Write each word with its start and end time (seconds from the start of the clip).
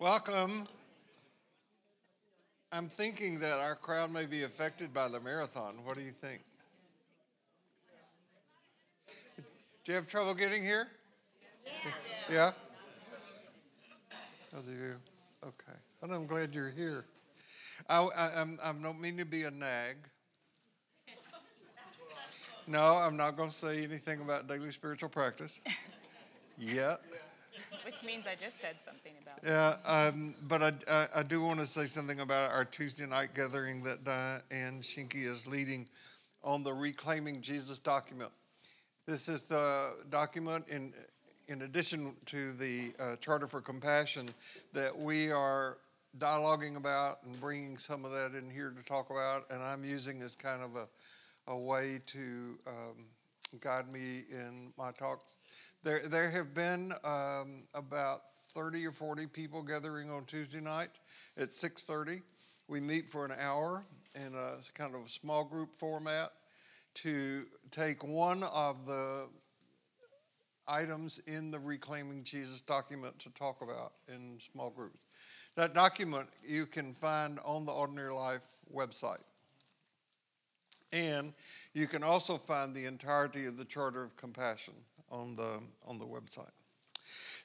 Welcome. 0.00 0.64
I'm 2.72 2.88
thinking 2.88 3.38
that 3.40 3.58
our 3.58 3.74
crowd 3.74 4.10
may 4.10 4.24
be 4.24 4.44
affected 4.44 4.94
by 4.94 5.08
the 5.08 5.20
marathon. 5.20 5.74
What 5.84 5.98
do 5.98 6.02
you 6.02 6.10
think? 6.10 6.40
Do 9.36 9.92
you 9.92 9.94
have 9.96 10.08
trouble 10.08 10.32
getting 10.32 10.62
here? 10.62 10.88
Yeah. 11.66 11.92
Yeah? 12.34 12.50
Oh, 14.56 14.62
do 14.62 14.72
you? 14.72 14.94
Okay. 15.44 15.78
Well, 16.00 16.12
I'm 16.12 16.26
glad 16.26 16.54
you're 16.54 16.70
here. 16.70 17.04
I, 17.86 17.98
I, 18.00 18.40
I'm, 18.40 18.58
I 18.64 18.72
don't 18.72 19.02
mean 19.02 19.18
to 19.18 19.26
be 19.26 19.42
a 19.42 19.50
nag. 19.50 19.96
No, 22.66 22.96
I'm 22.96 23.18
not 23.18 23.36
going 23.36 23.50
to 23.50 23.54
say 23.54 23.84
anything 23.84 24.22
about 24.22 24.48
daily 24.48 24.72
spiritual 24.72 25.10
practice 25.10 25.60
yet. 26.58 27.02
Which 27.90 28.04
means 28.04 28.24
I 28.28 28.36
just 28.36 28.60
said 28.60 28.76
something 28.84 29.14
about. 29.20 29.40
Yeah, 29.44 29.76
um, 29.84 30.36
but 30.46 30.62
I, 30.88 31.08
I, 31.12 31.24
do 31.24 31.40
want 31.40 31.58
to 31.58 31.66
say 31.66 31.86
something 31.86 32.20
about 32.20 32.52
our 32.52 32.64
Tuesday 32.64 33.04
night 33.04 33.34
gathering 33.34 33.82
that 33.82 34.04
Diane 34.04 34.80
Shinky 34.80 35.26
is 35.26 35.44
leading 35.48 35.88
on 36.44 36.62
the 36.62 36.72
Reclaiming 36.72 37.40
Jesus 37.40 37.80
document. 37.80 38.30
This 39.06 39.28
is 39.28 39.46
the 39.46 39.94
document 40.08 40.66
in 40.68 40.94
in 41.48 41.62
addition 41.62 42.14
to 42.26 42.52
the 42.52 42.92
uh, 43.00 43.16
Charter 43.16 43.48
for 43.48 43.60
Compassion 43.60 44.28
that 44.72 44.96
we 44.96 45.32
are 45.32 45.78
dialoguing 46.16 46.76
about 46.76 47.24
and 47.24 47.40
bringing 47.40 47.76
some 47.76 48.04
of 48.04 48.12
that 48.12 48.36
in 48.36 48.48
here 48.48 48.70
to 48.70 48.84
talk 48.84 49.10
about, 49.10 49.50
and 49.50 49.60
I'm 49.60 49.84
using 49.84 50.22
as 50.22 50.36
kind 50.36 50.62
of 50.62 50.76
a, 50.76 50.86
a 51.48 51.56
way 51.56 52.00
to 52.06 52.56
um, 52.68 53.06
guide 53.58 53.90
me 53.92 54.24
in 54.30 54.72
my 54.78 54.92
talks. 54.92 55.38
There, 55.82 56.06
there 56.08 56.30
have 56.30 56.54
been 56.54 56.92
um, 57.04 57.64
about 57.74 58.22
30 58.54 58.86
or 58.86 58.92
40 58.92 59.26
people 59.26 59.62
gathering 59.62 60.10
on 60.10 60.24
Tuesday 60.24 60.60
night 60.60 60.98
at 61.36 61.48
6:30. 61.50 62.22
We 62.68 62.80
meet 62.80 63.10
for 63.10 63.24
an 63.24 63.32
hour 63.38 63.84
in 64.14 64.34
a 64.34 64.56
kind 64.74 64.94
of 64.94 65.10
small 65.10 65.44
group 65.44 65.70
format 65.78 66.32
to 66.94 67.46
take 67.70 68.04
one 68.04 68.42
of 68.44 68.86
the 68.86 69.26
items 70.68 71.20
in 71.26 71.50
the 71.50 71.58
Reclaiming 71.58 72.22
Jesus 72.24 72.60
document 72.60 73.18
to 73.18 73.30
talk 73.30 73.62
about 73.62 73.94
in 74.08 74.38
small 74.52 74.70
groups. 74.70 75.00
That 75.56 75.74
document 75.74 76.28
you 76.46 76.66
can 76.66 76.94
find 76.94 77.38
on 77.44 77.64
the 77.66 77.72
Ordinary 77.72 78.12
Life 78.12 78.42
website. 78.72 79.18
And 80.92 81.32
you 81.72 81.86
can 81.86 82.02
also 82.02 82.36
find 82.36 82.74
the 82.74 82.86
entirety 82.86 83.46
of 83.46 83.56
the 83.56 83.64
Charter 83.64 84.02
of 84.02 84.16
Compassion 84.16 84.74
on 85.10 85.36
the, 85.36 85.60
on 85.86 85.98
the 85.98 86.04
website. 86.04 86.50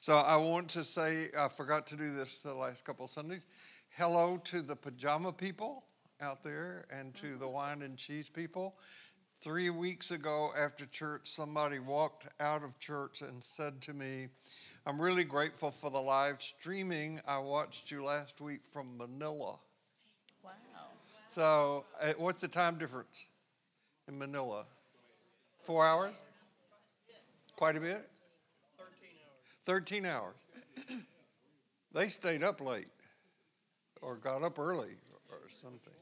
So 0.00 0.16
I 0.16 0.36
want 0.36 0.68
to 0.70 0.84
say, 0.84 1.28
I 1.36 1.48
forgot 1.48 1.86
to 1.88 1.96
do 1.96 2.14
this 2.14 2.40
the 2.40 2.54
last 2.54 2.84
couple 2.84 3.04
of 3.04 3.10
Sundays. 3.10 3.42
Hello 3.96 4.36
to 4.44 4.62
the 4.62 4.76
pajama 4.76 5.32
people 5.32 5.84
out 6.20 6.42
there 6.42 6.84
and 6.90 7.14
to 7.16 7.36
the 7.36 7.48
wine 7.48 7.82
and 7.82 7.96
cheese 7.96 8.28
people. 8.28 8.76
Three 9.42 9.70
weeks 9.70 10.10
ago 10.10 10.50
after 10.58 10.86
church, 10.86 11.30
somebody 11.30 11.78
walked 11.78 12.26
out 12.40 12.62
of 12.62 12.78
church 12.78 13.22
and 13.22 13.42
said 13.42 13.80
to 13.82 13.94
me, 13.94 14.28
I'm 14.86 15.00
really 15.00 15.24
grateful 15.24 15.70
for 15.70 15.90
the 15.90 16.00
live 16.00 16.42
streaming. 16.42 17.20
I 17.26 17.38
watched 17.38 17.90
you 17.90 18.04
last 18.04 18.40
week 18.40 18.60
from 18.72 18.96
Manila. 18.96 19.56
Wow. 20.42 20.52
So, 21.28 21.84
uh, 22.00 22.12
what's 22.16 22.40
the 22.40 22.48
time 22.48 22.78
difference 22.78 23.26
in 24.08 24.18
Manila? 24.18 24.64
Four 25.64 25.84
hours? 25.84 26.14
Quite 27.56 27.76
a 27.76 27.80
bit? 27.80 28.08
13 29.66 30.04
hours. 30.04 30.34
13 30.84 30.94
hours. 30.94 31.02
they 31.92 32.08
stayed 32.08 32.42
up 32.42 32.60
late 32.60 32.88
or 34.02 34.16
got 34.16 34.42
up 34.42 34.58
early 34.58 34.94
or 35.30 35.38
something. 35.50 35.92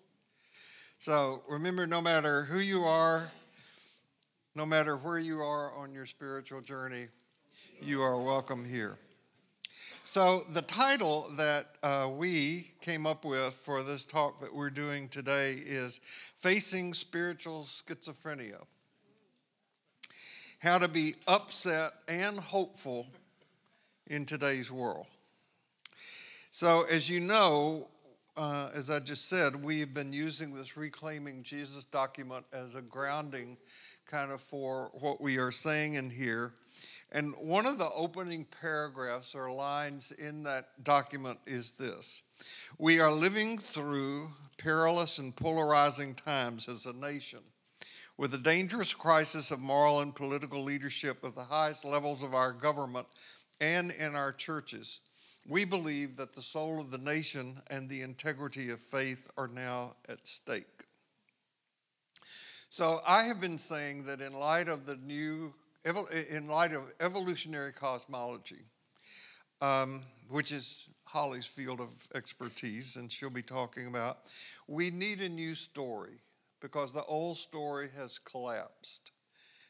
So 0.98 1.42
remember, 1.48 1.86
no 1.86 2.00
matter 2.00 2.44
who 2.44 2.58
you 2.58 2.82
are, 2.82 3.30
no 4.54 4.66
matter 4.66 4.96
where 4.96 5.18
you 5.18 5.40
are 5.40 5.72
on 5.74 5.92
your 5.92 6.06
spiritual 6.06 6.60
journey, 6.60 7.08
you 7.80 8.02
are 8.02 8.20
welcome 8.20 8.64
here. 8.64 8.98
So, 10.14 10.44
the 10.50 10.62
title 10.62 11.28
that 11.36 11.66
uh, 11.82 12.08
we 12.08 12.68
came 12.80 13.04
up 13.04 13.24
with 13.24 13.52
for 13.52 13.82
this 13.82 14.04
talk 14.04 14.40
that 14.42 14.54
we're 14.54 14.70
doing 14.70 15.08
today 15.08 15.54
is 15.66 15.98
Facing 16.40 16.94
Spiritual 16.94 17.64
Schizophrenia 17.64 18.62
How 20.60 20.78
to 20.78 20.86
Be 20.86 21.16
Upset 21.26 21.94
and 22.06 22.38
Hopeful 22.38 23.08
in 24.06 24.24
Today's 24.24 24.70
World. 24.70 25.06
So, 26.52 26.84
as 26.84 27.10
you 27.10 27.18
know, 27.18 27.88
uh, 28.36 28.70
as 28.72 28.90
I 28.90 29.00
just 29.00 29.28
said, 29.28 29.60
we've 29.64 29.92
been 29.92 30.12
using 30.12 30.54
this 30.54 30.76
Reclaiming 30.76 31.42
Jesus 31.42 31.82
document 31.86 32.44
as 32.52 32.76
a 32.76 32.82
grounding 32.82 33.56
kind 34.06 34.30
of 34.30 34.40
for 34.40 34.92
what 34.92 35.20
we 35.20 35.38
are 35.38 35.50
saying 35.50 35.94
in 35.94 36.08
here. 36.08 36.52
And 37.12 37.34
one 37.36 37.66
of 37.66 37.78
the 37.78 37.90
opening 37.90 38.44
paragraphs 38.60 39.34
or 39.34 39.52
lines 39.52 40.12
in 40.12 40.42
that 40.44 40.82
document 40.84 41.38
is 41.46 41.72
this 41.72 42.22
We 42.78 43.00
are 43.00 43.12
living 43.12 43.58
through 43.58 44.30
perilous 44.58 45.18
and 45.18 45.34
polarizing 45.34 46.14
times 46.14 46.68
as 46.68 46.86
a 46.86 46.92
nation, 46.92 47.40
with 48.16 48.34
a 48.34 48.38
dangerous 48.38 48.94
crisis 48.94 49.50
of 49.50 49.60
moral 49.60 50.00
and 50.00 50.14
political 50.14 50.62
leadership 50.62 51.24
at 51.24 51.34
the 51.34 51.44
highest 51.44 51.84
levels 51.84 52.22
of 52.22 52.34
our 52.34 52.52
government 52.52 53.06
and 53.60 53.90
in 53.92 54.16
our 54.16 54.32
churches 54.32 55.00
we 55.46 55.64
believe 55.64 56.16
that 56.16 56.32
the 56.32 56.42
soul 56.42 56.80
of 56.80 56.90
the 56.90 56.98
nation 56.98 57.60
and 57.68 57.88
the 57.88 58.02
integrity 58.02 58.70
of 58.70 58.80
faith 58.80 59.28
are 59.36 59.48
now 59.48 59.94
at 60.08 60.26
stake. 60.26 60.84
So 62.70 63.00
I 63.06 63.24
have 63.24 63.40
been 63.40 63.58
saying 63.58 64.04
that 64.06 64.20
in 64.20 64.32
light 64.32 64.68
of 64.68 64.86
the 64.86 64.96
new, 64.96 65.52
in 65.84 66.48
light 66.48 66.72
of 66.72 66.82
evolutionary 67.00 67.72
cosmology, 67.72 68.64
um, 69.60 70.02
which 70.28 70.52
is 70.52 70.88
Holly's 71.04 71.46
field 71.46 71.80
of 71.80 71.90
expertise, 72.14 72.96
and 72.96 73.10
she'll 73.10 73.30
be 73.30 73.42
talking 73.42 73.86
about, 73.86 74.18
we 74.66 74.90
need 74.90 75.20
a 75.20 75.28
new 75.28 75.54
story 75.54 76.18
because 76.60 76.92
the 76.92 77.04
old 77.04 77.38
story 77.38 77.88
has 77.96 78.18
collapsed, 78.18 79.12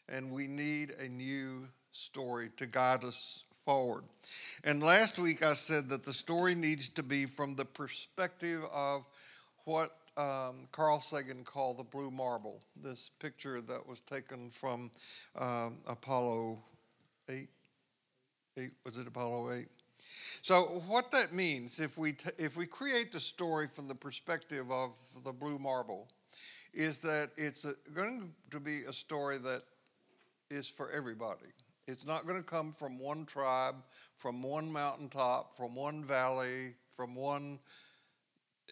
and 0.09 0.31
we 0.31 0.47
need 0.47 0.93
a 1.01 1.09
new 1.09 1.67
story 1.91 2.51
to 2.57 2.67
guide 2.67 3.05
us 3.05 3.45
forward. 3.65 4.05
And 4.63 4.83
last 4.83 5.19
week 5.19 5.45
I 5.45 5.55
said 5.55 5.87
that 5.89 6.05
the 6.05 6.13
story 6.13 6.55
needs 6.55 6.89
to 6.91 7.03
be 7.03 7.27
from 7.27 7.57
the 7.57 7.65
perspective 7.65 8.63
of 8.73 9.05
what 9.65 9.97
um, 10.17 10.69
Carl 10.73 11.01
Sagan 11.01 11.45
called 11.45 11.79
the 11.79 11.85
blue 11.85 12.11
marble, 12.11 12.61
this 12.83 13.11
picture 13.19 13.61
that 13.63 13.87
was 13.87 14.01
taken 14.01 14.51
from 14.51 14.91
um, 15.37 15.79
Apollo 15.87 16.63
8. 17.29 17.49
8. 18.57 18.71
Was 18.85 18.97
it 18.97 19.07
Apollo 19.07 19.53
8? 19.53 19.67
So, 20.43 20.83
what 20.87 21.11
that 21.13 21.33
means, 21.33 21.81
if 21.81 21.97
we, 21.97 22.13
t- 22.13 22.31
if 22.39 22.57
we 22.57 22.67
create 22.67 23.11
the 23.11 23.21
story 23.21 23.69
from 23.75 23.89
the 23.89 23.95
perspective 23.95 24.71
of 24.71 24.91
the 25.25 25.33
blue 25.33 25.59
marble, 25.59 26.09
is 26.73 26.99
that 26.99 27.31
it's 27.37 27.65
a, 27.65 27.75
going 27.95 28.33
to 28.51 28.61
be 28.61 28.83
a 28.83 28.93
story 28.93 29.39
that 29.39 29.63
is 30.51 30.69
for 30.69 30.91
everybody. 30.91 31.47
It's 31.87 32.07
not 32.07 32.27
going 32.27 32.39
to 32.39 32.49
come 32.49 32.75
from 32.79 32.99
one 32.99 33.27
tribe, 33.27 33.77
from 34.17 34.43
one 34.43 34.71
mountaintop, 34.71 35.57
from 35.57 35.75
one 35.75 36.05
valley, 36.05 36.75
from 36.97 37.15
one. 37.15 37.59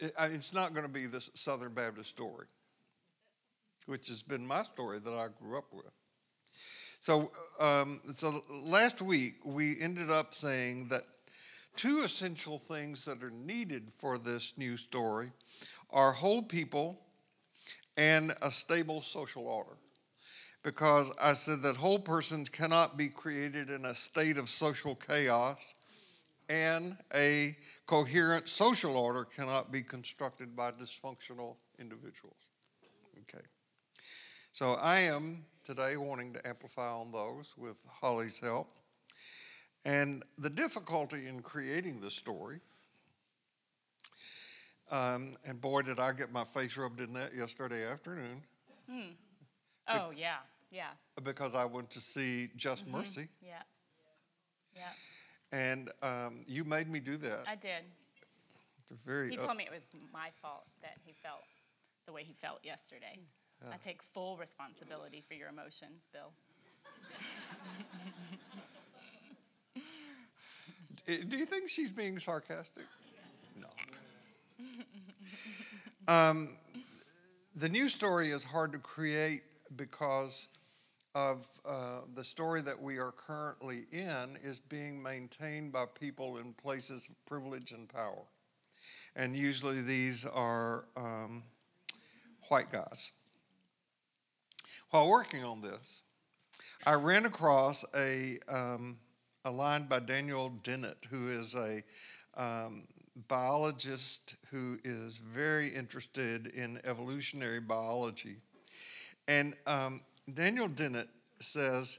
It's 0.00 0.52
not 0.52 0.72
going 0.72 0.86
to 0.86 0.92
be 0.92 1.06
this 1.06 1.30
Southern 1.34 1.74
Baptist 1.74 2.10
story, 2.10 2.46
which 3.86 4.08
has 4.08 4.22
been 4.22 4.46
my 4.46 4.62
story 4.62 4.98
that 4.98 5.12
I 5.12 5.28
grew 5.40 5.58
up 5.58 5.72
with. 5.72 5.90
So, 7.00 7.32
um, 7.58 8.00
so 8.12 8.42
last 8.48 9.02
week 9.02 9.34
we 9.44 9.80
ended 9.80 10.10
up 10.10 10.34
saying 10.34 10.88
that 10.88 11.04
two 11.76 12.00
essential 12.00 12.58
things 12.58 13.04
that 13.04 13.22
are 13.22 13.30
needed 13.30 13.90
for 13.94 14.18
this 14.18 14.52
new 14.56 14.76
story 14.76 15.32
are 15.90 16.12
whole 16.12 16.42
people 16.42 17.00
and 17.96 18.34
a 18.40 18.50
stable 18.50 19.02
social 19.02 19.46
order 19.46 19.76
because 20.62 21.10
I 21.20 21.32
said 21.32 21.62
that 21.62 21.76
whole 21.76 21.98
persons 21.98 22.48
cannot 22.48 22.96
be 22.96 23.08
created 23.08 23.70
in 23.70 23.84
a 23.84 23.94
state 23.94 24.38
of 24.38 24.48
social 24.48 24.94
chaos, 24.94 25.74
and 26.52 26.98
a 27.14 27.56
coherent 27.86 28.46
social 28.46 28.94
order 28.94 29.24
cannot 29.24 29.72
be 29.72 29.82
constructed 29.82 30.54
by 30.54 30.70
dysfunctional 30.70 31.56
individuals. 31.78 32.50
Okay. 33.22 33.42
So 34.52 34.74
I 34.74 35.00
am 35.00 35.46
today 35.64 35.96
wanting 35.96 36.34
to 36.34 36.46
amplify 36.46 36.90
on 36.90 37.10
those 37.10 37.54
with 37.56 37.76
Holly's 37.88 38.38
help. 38.38 38.68
And 39.86 40.24
the 40.36 40.50
difficulty 40.50 41.26
in 41.26 41.40
creating 41.40 42.02
the 42.02 42.10
story, 42.10 42.60
um, 44.90 45.38
and 45.46 45.58
boy, 45.58 45.80
did 45.80 45.98
I 45.98 46.12
get 46.12 46.32
my 46.32 46.44
face 46.44 46.76
rubbed 46.76 47.00
in 47.00 47.14
that 47.14 47.34
yesterday 47.34 47.86
afternoon. 47.90 48.42
Hmm. 48.90 49.00
Oh, 49.88 50.10
yeah. 50.14 50.36
Yeah. 50.70 50.90
Because 51.22 51.54
I 51.54 51.64
went 51.64 51.90
to 51.92 52.00
see 52.00 52.50
Just 52.56 52.84
mm-hmm. 52.84 52.98
Mercy. 52.98 53.28
Yeah. 53.42 53.62
Yeah. 54.76 54.82
And 55.52 55.90
um, 56.02 56.44
you 56.46 56.64
made 56.64 56.88
me 56.88 56.98
do 56.98 57.16
that. 57.18 57.44
I 57.46 57.54
did. 57.54 57.84
It's 58.80 58.90
a 58.90 58.94
very 59.06 59.30
He 59.30 59.36
told 59.36 59.56
me 59.56 59.64
it 59.64 59.70
was 59.70 59.84
my 60.12 60.30
fault 60.40 60.66
that 60.80 60.96
he 61.04 61.12
felt 61.12 61.42
the 62.06 62.12
way 62.12 62.24
he 62.24 62.32
felt 62.32 62.58
yesterday. 62.64 63.18
I 63.70 63.76
take 63.76 64.02
full 64.02 64.36
responsibility 64.36 65.22
for 65.26 65.34
your 65.34 65.48
emotions, 65.48 66.08
Bill. 66.12 66.32
Uh, 71.08 71.12
Do 71.28 71.36
you 71.36 71.46
think 71.46 71.68
she's 71.68 71.92
being 71.92 72.18
sarcastic? 72.18 72.86
No. 73.60 73.68
um, 76.12 76.56
the 77.54 77.68
news 77.68 77.94
story 77.94 78.30
is 78.30 78.42
hard 78.42 78.72
to 78.72 78.78
create 78.78 79.42
because 79.76 80.48
of 81.14 81.46
uh, 81.66 82.00
the 82.14 82.24
story 82.24 82.62
that 82.62 82.80
we 82.80 82.98
are 82.98 83.12
currently 83.12 83.84
in 83.92 84.38
is 84.42 84.60
being 84.68 85.02
maintained 85.02 85.72
by 85.72 85.84
people 85.98 86.38
in 86.38 86.52
places 86.54 87.06
of 87.08 87.26
privilege 87.26 87.72
and 87.72 87.88
power. 87.88 88.22
And 89.16 89.36
usually 89.36 89.82
these 89.82 90.24
are 90.24 90.86
um, 90.96 91.42
white 92.48 92.72
guys. 92.72 93.12
While 94.90 95.10
working 95.10 95.44
on 95.44 95.60
this, 95.60 96.02
I 96.86 96.94
ran 96.94 97.26
across 97.26 97.84
a, 97.94 98.38
um, 98.48 98.98
a 99.44 99.50
line 99.50 99.84
by 99.84 100.00
Daniel 100.00 100.50
Dennett, 100.62 100.98
who 101.10 101.30
is 101.30 101.54
a 101.54 101.82
um, 102.36 102.84
biologist 103.28 104.36
who 104.50 104.78
is 104.84 105.18
very 105.18 105.68
interested 105.68 106.48
in 106.48 106.80
evolutionary 106.84 107.60
biology. 107.60 108.36
And 109.28 109.54
um, 109.66 110.00
Daniel 110.34 110.68
Dennett 110.68 111.08
says, 111.40 111.98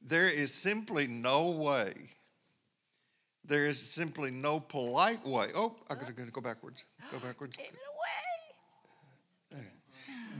There 0.00 0.28
is 0.28 0.52
simply 0.52 1.06
no 1.06 1.50
way, 1.50 1.94
there 3.44 3.66
is 3.66 3.80
simply 3.80 4.30
no 4.30 4.60
polite 4.60 5.24
way. 5.26 5.48
Oh, 5.54 5.76
I 5.90 5.94
gotta, 5.94 6.12
go 6.12 6.40
backwards. 6.40 6.84
Go 7.10 7.18
backwards. 7.22 7.56
Gave 7.56 7.66
it 7.66 7.72
away. 7.72 9.62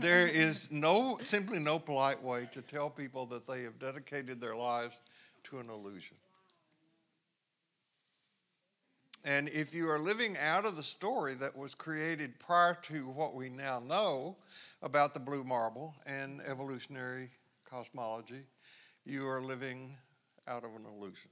There 0.00 0.26
is 0.26 0.70
no, 0.70 1.18
simply 1.26 1.58
no 1.58 1.78
polite 1.78 2.22
way 2.22 2.48
to 2.52 2.62
tell 2.62 2.88
people 2.88 3.26
that 3.26 3.46
they 3.46 3.62
have 3.62 3.78
dedicated 3.78 4.40
their 4.40 4.56
lives 4.56 4.94
to 5.44 5.58
an 5.58 5.68
illusion. 5.68 6.16
And 9.24 9.48
if 9.50 9.72
you 9.72 9.88
are 9.88 10.00
living 10.00 10.36
out 10.36 10.64
of 10.64 10.76
the 10.76 10.82
story 10.82 11.34
that 11.34 11.56
was 11.56 11.74
created 11.74 12.38
prior 12.40 12.76
to 12.88 13.06
what 13.08 13.34
we 13.34 13.48
now 13.48 13.78
know 13.78 14.36
about 14.82 15.14
the 15.14 15.20
blue 15.20 15.44
marble 15.44 15.94
and 16.06 16.40
evolutionary 16.42 17.30
cosmology, 17.64 18.42
you 19.04 19.26
are 19.28 19.40
living 19.40 19.96
out 20.48 20.64
of 20.64 20.70
an 20.74 20.84
illusion. 20.86 21.30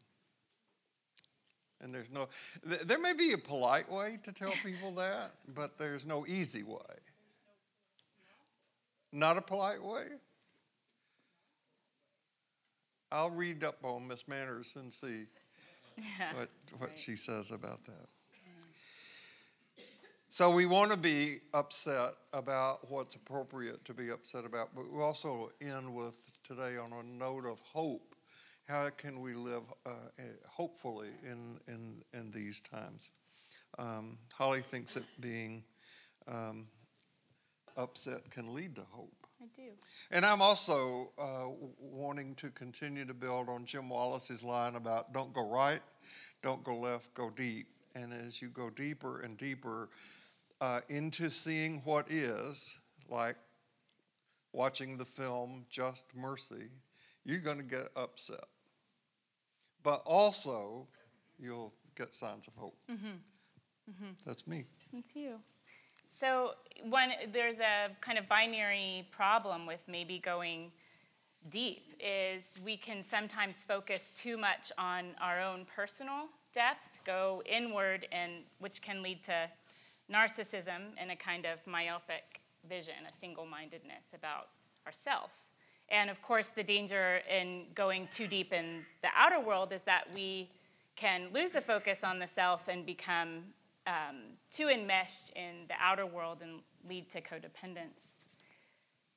And 1.81 1.93
there's 1.93 2.11
no, 2.13 2.29
th- 2.69 2.83
there 2.83 2.99
may 2.99 3.13
be 3.13 3.33
a 3.33 3.39
polite 3.39 3.91
way 3.91 4.19
to 4.23 4.33
tell 4.33 4.53
people 4.65 4.95
that, 4.95 5.33
but 5.55 5.77
there's 5.77 6.05
no 6.05 6.25
easy 6.29 6.63
way. 6.63 6.79
Not 9.13 9.37
a 9.37 9.43
polite 9.43 9.83
way? 9.83 10.07
I'll 13.11 13.31
read 13.31 13.65
up 13.65 13.79
on 13.83 14.07
Miss 14.07 14.29
Manners 14.29 14.75
and 14.77 14.93
see 14.93 15.27
Yeah. 15.97 16.35
what, 16.35 16.49
what 16.79 16.91
Right. 16.91 16.99
she 16.99 17.17
says 17.17 17.51
about 17.51 17.85
that. 17.85 18.09
So 20.33 20.49
we 20.49 20.65
want 20.65 20.93
to 20.93 20.97
be 20.97 21.39
upset 21.55 22.15
about 22.33 22.89
what's 22.91 23.17
appropriate 23.17 23.85
to 23.85 23.93
be 23.93 24.11
upset 24.11 24.45
about, 24.45 24.75
but 24.75 24.91
we 24.91 25.01
also 25.03 25.51
end 25.61 25.93
with 25.93 26.15
today 26.45 26.77
on 26.77 26.93
a 26.93 27.03
note 27.03 27.47
of 27.47 27.61
hope. 27.61 28.15
How 28.69 28.89
can 28.91 29.21
we 29.21 29.35
live 29.35 29.65
uh, 29.85 29.91
eh, 30.19 30.23
hopefully 30.47 31.09
in, 31.25 31.59
in, 31.67 32.03
in 32.15 32.31
these 32.31 32.61
times? 32.61 33.11
Um, 33.79 34.19
Holly 34.33 34.63
thinks 34.63 34.95
that 34.95 35.05
being 35.21 35.65
um, 36.29 36.69
upset 37.77 38.31
can 38.31 38.55
lead 38.55 38.77
to 38.77 38.83
hope. 38.91 39.20
I 39.41 39.47
do. 39.57 39.71
And 40.11 40.25
I'm 40.25 40.43
also 40.43 41.11
uh, 41.19 41.47
wanting 41.79 42.35
to 42.37 42.51
continue 42.51 43.05
to 43.05 43.15
build 43.15 43.49
on 43.49 43.65
Jim 43.65 43.89
Wallis's 43.89 44.43
line 44.43 44.77
about 44.77 45.13
don't 45.13 45.33
go 45.33 45.49
right, 45.49 45.81
don't 46.43 46.63
go 46.63 46.77
left, 46.77 47.15
go 47.15 47.31
deep. 47.31 47.69
And 47.95 48.13
as 48.13 48.41
you 48.41 48.49
go 48.49 48.71
deeper 48.71 49.21
and 49.21 49.37
deeper 49.39 49.89
uh, 50.61 50.81
into 50.89 51.31
seeing 51.31 51.81
what 51.85 52.11
is, 52.11 52.71
like 53.09 53.37
watching 54.53 54.97
the 54.97 55.05
film 55.05 55.65
Just 55.71 56.05
Mercy, 56.15 56.69
you're 57.25 57.39
going 57.39 57.57
to 57.59 57.65
get 57.65 57.89
upset. 57.97 58.45
But 59.83 60.03
also, 60.05 60.87
you'll 61.39 61.73
get 61.97 62.15
signs 62.15 62.47
of 62.47 62.55
hope. 62.55 62.77
That's 64.27 64.47
me. 64.47 64.65
It's 64.93 65.17
you. 65.17 65.41
So 66.21 66.51
one, 66.83 67.13
there's 67.33 67.61
a 67.61 67.89
kind 68.03 68.19
of 68.19 68.29
binary 68.29 69.09
problem 69.11 69.65
with 69.65 69.83
maybe 69.89 70.19
going 70.19 70.71
deep 71.49 71.95
is 71.99 72.45
we 72.63 72.77
can 72.77 73.03
sometimes 73.03 73.65
focus 73.67 74.13
too 74.21 74.37
much 74.37 74.71
on 74.77 75.13
our 75.19 75.41
own 75.41 75.67
personal 75.75 76.27
depth, 76.53 77.01
go 77.07 77.43
inward, 77.51 78.07
and 78.13 78.33
which 78.59 78.83
can 78.83 79.03
lead 79.03 79.23
to 79.23 79.49
narcissism 80.13 80.93
and 80.99 81.11
a 81.11 81.17
kind 81.17 81.47
of 81.47 81.67
myopic 81.67 82.43
vision, 82.69 82.93
a 83.09 83.13
single-mindedness 83.19 84.13
about 84.15 84.49
ourself. 84.87 85.31
And 85.89 86.11
of 86.11 86.21
course, 86.21 86.49
the 86.49 86.63
danger 86.63 87.21
in 87.35 87.65
going 87.75 88.09
too 88.15 88.27
deep 88.27 88.53
in 88.53 88.85
the 89.01 89.09
outer 89.17 89.41
world 89.41 89.73
is 89.73 89.81
that 89.85 90.05
we 90.15 90.51
can 90.97 91.29
lose 91.33 91.51
the 91.51 91.63
focus 91.63 92.05
on 92.05 92.19
the 92.19 92.27
self 92.27 92.69
and 92.69 92.85
become 92.85 93.45
um, 93.87 94.37
too 94.51 94.69
enmeshed 94.69 95.31
in 95.35 95.67
the 95.69 95.75
outer 95.81 96.07
world 96.07 96.39
and 96.43 96.61
lead 96.89 97.11
to 97.11 97.21
codependence. 97.21 98.25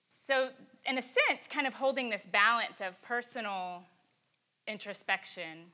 So, 0.07 0.49
in 0.85 0.97
a 0.97 1.01
sense, 1.01 1.47
kind 1.49 1.67
of 1.67 1.73
holding 1.73 2.09
this 2.09 2.25
balance 2.31 2.79
of 2.81 3.01
personal 3.01 3.83
introspection 4.67 5.65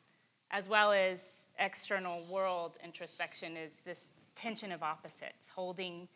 as 0.51 0.67
well 0.67 0.91
as 0.91 1.47
external 1.59 2.25
world 2.25 2.77
introspection 2.83 3.55
is 3.55 3.73
this 3.85 4.07
tension 4.35 4.71
of 4.71 4.81
opposites, 4.81 5.49
holding 5.53 6.07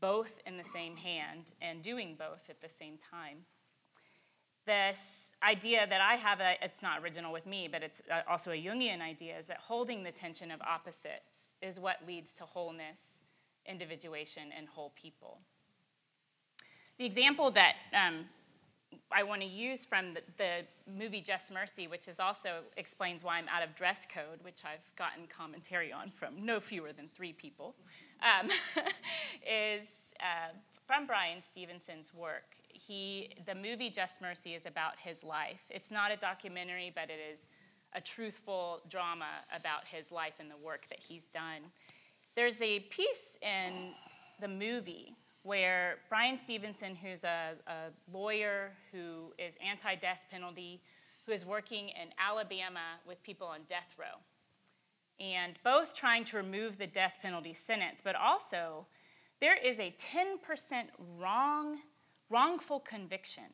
both 0.00 0.32
in 0.46 0.56
the 0.56 0.64
same 0.72 0.96
hand 0.96 1.44
and 1.62 1.82
doing 1.82 2.16
both 2.18 2.50
at 2.50 2.60
the 2.60 2.68
same 2.68 2.98
time. 3.10 3.38
This 4.66 5.30
idea 5.44 5.86
that 5.88 6.00
I 6.00 6.16
have, 6.16 6.40
uh, 6.40 6.54
it's 6.60 6.82
not 6.82 7.00
original 7.00 7.32
with 7.32 7.46
me, 7.46 7.68
but 7.70 7.82
it's 7.82 8.02
uh, 8.10 8.22
also 8.28 8.50
a 8.50 8.60
Jungian 8.60 9.00
idea, 9.00 9.38
is 9.38 9.46
that 9.46 9.58
holding 9.58 10.02
the 10.02 10.10
tension 10.10 10.50
of 10.50 10.60
opposites 10.60 11.54
is 11.62 11.78
what 11.78 11.98
leads 12.06 12.34
to 12.34 12.44
wholeness, 12.44 12.98
individuation, 13.64 14.50
and 14.56 14.66
whole 14.66 14.92
people. 14.96 15.38
The 16.98 17.04
example 17.04 17.50
that 17.52 17.74
um, 17.94 18.24
I 19.12 19.22
want 19.22 19.40
to 19.42 19.46
use 19.46 19.84
from 19.84 20.14
the, 20.14 20.20
the 20.36 20.64
movie 20.90 21.20
Just 21.20 21.52
Mercy, 21.52 21.86
which 21.86 22.08
is 22.08 22.18
also 22.18 22.60
explains 22.76 23.22
why 23.22 23.36
I'm 23.36 23.48
out 23.48 23.62
of 23.62 23.74
dress 23.76 24.06
code, 24.12 24.42
which 24.42 24.62
I've 24.64 24.94
gotten 24.96 25.26
commentary 25.28 25.92
on 25.92 26.10
from 26.10 26.44
no 26.44 26.58
fewer 26.60 26.92
than 26.92 27.08
three 27.14 27.32
people, 27.32 27.74
um, 28.22 28.48
is 29.42 29.86
uh, 30.20 30.52
from 30.86 31.06
Bryan 31.06 31.42
Stevenson's 31.52 32.12
work. 32.14 32.56
He, 32.86 33.30
the 33.46 33.54
movie 33.54 33.90
Just 33.90 34.20
Mercy 34.20 34.54
is 34.54 34.66
about 34.66 34.98
his 35.02 35.24
life. 35.24 35.60
It's 35.70 35.90
not 35.90 36.12
a 36.12 36.16
documentary, 36.16 36.92
but 36.94 37.10
it 37.10 37.18
is 37.32 37.46
a 37.94 38.00
truthful 38.00 38.82
drama 38.88 39.42
about 39.54 39.86
his 39.86 40.12
life 40.12 40.34
and 40.38 40.50
the 40.50 40.56
work 40.56 40.86
that 40.88 40.98
he's 41.00 41.24
done. 41.30 41.62
There's 42.34 42.60
a 42.60 42.80
piece 42.80 43.38
in 43.42 43.92
the 44.40 44.48
movie 44.48 45.16
where 45.42 45.98
Bryan 46.08 46.36
Stevenson, 46.36 46.94
who's 46.94 47.24
a, 47.24 47.52
a 47.66 47.90
lawyer 48.12 48.72
who 48.92 49.32
is 49.38 49.54
anti 49.64 49.94
death 49.94 50.20
penalty, 50.30 50.82
who 51.24 51.32
is 51.32 51.46
working 51.46 51.88
in 51.88 52.08
Alabama 52.18 52.98
with 53.06 53.22
people 53.22 53.46
on 53.46 53.60
death 53.68 53.94
row, 53.98 54.20
and 55.18 55.58
both 55.64 55.94
trying 55.94 56.24
to 56.26 56.36
remove 56.36 56.78
the 56.78 56.86
death 56.86 57.14
penalty 57.22 57.54
sentence, 57.54 58.00
but 58.02 58.14
also 58.14 58.86
there 59.40 59.56
is 59.56 59.78
a 59.78 59.94
10% 59.98 60.86
wrong, 61.18 61.78
wrongful 62.30 62.80
conviction 62.80 63.44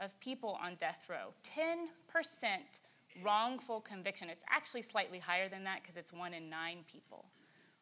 of 0.00 0.18
people 0.20 0.58
on 0.62 0.76
death 0.80 1.04
row. 1.08 1.32
10% 1.56 1.86
wrongful 3.24 3.80
conviction. 3.80 4.28
It's 4.28 4.44
actually 4.50 4.82
slightly 4.82 5.18
higher 5.18 5.48
than 5.48 5.64
that 5.64 5.82
because 5.82 5.96
it's 5.96 6.12
one 6.12 6.34
in 6.34 6.50
nine 6.50 6.84
people 6.90 7.26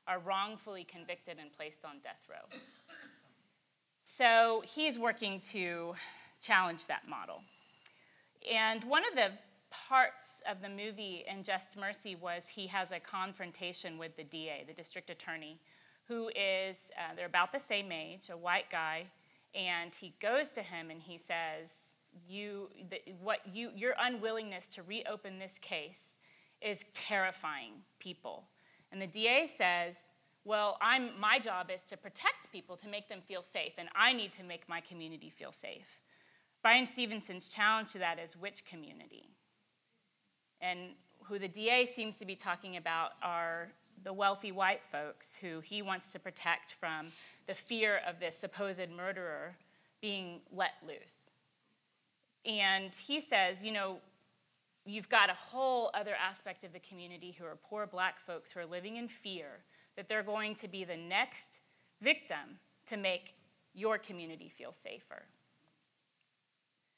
are 0.07 0.19
wrongfully 0.19 0.85
convicted 0.85 1.39
and 1.41 1.53
placed 1.53 1.85
on 1.85 1.97
death 2.03 2.21
row. 2.29 2.59
So 4.05 4.63
he's 4.67 4.99
working 4.99 5.41
to 5.53 5.95
challenge 6.41 6.87
that 6.87 7.09
model. 7.09 7.41
And 8.53 8.85
one 8.85 9.03
of 9.11 9.15
the 9.15 9.31
parts 9.71 10.43
of 10.49 10.61
the 10.61 10.69
movie 10.69 11.25
in 11.29 11.43
Just 11.43 11.77
Mercy 11.77 12.15
was 12.15 12.47
he 12.47 12.67
has 12.67 12.93
a 12.93 13.01
confrontation 13.01 13.97
with 13.97 14.15
the 14.17 14.25
DA, 14.25 14.65
the 14.67 14.75
district 14.75 15.09
attorney, 15.09 15.59
who 16.07 16.29
is, 16.37 16.93
uh, 16.99 17.15
they're 17.17 17.27
about 17.27 17.51
the 17.51 17.59
same 17.59 17.91
age, 17.91 18.29
a 18.31 18.37
white 18.37 18.71
guy, 18.71 19.07
and 19.55 19.95
he 19.95 20.15
goes 20.21 20.51
to 20.51 20.63
him 20.63 20.91
and 20.91 21.01
he 21.01 21.19
says, 21.19 21.71
you, 22.29 22.69
the, 22.91 23.01
what 23.23 23.41
you, 23.53 23.71
your 23.75 23.95
unwillingness 24.01 24.67
to 24.75 24.83
reopen 24.83 25.39
this 25.39 25.59
case 25.61 26.19
is 26.61 26.79
terrifying 26.95 27.73
people. 27.99 28.45
And 28.93 29.01
the 29.01 29.07
DA 29.07 29.47
says, 29.47 29.97
well, 30.45 30.77
I'm, 30.81 31.19
my 31.19 31.39
job 31.39 31.71
is 31.75 31.83
to 31.85 31.97
protect 31.97 32.53
people, 32.53 32.77
to 32.77 32.89
make 32.89 33.09
them 33.09 33.21
feel 33.27 33.43
safe, 33.43 33.73
and 33.79 33.89
I 33.95 34.13
need 34.13 34.33
to 34.33 34.45
make 34.45 34.69
my 34.69 34.81
community 34.81 35.31
feel 35.31 35.53
safe. 35.53 35.87
Bryan 36.63 36.87
Stevenson's 36.87 37.49
challenge 37.49 37.93
to 37.93 37.99
that 37.99 38.19
is 38.19 38.37
which 38.37 38.65
community? 38.65 39.29
And 40.61 40.91
who 41.25 41.39
the 41.39 41.49
DA 41.49 41.87
seems 41.87 42.19
to 42.19 42.25
be 42.25 42.37
talking 42.37 42.77
about 42.77 43.13
are 43.23 43.73
the 44.03 44.13
wealthy 44.13 44.53
white 44.53 44.83
folks 44.91 45.35
who 45.35 45.61
he 45.61 45.83
wants 45.83 46.11
to 46.11 46.19
protect 46.19 46.73
from 46.73 47.13
the 47.47 47.55
fear 47.55 48.01
of 48.07 48.19
this 48.21 48.37
supposed 48.37 48.91
murderer 48.91 49.55
being 50.01 50.41
let 50.53 50.73
loose. 50.87 51.31
And 52.45 52.95
he 52.95 53.21
says, 53.21 53.63
you 53.63 53.73
know, 53.73 53.99
you've 54.85 55.09
got 55.09 55.31
a 55.31 55.35
whole 55.35 55.91
other 55.95 56.15
aspect 56.15 56.65
of 56.65 56.73
the 56.73 56.81
community 56.81 57.35
who 57.39 57.45
are 57.45 57.57
poor 57.69 57.87
black 57.87 58.21
folks 58.21 58.53
who 58.53 58.61
are 58.61 58.67
living 58.67 58.97
in 58.97 59.09
fear 59.09 59.47
that 59.97 60.09
they're 60.09 60.23
going 60.23 60.55
to 60.57 60.69
be 60.69 60.85
the 60.85 60.97
next 60.97 61.61
victim 62.03 62.59
to 62.87 62.97
make 62.97 63.35
your 63.75 63.99
community 63.99 64.49
feel 64.49 64.73
safer. 64.73 65.23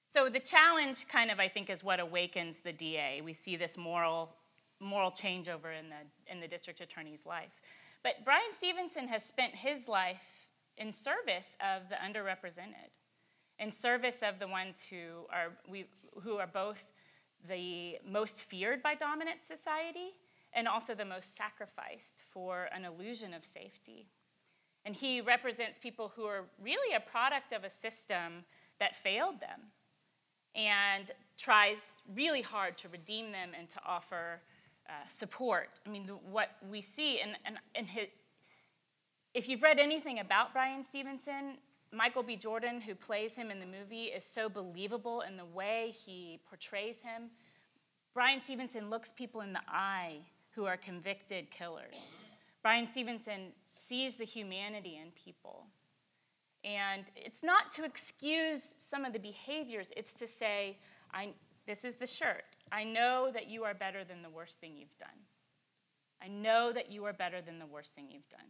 So 0.08 0.28
the 0.28 0.40
challenge 0.40 1.06
kind 1.08 1.30
of 1.30 1.38
I 1.38 1.48
think 1.48 1.70
is 1.70 1.84
what 1.84 2.00
awakens 2.00 2.58
the 2.58 2.72
DA. 2.72 3.20
We 3.24 3.32
see 3.32 3.56
this 3.56 3.76
moral 3.76 4.30
moral 4.80 5.10
changeover 5.10 5.78
in 5.78 5.88
the 5.88 6.32
in 6.32 6.40
the 6.40 6.48
district 6.48 6.80
attorney's 6.80 7.24
life. 7.26 7.60
But 8.02 8.24
Bryan 8.24 8.52
Stevenson 8.56 9.08
has 9.08 9.24
spent 9.24 9.54
his 9.54 9.88
life 9.88 10.22
in 10.76 10.92
service 10.92 11.56
of 11.60 11.88
the 11.88 11.96
underrepresented, 11.96 12.92
in 13.58 13.72
service 13.72 14.22
of 14.22 14.38
the 14.38 14.46
ones 14.48 14.84
who 14.90 15.26
are 15.32 15.52
we 15.68 15.86
who 16.22 16.36
are 16.36 16.46
both 16.46 16.82
the 17.48 17.98
most 18.06 18.42
feared 18.42 18.82
by 18.82 18.94
dominant 18.94 19.42
society 19.42 20.14
and 20.52 20.66
also 20.66 20.94
the 20.94 21.04
most 21.04 21.36
sacrificed 21.36 22.22
for 22.32 22.68
an 22.74 22.84
illusion 22.84 23.34
of 23.34 23.44
safety. 23.44 24.08
And 24.84 24.94
he 24.94 25.20
represents 25.20 25.78
people 25.78 26.12
who 26.14 26.24
are 26.24 26.44
really 26.62 26.94
a 26.94 27.00
product 27.00 27.52
of 27.52 27.64
a 27.64 27.70
system 27.70 28.44
that 28.78 28.96
failed 28.96 29.40
them 29.40 29.72
and 30.54 31.10
tries 31.36 31.78
really 32.14 32.40
hard 32.40 32.78
to 32.78 32.88
redeem 32.88 33.32
them 33.32 33.50
and 33.58 33.68
to 33.68 33.80
offer 33.86 34.40
uh, 34.88 35.08
support. 35.08 35.80
I 35.86 35.90
mean, 35.90 36.08
what 36.30 36.50
we 36.70 36.80
see, 36.80 37.20
and, 37.20 37.36
and, 37.44 37.56
and 37.74 37.86
his, 37.86 38.08
if 39.34 39.48
you've 39.48 39.62
read 39.62 39.78
anything 39.78 40.20
about 40.20 40.52
Bryan 40.52 40.84
Stevenson, 40.84 41.58
Michael 41.92 42.22
B. 42.22 42.36
Jordan, 42.36 42.80
who 42.80 42.94
plays 42.94 43.34
him 43.34 43.50
in 43.50 43.60
the 43.60 43.66
movie, 43.66 44.04
is 44.04 44.24
so 44.24 44.48
believable 44.48 45.22
in 45.22 45.36
the 45.36 45.44
way 45.44 45.94
he 46.04 46.40
portrays 46.48 47.00
him. 47.00 47.30
Bryan 48.14 48.40
Stevenson 48.42 48.90
looks 48.90 49.12
people 49.12 49.42
in 49.42 49.52
the 49.52 49.60
eye 49.68 50.18
who 50.50 50.64
are 50.64 50.76
convicted 50.76 51.50
killers. 51.50 52.16
Bryan 52.62 52.86
Stevenson 52.86 53.52
sees 53.74 54.16
the 54.16 54.24
humanity 54.24 54.98
in 55.00 55.10
people. 55.12 55.66
And 56.64 57.04
it's 57.14 57.44
not 57.44 57.70
to 57.72 57.84
excuse 57.84 58.74
some 58.78 59.04
of 59.04 59.12
the 59.12 59.18
behaviors, 59.18 59.88
it's 59.96 60.14
to 60.14 60.26
say, 60.26 60.78
I, 61.12 61.34
this 61.66 61.84
is 61.84 61.96
the 61.96 62.06
shirt. 62.06 62.44
I 62.72 62.84
know 62.84 63.30
that 63.32 63.48
you 63.48 63.64
are 63.64 63.74
better 63.74 64.04
than 64.04 64.22
the 64.22 64.30
worst 64.30 64.60
thing 64.60 64.72
you've 64.76 64.96
done. 64.98 65.08
I 66.22 66.28
know 66.28 66.72
that 66.72 66.90
you 66.90 67.04
are 67.04 67.12
better 67.12 67.42
than 67.42 67.58
the 67.58 67.66
worst 67.66 67.94
thing 67.94 68.06
you've 68.10 68.28
done. 68.28 68.48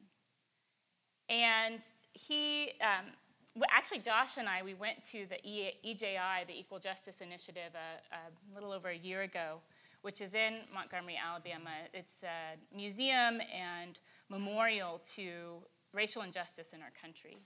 And 1.29 1.81
he, 2.13 2.73
um, 2.81 3.07
well, 3.55 3.69
actually, 3.73 3.99
Josh 4.01 4.37
and 4.37 4.49
I, 4.49 4.63
we 4.63 4.75
went 4.75 5.03
to 5.13 5.27
the 5.29 5.37
EJI, 5.45 6.45
the 6.47 6.57
Equal 6.57 6.79
Justice 6.79 7.21
Initiative, 7.21 7.73
a, 7.75 8.15
a 8.15 8.55
little 8.55 8.73
over 8.73 8.91
a 8.91 8.97
year 8.97 9.23
ago, 9.23 9.59
which 10.03 10.21
is 10.21 10.35
in 10.35 10.61
Montgomery, 10.73 11.19
Alabama. 11.19 11.71
It's 11.93 12.23
a 12.23 12.77
museum 12.77 13.41
and 13.53 13.99
memorial 14.29 15.01
to 15.17 15.57
racial 15.93 16.23
injustice 16.23 16.69
in 16.73 16.83
our 16.83 16.93
country. 17.01 17.39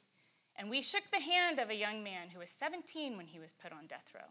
And 0.56 0.68
we 0.68 0.82
shook 0.82 1.04
the 1.12 1.20
hand 1.20 1.58
of 1.58 1.70
a 1.70 1.74
young 1.74 2.02
man 2.02 2.28
who 2.28 2.40
was 2.40 2.50
17 2.50 3.16
when 3.16 3.26
he 3.26 3.38
was 3.38 3.54
put 3.54 3.72
on 3.72 3.86
death 3.86 4.08
row. 4.14 4.28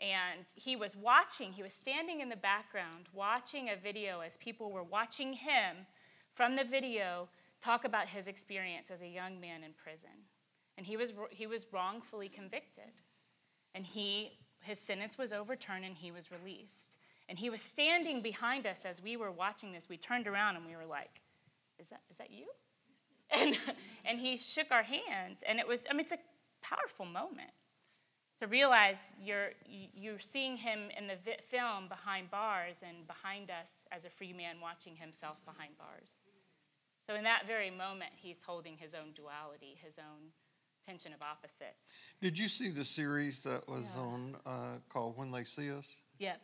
And 0.00 0.46
he 0.54 0.76
was 0.76 0.96
watching, 0.96 1.52
he 1.52 1.62
was 1.62 1.74
standing 1.74 2.20
in 2.20 2.30
the 2.30 2.36
background 2.36 3.06
watching 3.12 3.68
a 3.68 3.76
video 3.76 4.20
as 4.20 4.38
people 4.38 4.72
were 4.72 4.82
watching 4.82 5.34
him 5.34 5.86
from 6.34 6.56
the 6.56 6.64
video 6.64 7.28
talk 7.62 7.84
about 7.84 8.08
his 8.08 8.26
experience 8.26 8.90
as 8.90 9.02
a 9.02 9.06
young 9.06 9.38
man 9.38 9.62
in 9.62 9.72
prison. 9.72 10.24
And 10.78 10.86
he 10.86 10.96
was, 10.96 11.12
he 11.28 11.46
was 11.46 11.66
wrongfully 11.70 12.30
convicted. 12.30 12.92
And 13.74 13.84
he, 13.84 14.38
his 14.62 14.78
sentence 14.78 15.18
was 15.18 15.32
overturned 15.32 15.84
and 15.84 15.94
he 15.94 16.10
was 16.10 16.30
released. 16.30 16.96
And 17.28 17.38
he 17.38 17.50
was 17.50 17.60
standing 17.60 18.22
behind 18.22 18.66
us 18.66 18.78
as 18.86 19.02
we 19.02 19.18
were 19.18 19.30
watching 19.30 19.70
this. 19.70 19.86
We 19.88 19.98
turned 19.98 20.26
around 20.26 20.56
and 20.56 20.64
we 20.64 20.76
were 20.76 20.86
like, 20.86 21.20
Is 21.78 21.88
that, 21.88 22.00
is 22.10 22.16
that 22.16 22.30
you? 22.30 22.46
And, 23.32 23.56
and 24.04 24.18
he 24.18 24.36
shook 24.36 24.72
our 24.72 24.82
hand. 24.82 25.36
And 25.46 25.60
it 25.60 25.68
was, 25.68 25.84
I 25.88 25.92
mean, 25.92 26.00
it's 26.00 26.10
a 26.10 26.18
powerful 26.62 27.06
moment 27.06 27.52
to 28.40 28.46
realize 28.46 28.96
you're, 29.22 29.50
you're 29.68 30.18
seeing 30.18 30.56
him 30.56 30.88
in 30.98 31.06
the 31.06 31.16
vi- 31.24 31.36
film 31.50 31.88
behind 31.88 32.30
bars 32.30 32.76
and 32.82 33.06
behind 33.06 33.50
us 33.50 33.68
as 33.92 34.04
a 34.04 34.10
free 34.10 34.32
man 34.32 34.56
watching 34.62 34.96
himself 34.96 35.36
behind 35.44 35.76
bars. 35.78 36.14
So, 37.06 37.14
in 37.14 37.24
that 37.24 37.46
very 37.46 37.70
moment, 37.70 38.12
he's 38.16 38.36
holding 38.46 38.76
his 38.76 38.94
own 38.94 39.12
duality, 39.14 39.76
his 39.84 39.98
own 39.98 40.30
tension 40.86 41.12
of 41.12 41.20
opposites. 41.22 41.92
Did 42.20 42.38
you 42.38 42.48
see 42.48 42.70
the 42.70 42.84
series 42.84 43.40
that 43.40 43.68
was 43.68 43.84
yeah. 43.94 44.02
on 44.02 44.36
uh, 44.46 44.50
called 44.88 45.18
When 45.18 45.30
They 45.30 45.44
See 45.44 45.70
Us? 45.70 45.90
Yeah. 46.18 46.34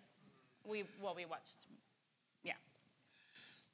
We 0.64 0.84
well, 1.00 1.14
we 1.14 1.24
watched. 1.24 1.66
Yeah. 2.42 2.54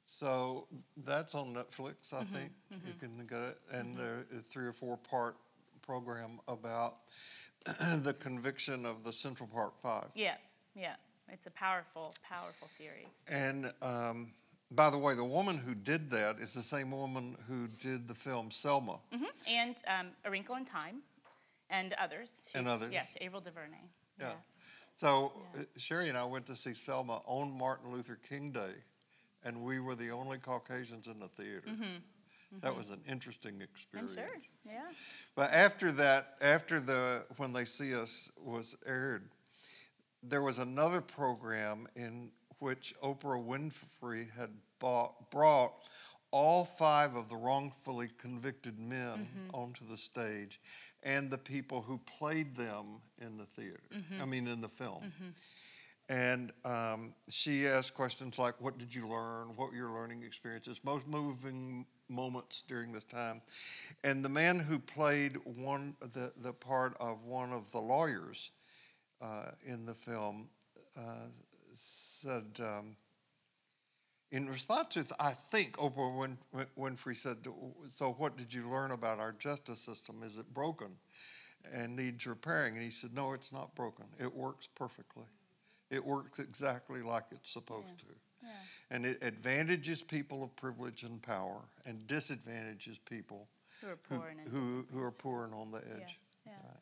So 0.05 0.67
that's 1.05 1.33
on 1.33 1.53
Netflix, 1.53 2.13
I 2.13 2.23
mm-hmm, 2.23 2.35
think. 2.35 2.51
Mm-hmm. 2.71 2.87
You 2.87 2.93
can 2.99 3.25
get 3.27 3.41
it, 3.49 3.57
and 3.71 3.97
mm-hmm. 3.97 4.37
a 4.37 4.41
three 4.51 4.65
or 4.65 4.73
four 4.73 4.97
part 4.97 5.35
program 5.81 6.39
about 6.47 6.97
the 8.03 8.13
conviction 8.13 8.85
of 8.85 9.03
the 9.03 9.13
Central 9.13 9.47
Park 9.47 9.73
Five. 9.81 10.07
Yeah, 10.15 10.35
yeah. 10.75 10.95
It's 11.29 11.47
a 11.47 11.51
powerful, 11.51 12.13
powerful 12.27 12.67
series. 12.67 13.23
And 13.27 13.71
um, 13.81 14.33
by 14.71 14.89
the 14.89 14.97
way, 14.97 15.15
the 15.15 15.23
woman 15.23 15.57
who 15.57 15.73
did 15.73 16.11
that 16.11 16.39
is 16.39 16.53
the 16.53 16.63
same 16.63 16.91
woman 16.91 17.37
who 17.47 17.67
did 17.81 18.07
the 18.07 18.13
film 18.13 18.51
Selma. 18.51 18.99
Mm-hmm. 19.13 19.23
And 19.47 19.75
um, 19.87 20.07
A 20.25 20.31
Wrinkle 20.31 20.55
in 20.55 20.65
Time, 20.65 21.01
and 21.69 21.93
others. 21.93 22.41
She's, 22.47 22.55
and 22.55 22.67
others. 22.67 22.89
Yes, 22.91 23.15
Avril 23.21 23.41
DuVernay. 23.41 23.77
yeah. 24.19 24.27
yeah. 24.27 24.33
So 24.95 25.31
yeah. 25.55 25.61
Uh, 25.61 25.65
Sherry 25.77 26.09
and 26.09 26.17
I 26.17 26.23
went 26.23 26.45
to 26.47 26.55
see 26.55 26.73
Selma 26.73 27.21
on 27.25 27.51
Martin 27.57 27.91
Luther 27.91 28.19
King 28.29 28.51
Day, 28.51 28.73
and 29.43 29.63
we 29.63 29.79
were 29.79 29.95
the 29.95 30.11
only 30.11 30.37
Caucasians 30.37 31.07
in 31.07 31.19
the 31.19 31.29
theater. 31.29 31.63
Mm-hmm. 31.67 31.97
Mm-hmm. 32.53 32.65
That 32.65 32.75
was 32.75 32.89
an 32.89 33.01
interesting 33.09 33.61
experience. 33.61 34.15
I'm 34.17 34.23
sure, 34.23 34.33
yeah. 34.65 34.81
But 35.35 35.51
after 35.51 35.91
that, 35.93 36.35
after 36.41 36.79
the 36.79 37.23
When 37.37 37.51
They 37.53 37.65
See 37.65 37.95
Us 37.95 38.31
was 38.37 38.75
aired, 38.85 39.29
there 40.21 40.41
was 40.41 40.59
another 40.59 41.01
program 41.01 41.87
in 41.95 42.29
which 42.59 42.93
Oprah 43.03 43.43
Winfrey 43.43 44.31
had 44.37 44.49
bought, 44.79 45.29
brought 45.31 45.73
all 46.31 46.65
five 46.65 47.15
of 47.15 47.29
the 47.29 47.35
wrongfully 47.35 48.09
convicted 48.17 48.79
men 48.79 49.27
mm-hmm. 49.27 49.55
onto 49.55 49.85
the 49.85 49.97
stage 49.97 50.59
and 51.03 51.29
the 51.29 51.37
people 51.37 51.81
who 51.81 51.99
played 51.99 52.55
them 52.55 53.01
in 53.21 53.37
the 53.37 53.45
theater, 53.45 53.81
mm-hmm. 53.93 54.21
I 54.21 54.25
mean, 54.25 54.47
in 54.47 54.61
the 54.61 54.69
film. 54.69 55.03
Mm-hmm. 55.03 55.29
And 56.09 56.51
um, 56.65 57.13
she 57.29 57.67
asked 57.67 57.93
questions 57.93 58.37
like, 58.37 58.59
What 58.59 58.77
did 58.77 58.93
you 58.93 59.07
learn? 59.07 59.49
What 59.55 59.69
were 59.69 59.75
your 59.75 59.91
learning 59.91 60.23
experiences? 60.23 60.81
Most 60.83 61.07
moving 61.07 61.85
moments 62.09 62.63
during 62.67 62.91
this 62.91 63.03
time. 63.03 63.41
And 64.03 64.23
the 64.23 64.29
man 64.29 64.59
who 64.59 64.79
played 64.79 65.37
one, 65.57 65.95
the, 66.13 66.31
the 66.41 66.53
part 66.53 66.95
of 66.99 67.23
one 67.23 67.51
of 67.51 67.69
the 67.71 67.79
lawyers 67.79 68.51
uh, 69.21 69.51
in 69.65 69.85
the 69.85 69.93
film 69.93 70.49
uh, 70.97 71.27
said, 71.73 72.45
um, 72.59 72.95
in 74.31 74.49
response 74.49 74.95
to, 74.95 75.05
I 75.19 75.31
think 75.31 75.77
Oprah 75.77 76.17
Win- 76.17 76.67
Winfrey 76.77 77.15
said, 77.15 77.37
So, 77.89 78.13
what 78.17 78.35
did 78.35 78.51
you 78.51 78.67
learn 78.67 78.91
about 78.91 79.19
our 79.19 79.31
justice 79.33 79.79
system? 79.79 80.23
Is 80.23 80.39
it 80.39 80.51
broken 80.53 80.87
and 81.71 81.95
needs 81.95 82.25
repairing? 82.25 82.73
And 82.73 82.83
he 82.83 82.89
said, 82.89 83.13
No, 83.13 83.33
it's 83.33 83.53
not 83.53 83.75
broken. 83.75 84.05
It 84.19 84.33
works 84.33 84.67
perfectly. 84.73 85.25
It 85.91 86.03
works 86.03 86.39
exactly 86.39 87.03
like 87.03 87.25
it's 87.31 87.51
supposed 87.51 87.87
yeah. 87.87 88.07
to. 88.07 88.15
Yeah. 88.43 88.95
And 88.95 89.05
it 89.05 89.19
advantages 89.21 90.01
people 90.01 90.43
of 90.43 90.55
privilege 90.55 91.03
and 91.03 91.21
power 91.21 91.61
and 91.85 92.05
disadvantages 92.07 92.97
people 92.97 93.47
who 93.81 93.89
are 93.89 93.95
poor, 93.95 94.33
who, 94.51 94.59
who, 94.59 94.85
who, 94.93 95.03
are 95.03 95.11
poor 95.11 95.45
and 95.45 95.53
on 95.53 95.71
the 95.71 95.77
edge. 95.77 96.19
Yeah. 96.45 96.51
yeah. 96.51 96.67
Right. 96.67 96.79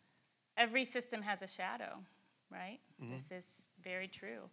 Every 0.58 0.86
system 0.86 1.22
has 1.22 1.42
a 1.42 1.48
shadow, 1.48 1.98
right? 2.52 2.80
Mm-hmm. 3.02 3.14
This 3.30 3.46
is 3.46 3.70
very 3.84 4.08
true. 4.08 4.50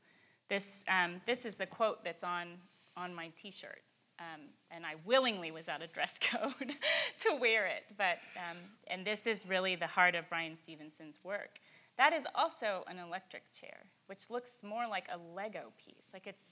This, 0.48 0.84
um, 0.88 1.20
this 1.26 1.44
is 1.44 1.56
the 1.56 1.66
quote 1.66 2.04
that's 2.04 2.24
on 2.24 2.58
on 2.98 3.14
my 3.14 3.30
T-shirt. 3.40 3.82
Um, 4.18 4.40
and 4.72 4.84
I 4.84 4.94
willingly 5.04 5.52
was 5.52 5.68
out 5.68 5.80
of 5.80 5.92
dress 5.92 6.14
code 6.20 6.74
to 7.20 7.36
wear 7.40 7.66
it. 7.66 7.84
But 7.96 8.18
um, 8.36 8.58
and 8.88 9.06
this 9.06 9.26
is 9.26 9.46
really 9.46 9.76
the 9.76 9.86
heart 9.86 10.14
of 10.14 10.28
Bryan 10.28 10.56
Stevenson's 10.56 11.18
work. 11.22 11.60
That 11.96 12.12
is 12.12 12.24
also 12.34 12.84
an 12.88 12.98
electric 12.98 13.42
chair, 13.52 13.86
which 14.06 14.30
looks 14.30 14.50
more 14.62 14.86
like 14.86 15.06
a 15.12 15.18
Lego 15.34 15.72
piece. 15.84 16.06
Like 16.12 16.26
it's, 16.26 16.44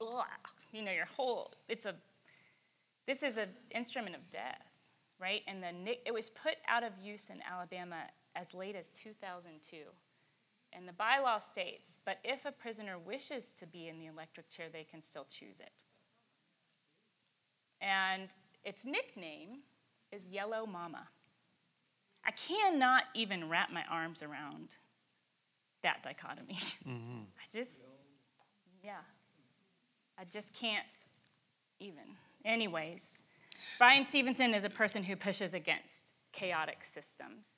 ugh, 0.00 0.24
you 0.72 0.82
know, 0.82 0.92
your 0.92 1.06
whole. 1.06 1.52
It's 1.68 1.86
a. 1.86 1.94
this 3.06 3.22
is 3.22 3.36
an 3.36 3.50
instrument 3.74 4.14
of 4.16 4.30
death, 4.30 4.66
right? 5.20 5.42
And 5.46 5.62
the 5.62 5.96
it 6.06 6.12
was 6.12 6.30
put 6.30 6.56
out 6.68 6.82
of 6.82 6.92
use 7.02 7.30
in 7.30 7.40
Alabama 7.50 8.04
as 8.34 8.54
late 8.54 8.76
as 8.76 8.88
2002. 8.94 9.76
And 10.72 10.86
the 10.86 10.92
bylaw 10.92 11.42
states, 11.42 12.00
but 12.04 12.18
if 12.22 12.44
a 12.44 12.52
prisoner 12.52 12.98
wishes 12.98 13.52
to 13.60 13.66
be 13.66 13.88
in 13.88 13.98
the 13.98 14.06
electric 14.06 14.50
chair, 14.50 14.66
they 14.70 14.84
can 14.84 15.02
still 15.02 15.26
choose 15.30 15.60
it. 15.60 15.84
And 17.80 18.28
its 18.64 18.82
nickname 18.84 19.60
is 20.12 20.22
Yellow 20.30 20.66
Mama. 20.66 21.08
I 22.26 22.32
cannot 22.32 23.04
even 23.14 23.48
wrap 23.48 23.72
my 23.72 23.84
arms 23.90 24.22
around 24.22 24.70
that 25.82 26.02
dichotomy. 26.02 26.58
Mm-hmm. 26.86 27.20
I 27.38 27.56
just, 27.56 27.70
yeah, 28.84 29.00
I 30.18 30.24
just 30.32 30.52
can't 30.52 30.86
even. 31.80 32.04
Anyways, 32.44 33.22
Bryan 33.78 34.04
Stevenson 34.04 34.54
is 34.54 34.64
a 34.64 34.70
person 34.70 35.02
who 35.02 35.16
pushes 35.16 35.54
against 35.54 36.14
chaotic 36.32 36.82
systems 36.82 37.48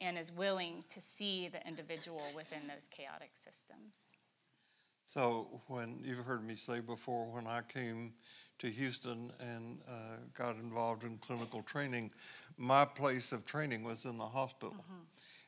and 0.00 0.18
is 0.18 0.32
willing 0.32 0.84
to 0.92 1.00
see 1.00 1.48
the 1.48 1.66
individual 1.66 2.22
within 2.34 2.66
those 2.66 2.88
chaotic 2.90 3.30
systems. 3.44 4.10
So, 5.06 5.60
when 5.68 6.00
you've 6.02 6.24
heard 6.24 6.44
me 6.46 6.56
say 6.56 6.80
before, 6.80 7.26
when 7.26 7.46
I 7.46 7.60
came 7.62 8.14
to 8.58 8.68
Houston 8.68 9.32
and 9.38 9.78
uh, 9.88 10.16
got 10.36 10.56
involved 10.56 11.04
in 11.04 11.18
clinical 11.18 11.62
training, 11.62 12.10
my 12.56 12.84
place 12.84 13.32
of 13.32 13.44
training 13.44 13.84
was 13.84 14.06
in 14.06 14.16
the 14.16 14.26
hospital. 14.26 14.76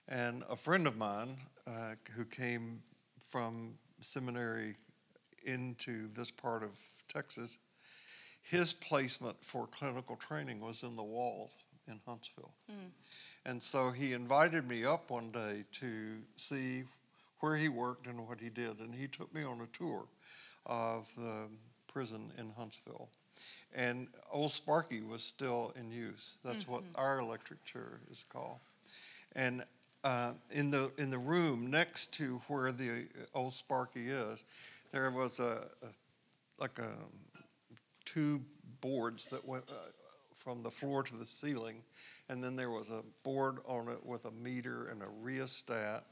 And 0.09 0.45
a 0.49 0.57
friend 0.57 0.87
of 0.87 0.97
mine 0.97 1.39
uh, 1.67 1.95
who 2.15 2.25
came 2.25 2.83
from 3.31 3.75
seminary 4.01 4.77
into 5.47 6.09
this 6.15 6.31
part 6.31 6.63
of 6.63 6.71
Texas, 7.09 7.59
his 8.43 8.73
placement 8.73 9.37
for 9.41 9.67
clinical 9.67 10.17
training 10.17 10.61
was 10.61 10.83
in 10.83 10.97
the 10.97 11.03
walls 11.03 11.55
in 11.89 12.01
Huntsville. 12.07 12.53
Hmm. 12.69 12.89
And 13.45 13.63
so 13.63 13.91
he 13.91 14.13
invited 14.13 14.69
me 14.69 14.85
up 14.85 15.11
one 15.11 15.31
day 15.31 15.65
to 15.75 16.17
see 16.37 16.85
where 17.41 17.57
he 17.57 17.69
worked 17.69 18.07
and 18.07 18.27
what 18.27 18.41
he 18.41 18.49
did. 18.49 18.79
And 18.81 18.95
he 18.95 19.07
took 19.07 19.33
me 19.35 19.43
on 19.43 19.61
a 19.61 19.77
tour 19.77 20.05
of 20.67 21.09
the 21.17 21.45
prison 21.93 22.31
in 22.39 22.51
Huntsville. 22.57 23.09
And 23.75 24.09
old 24.33 24.53
Sparky 24.53 25.03
was 25.03 25.23
still 25.23 25.73
in 25.79 25.91
use. 25.91 26.37
That's 26.45 26.67
what 26.67 26.83
mm-hmm. 26.83 27.01
our 27.01 27.19
electric 27.19 27.65
chair 27.65 28.01
is 28.11 28.25
called. 28.33 28.59
And 29.35 29.65
uh, 30.05 30.33
in 30.53 30.71
the 30.71 30.91
in 30.99 31.11
the 31.11 31.19
room 31.19 31.71
next 31.71 32.13
to 32.15 32.41
where 32.47 32.71
the 32.71 32.91
uh, 32.91 33.25
old 33.35 33.55
Sparky 33.55 34.09
is, 34.09 34.45
there 34.93 35.11
was 35.11 35.39
a, 35.39 35.69
a 35.83 35.87
like 36.59 36.79
a 36.79 36.93
two 38.05 38.41
boards 38.81 39.29
that 39.29 39.47
went 39.47 39.65
uh, 39.69 39.91
from 40.35 40.63
the 40.63 40.71
floor 40.71 41.03
to 41.03 41.17
the 41.17 41.27
ceiling, 41.27 41.83
and 42.29 42.43
then 42.43 42.57
there 42.57 42.71
was 42.71 42.89
a 42.91 43.03
board 43.25 43.59
on 43.67 43.89
it 43.89 44.05
with 44.05 44.25
a 44.27 44.31
meter 44.31 44.89
and 44.89 45.03
a 45.03 45.09
rheostat 45.21 46.05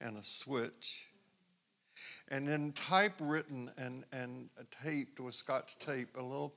and 0.00 0.16
a 0.16 0.24
switch. 0.24 1.06
And 2.28 2.46
then 2.48 2.72
typewritten 2.72 3.70
and, 3.78 4.04
and 4.12 4.48
taped 4.82 5.20
with 5.20 5.34
scotch 5.34 5.78
tape, 5.78 6.08
a 6.16 6.22
little 6.22 6.54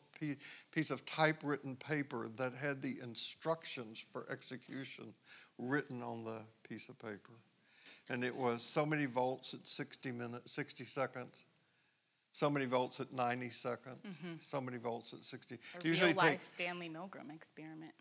piece 0.72 0.90
of 0.90 1.06
typewritten 1.06 1.76
paper 1.76 2.30
that 2.38 2.54
had 2.54 2.82
the 2.82 2.98
instructions 3.04 4.04
for 4.12 4.26
execution 4.32 5.14
written 5.60 6.02
on 6.02 6.24
the 6.24 6.42
piece 6.68 6.90
of 6.90 6.98
paper. 7.00 7.34
And 8.10 8.24
it 8.24 8.36
was 8.36 8.62
so 8.62 8.86
many 8.86 9.06
volts 9.06 9.54
at 9.54 9.68
60 9.68 10.12
minutes, 10.12 10.52
60 10.54 10.86
seconds, 10.86 11.44
so 12.32 12.50
many 12.50 12.66
volts 12.66 13.00
at 13.00 13.12
90 13.12 13.50
seconds, 13.50 14.00
mm-hmm. 14.08 14.34
so 14.40 14.62
many 14.62 14.78
volts 14.78 15.14
at 15.14 15.24
60. 15.24 15.56
A 15.56 15.88
Usually 15.88 16.10
real 16.10 16.18
life 16.18 16.32
takes 16.32 16.48
Stanley 16.48 16.90
Milgram 16.90 17.34
experiment. 17.34 17.94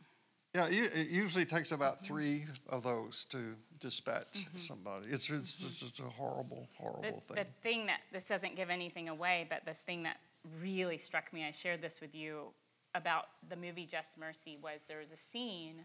yeah, 0.54 0.66
it 0.68 1.08
usually 1.08 1.44
takes 1.44 1.72
about 1.72 1.96
mm-hmm. 1.96 2.06
three 2.06 2.44
of 2.68 2.82
those 2.82 3.26
to 3.30 3.54
dispatch 3.80 4.26
mm-hmm. 4.34 4.56
somebody. 4.56 5.06
It's, 5.08 5.28
it's, 5.28 5.64
it's 5.64 5.80
just 5.80 6.00
a 6.00 6.04
horrible, 6.04 6.68
horrible 6.78 7.22
the 7.28 7.34
thing. 7.34 7.44
The 7.44 7.68
thing 7.68 7.86
that 7.86 8.00
this 8.12 8.28
doesn't 8.28 8.56
give 8.56 8.70
anything 8.70 9.08
away, 9.08 9.46
but 9.48 9.64
this 9.64 9.78
thing 9.78 10.02
that 10.04 10.18
really 10.62 10.98
struck 10.98 11.32
me, 11.32 11.44
I 11.44 11.50
shared 11.50 11.82
this 11.82 12.00
with 12.00 12.14
you 12.14 12.52
about 12.94 13.26
the 13.48 13.56
movie 13.56 13.86
Just 13.86 14.18
Mercy, 14.18 14.58
was 14.62 14.82
there 14.88 14.98
was 14.98 15.12
a 15.12 15.16
scene 15.16 15.84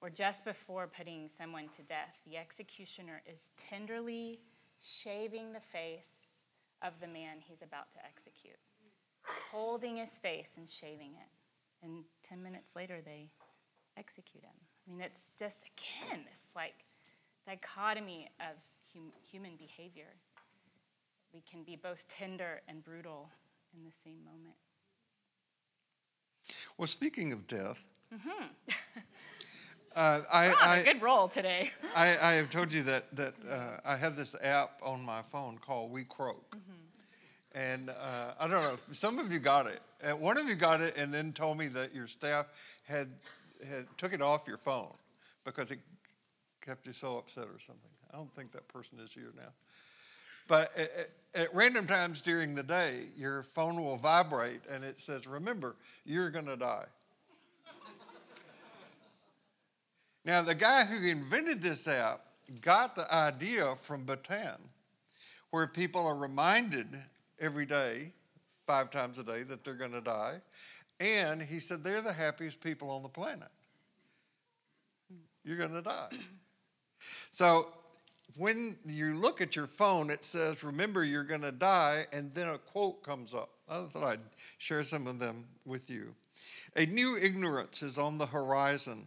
where 0.00 0.10
just 0.10 0.44
before 0.44 0.86
putting 0.86 1.28
someone 1.28 1.68
to 1.76 1.82
death, 1.82 2.18
the 2.26 2.36
executioner 2.36 3.22
is 3.30 3.50
tenderly 3.56 4.40
shaving 4.80 5.52
the 5.52 5.60
face 5.60 6.36
of 6.82 6.92
the 7.00 7.06
man 7.06 7.38
he's 7.40 7.62
about 7.62 7.92
to 7.92 7.98
execute, 8.04 8.58
holding 9.22 9.96
his 9.96 10.10
face 10.10 10.52
and 10.56 10.68
shaving 10.68 11.12
it. 11.14 11.84
And 11.84 12.04
10 12.22 12.42
minutes 12.42 12.76
later, 12.76 13.00
they 13.04 13.30
execute 13.96 14.44
him. 14.44 14.52
I 14.86 14.90
mean, 14.90 15.00
it's 15.00 15.34
just, 15.38 15.64
again, 15.64 16.24
this 16.24 16.50
like 16.54 16.84
dichotomy 17.46 18.28
of 18.40 18.56
hum- 18.92 19.12
human 19.30 19.56
behavior. 19.56 20.14
We 21.32 21.42
can 21.50 21.62
be 21.64 21.76
both 21.76 22.04
tender 22.08 22.60
and 22.68 22.82
brutal 22.82 23.30
in 23.76 23.84
the 23.84 23.92
same 24.04 24.24
moment. 24.24 24.56
Well, 26.78 26.86
speaking 26.86 27.32
of 27.32 27.46
death, 27.46 27.82
mm-hmm. 28.14 28.46
uh, 29.96 30.20
I, 30.32 30.54
I, 30.62 30.76
a 30.78 30.84
good 30.84 31.02
roll 31.02 31.26
today. 31.26 31.70
I, 31.96 32.16
I 32.20 32.32
have 32.34 32.50
told 32.50 32.72
you 32.72 32.82
that, 32.84 33.04
that 33.16 33.34
uh, 33.50 33.78
I 33.84 33.96
have 33.96 34.14
this 34.14 34.36
app 34.42 34.80
on 34.82 35.02
my 35.02 35.22
phone 35.22 35.58
called 35.58 35.92
WeCroak. 35.92 36.36
And 37.52 37.88
uh, 37.88 38.34
I 38.38 38.48
don't 38.48 38.62
know, 38.62 38.76
some 38.92 39.18
of 39.18 39.32
you 39.32 39.38
got 39.38 39.66
it. 39.66 39.80
Uh, 40.04 40.14
one 40.14 40.36
of 40.36 40.46
you 40.46 40.54
got 40.54 40.82
it 40.82 40.94
and 40.98 41.12
then 41.12 41.32
told 41.32 41.56
me 41.56 41.68
that 41.68 41.94
your 41.94 42.06
staff 42.06 42.46
had, 42.82 43.08
had 43.66 43.86
took 43.96 44.12
it 44.12 44.20
off 44.20 44.42
your 44.46 44.58
phone 44.58 44.92
because 45.44 45.70
it 45.70 45.78
kept 46.60 46.86
you 46.86 46.92
so 46.92 47.16
upset 47.16 47.44
or 47.44 47.58
something. 47.58 47.90
I 48.12 48.16
don't 48.18 48.30
think 48.36 48.52
that 48.52 48.68
person 48.68 48.98
is 49.02 49.10
here 49.12 49.32
now. 49.34 49.48
But 50.48 50.70
at, 50.76 50.90
at- 50.96 51.10
at 51.34 51.54
random 51.54 51.86
times 51.86 52.22
during 52.22 52.54
the 52.54 52.62
day, 52.62 53.00
your 53.14 53.42
phone 53.42 53.76
will 53.82 53.98
vibrate 53.98 54.62
and 54.70 54.82
it 54.82 54.98
says, 54.98 55.26
Remember, 55.26 55.76
you're 56.06 56.30
going 56.30 56.46
to 56.46 56.56
die. 56.56 56.86
Now, 60.26 60.42
the 60.42 60.56
guy 60.56 60.84
who 60.84 61.06
invented 61.06 61.62
this 61.62 61.86
app 61.86 62.20
got 62.60 62.96
the 62.96 63.12
idea 63.14 63.76
from 63.76 64.04
Bhutan, 64.04 64.58
where 65.50 65.68
people 65.68 66.04
are 66.04 66.16
reminded 66.16 66.88
every 67.38 67.64
day, 67.64 68.12
five 68.66 68.90
times 68.90 69.20
a 69.20 69.22
day, 69.22 69.44
that 69.44 69.62
they're 69.62 69.74
going 69.74 69.92
to 69.92 70.00
die. 70.00 70.40
And 70.98 71.40
he 71.40 71.60
said 71.60 71.84
they're 71.84 72.02
the 72.02 72.12
happiest 72.12 72.60
people 72.60 72.90
on 72.90 73.04
the 73.04 73.08
planet. 73.08 73.48
You're 75.44 75.58
going 75.58 75.72
to 75.72 75.82
die. 75.82 76.10
So 77.30 77.68
when 78.36 78.76
you 78.86 79.14
look 79.14 79.40
at 79.42 79.54
your 79.54 79.66
phone, 79.66 80.10
it 80.10 80.24
says, 80.24 80.64
Remember, 80.64 81.04
you're 81.04 81.22
going 81.22 81.42
to 81.42 81.52
die, 81.52 82.06
and 82.10 82.32
then 82.32 82.48
a 82.48 82.58
quote 82.58 83.04
comes 83.04 83.34
up. 83.34 83.50
I 83.68 83.84
thought 83.84 84.02
I'd 84.02 84.20
share 84.58 84.82
some 84.82 85.06
of 85.06 85.18
them 85.18 85.44
with 85.66 85.88
you. 85.90 86.14
A 86.74 86.86
new 86.86 87.18
ignorance 87.18 87.82
is 87.82 87.98
on 87.98 88.16
the 88.16 88.26
horizon. 88.26 89.06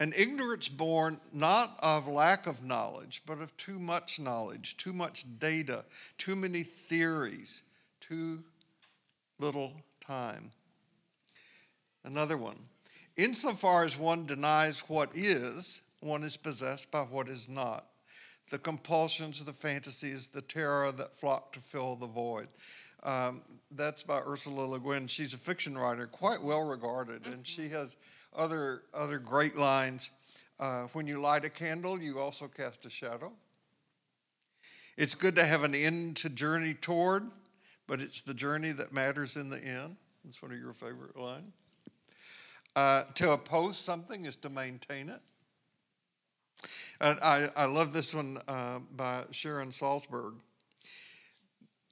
An 0.00 0.12
ignorance 0.16 0.68
born 0.68 1.20
not 1.32 1.78
of 1.80 2.08
lack 2.08 2.46
of 2.46 2.64
knowledge, 2.64 3.22
but 3.26 3.40
of 3.40 3.56
too 3.56 3.78
much 3.78 4.18
knowledge, 4.18 4.76
too 4.76 4.92
much 4.92 5.24
data, 5.38 5.84
too 6.18 6.34
many 6.34 6.64
theories, 6.64 7.62
too 8.00 8.42
little 9.38 9.72
time. 10.00 10.50
Another 12.04 12.36
one. 12.36 12.58
Insofar 13.16 13.84
as 13.84 13.96
one 13.96 14.26
denies 14.26 14.80
what 14.88 15.10
is, 15.14 15.80
one 16.00 16.24
is 16.24 16.36
possessed 16.36 16.90
by 16.90 17.02
what 17.02 17.28
is 17.28 17.48
not. 17.48 17.86
The 18.50 18.58
compulsions, 18.58 19.42
the 19.42 19.52
fantasies, 19.52 20.26
the 20.26 20.42
terror 20.42 20.92
that 20.92 21.14
flock 21.14 21.52
to 21.52 21.60
fill 21.60 21.96
the 21.96 22.06
void. 22.06 22.48
Um, 23.04 23.42
that's 23.72 24.02
by 24.02 24.20
Ursula 24.20 24.62
Le 24.62 24.80
Guin. 24.80 25.06
She's 25.06 25.34
a 25.34 25.38
fiction 25.38 25.76
writer, 25.76 26.06
quite 26.06 26.42
well 26.42 26.62
regarded, 26.62 27.26
and 27.26 27.46
she 27.46 27.68
has 27.68 27.96
other 28.34 28.82
other 28.94 29.18
great 29.18 29.56
lines. 29.56 30.10
Uh, 30.58 30.84
when 30.92 31.06
you 31.06 31.20
light 31.20 31.44
a 31.44 31.50
candle, 31.50 32.00
you 32.00 32.18
also 32.18 32.48
cast 32.48 32.86
a 32.86 32.90
shadow. 32.90 33.32
It's 34.96 35.14
good 35.14 35.34
to 35.36 35.44
have 35.44 35.64
an 35.64 35.74
end 35.74 36.16
to 36.18 36.28
journey 36.28 36.74
toward, 36.74 37.24
but 37.86 38.00
it's 38.00 38.20
the 38.20 38.34
journey 38.34 38.70
that 38.72 38.92
matters 38.92 39.36
in 39.36 39.50
the 39.50 39.58
end. 39.58 39.96
That's 40.24 40.40
one 40.40 40.52
of 40.52 40.58
your 40.58 40.72
favorite 40.72 41.16
lines. 41.16 41.52
Uh, 42.76 43.04
to 43.14 43.32
oppose 43.32 43.76
something 43.76 44.24
is 44.24 44.36
to 44.36 44.48
maintain 44.48 45.08
it. 45.08 45.20
And 47.00 47.18
I, 47.20 47.50
I 47.56 47.64
love 47.66 47.92
this 47.92 48.14
one 48.14 48.40
uh, 48.48 48.78
by 48.96 49.24
Sharon 49.32 49.70
Salzberg. 49.70 50.34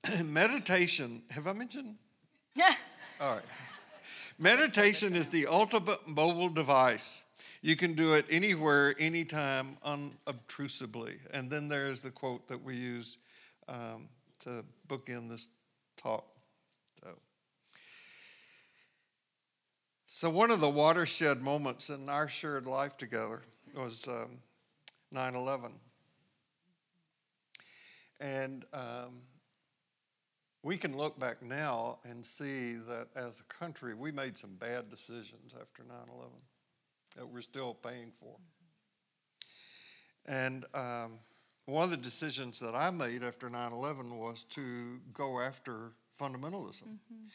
Meditation, 0.25 1.23
have 1.31 1.47
I 1.47 1.53
mentioned? 1.53 1.97
Yeah. 2.55 2.75
All 3.21 3.35
right. 3.35 3.45
Meditation 4.39 5.15
is 5.15 5.29
the 5.29 5.47
ultimate 5.47 6.09
mobile 6.09 6.49
device. 6.49 7.25
You 7.61 7.77
can 7.77 7.95
do 7.95 8.15
it 8.15 8.27
anywhere, 8.29 8.97
anytime, 8.99 9.77
unobtrusively. 9.85 11.19
And 11.33 11.49
then 11.49 11.69
there's 11.69 12.01
the 12.01 12.11
quote 12.11 12.49
that 12.49 12.63
we 12.63 12.75
use 12.75 13.19
um, 13.69 14.09
to 14.41 14.65
bookend 14.89 15.29
this 15.29 15.49
talk. 15.97 16.25
So, 17.01 17.11
So, 20.07 20.29
one 20.29 20.51
of 20.51 20.61
the 20.61 20.69
watershed 20.69 21.41
moments 21.41 21.89
in 21.91 22.09
our 22.09 22.29
shared 22.29 22.67
life 22.67 22.97
together 22.97 23.43
was 23.77 24.07
um, 24.09 24.39
9 25.13 25.35
11. 25.37 25.73
And 28.21 28.65
um, 28.73 29.21
we 30.63 30.77
can 30.77 30.97
look 30.97 31.19
back 31.19 31.43
now 31.43 31.99
and 32.05 32.25
see 32.25 32.75
that 32.89 33.09
as 33.17 33.41
a 33.41 33.55
country, 33.55 33.95
we 33.95 34.13
made 34.13 34.39
some 34.39 34.55
bad 34.55 34.89
decisions 34.89 35.55
after 35.61 35.83
9 35.83 35.97
11 36.15 36.31
that 37.17 37.29
we're 37.29 37.43
still 37.43 37.75
paying 37.75 38.13
for. 38.21 38.37
And 40.27 40.65
um, 40.73 41.19
one 41.67 41.85
of 41.85 41.91
the 41.91 41.97
decisions 41.97 42.61
that 42.61 42.75
I 42.75 42.91
made 42.91 43.23
after 43.23 43.51
9 43.51 43.73
11 43.73 44.17
was 44.19 44.45
to 44.51 45.01
go 45.13 45.41
after 45.41 45.93
fundamentalism. 46.21 46.83
Mm-hmm. 46.83 47.27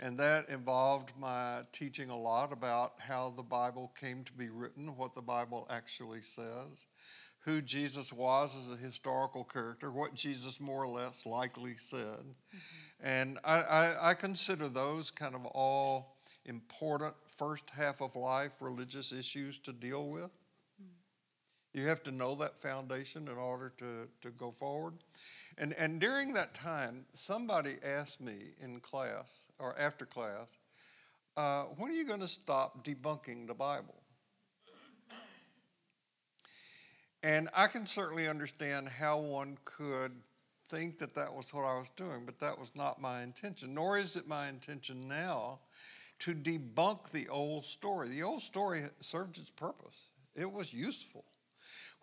And 0.00 0.18
that 0.18 0.48
involved 0.48 1.12
my 1.18 1.60
teaching 1.72 2.08
a 2.08 2.16
lot 2.16 2.52
about 2.52 2.94
how 2.98 3.34
the 3.36 3.42
Bible 3.42 3.92
came 4.00 4.24
to 4.24 4.32
be 4.32 4.48
written, 4.48 4.96
what 4.96 5.14
the 5.14 5.20
Bible 5.20 5.66
actually 5.70 6.22
says, 6.22 6.86
who 7.40 7.62
Jesus 7.62 8.12
was 8.12 8.54
as 8.56 8.70
a 8.72 8.76
historical 8.76 9.44
character, 9.44 9.90
what 9.90 10.14
Jesus 10.14 10.60
more 10.60 10.84
or 10.84 10.88
less 10.88 11.24
likely 11.24 11.74
said. 11.78 11.98
Mm-hmm. 11.98 13.06
And 13.06 13.38
I, 13.44 13.60
I, 13.62 14.10
I 14.10 14.14
consider 14.14 14.68
those 14.68 15.10
kind 15.10 15.34
of 15.34 15.46
all 15.46 16.16
important 16.44 17.14
first 17.38 17.64
half 17.70 18.02
of 18.02 18.14
life 18.16 18.52
religious 18.60 19.12
issues 19.12 19.58
to 19.58 19.72
deal 19.72 20.08
with. 20.08 20.30
You 21.72 21.86
have 21.86 22.02
to 22.02 22.10
know 22.10 22.34
that 22.34 22.60
foundation 22.60 23.28
in 23.28 23.36
order 23.36 23.72
to, 23.78 24.08
to 24.22 24.30
go 24.30 24.52
forward. 24.58 24.94
And, 25.56 25.72
and 25.74 26.00
during 26.00 26.32
that 26.34 26.52
time, 26.52 27.04
somebody 27.12 27.76
asked 27.84 28.20
me 28.20 28.34
in 28.60 28.80
class 28.80 29.44
or 29.60 29.78
after 29.78 30.04
class, 30.04 30.58
uh, 31.36 31.64
when 31.76 31.92
are 31.92 31.94
you 31.94 32.04
going 32.04 32.20
to 32.20 32.28
stop 32.28 32.84
debunking 32.84 33.46
the 33.46 33.54
Bible? 33.54 33.99
And 37.22 37.48
I 37.54 37.66
can 37.66 37.86
certainly 37.86 38.28
understand 38.28 38.88
how 38.88 39.18
one 39.18 39.58
could 39.64 40.12
think 40.70 40.98
that 40.98 41.14
that 41.14 41.32
was 41.32 41.52
what 41.52 41.64
I 41.64 41.74
was 41.74 41.88
doing, 41.96 42.24
but 42.24 42.38
that 42.38 42.58
was 42.58 42.70
not 42.74 43.00
my 43.00 43.22
intention, 43.22 43.74
nor 43.74 43.98
is 43.98 44.16
it 44.16 44.26
my 44.26 44.48
intention 44.48 45.06
now 45.08 45.58
to 46.20 46.34
debunk 46.34 47.10
the 47.10 47.28
old 47.28 47.64
story. 47.64 48.08
The 48.08 48.22
old 48.22 48.42
story 48.42 48.84
served 49.00 49.38
its 49.38 49.50
purpose, 49.50 50.08
it 50.34 50.50
was 50.50 50.72
useful. 50.72 51.24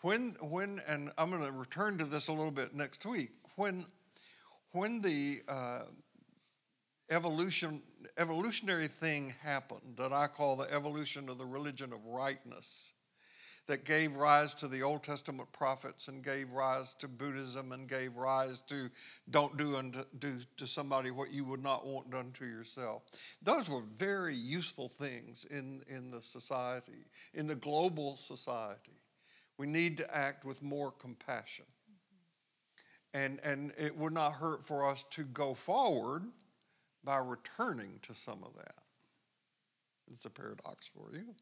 When, 0.01 0.35
when, 0.41 0.79
and 0.87 1.11
I'm 1.17 1.31
going 1.31 1.41
to 1.41 1.51
return 1.51 1.97
to 1.97 2.05
this 2.05 2.27
a 2.27 2.31
little 2.31 2.51
bit 2.51 2.75
next 2.75 3.03
week. 3.03 3.31
When, 3.55 3.83
when 4.73 5.01
the 5.01 5.41
uh, 5.47 5.81
evolution, 7.09 7.81
evolutionary 8.19 8.87
thing 8.87 9.33
happened 9.41 9.95
that 9.97 10.13
I 10.13 10.27
call 10.27 10.55
the 10.55 10.71
evolution 10.71 11.29
of 11.29 11.39
the 11.39 11.45
religion 11.45 11.91
of 11.93 12.05
rightness, 12.05 12.93
that 13.67 13.83
gave 13.83 14.15
rise 14.15 14.53
to 14.55 14.67
the 14.67 14.81
Old 14.81 15.03
Testament 15.03 15.51
prophets 15.51 16.07
and 16.07 16.23
gave 16.23 16.49
rise 16.51 16.93
to 16.99 17.07
Buddhism 17.07 17.73
and 17.73 17.87
gave 17.87 18.15
rise 18.15 18.61
to 18.67 18.89
don't 19.29 19.57
do 19.57 19.75
unto 19.75 20.03
do 20.19 20.39
to 20.55 20.65
somebody 20.65 21.11
what 21.11 21.31
you 21.31 21.43
would 21.43 21.61
not 21.61 21.85
want 21.85 22.09
done 22.09 22.31
to 22.39 22.45
yourself. 22.45 23.03
Those 23.41 23.69
were 23.69 23.83
very 23.97 24.35
useful 24.35 24.87
things 24.87 25.45
in, 25.49 25.83
in 25.89 26.11
the 26.11 26.21
society, 26.21 27.05
in 27.33 27.45
the 27.45 27.55
global 27.55 28.17
society. 28.25 29.01
We 29.57 29.67
need 29.67 29.97
to 29.97 30.15
act 30.15 30.45
with 30.45 30.61
more 30.63 30.91
compassion. 30.91 31.65
And, 33.13 33.39
and 33.43 33.73
it 33.77 33.97
would 33.97 34.13
not 34.13 34.33
hurt 34.33 34.65
for 34.65 34.89
us 34.89 35.03
to 35.11 35.23
go 35.23 35.53
forward 35.53 36.23
by 37.03 37.17
returning 37.17 37.99
to 38.03 38.13
some 38.13 38.43
of 38.43 38.53
that. 38.57 38.75
It's 40.11 40.25
a 40.25 40.29
paradox 40.29 40.89
for 40.93 41.13
you. 41.13 41.35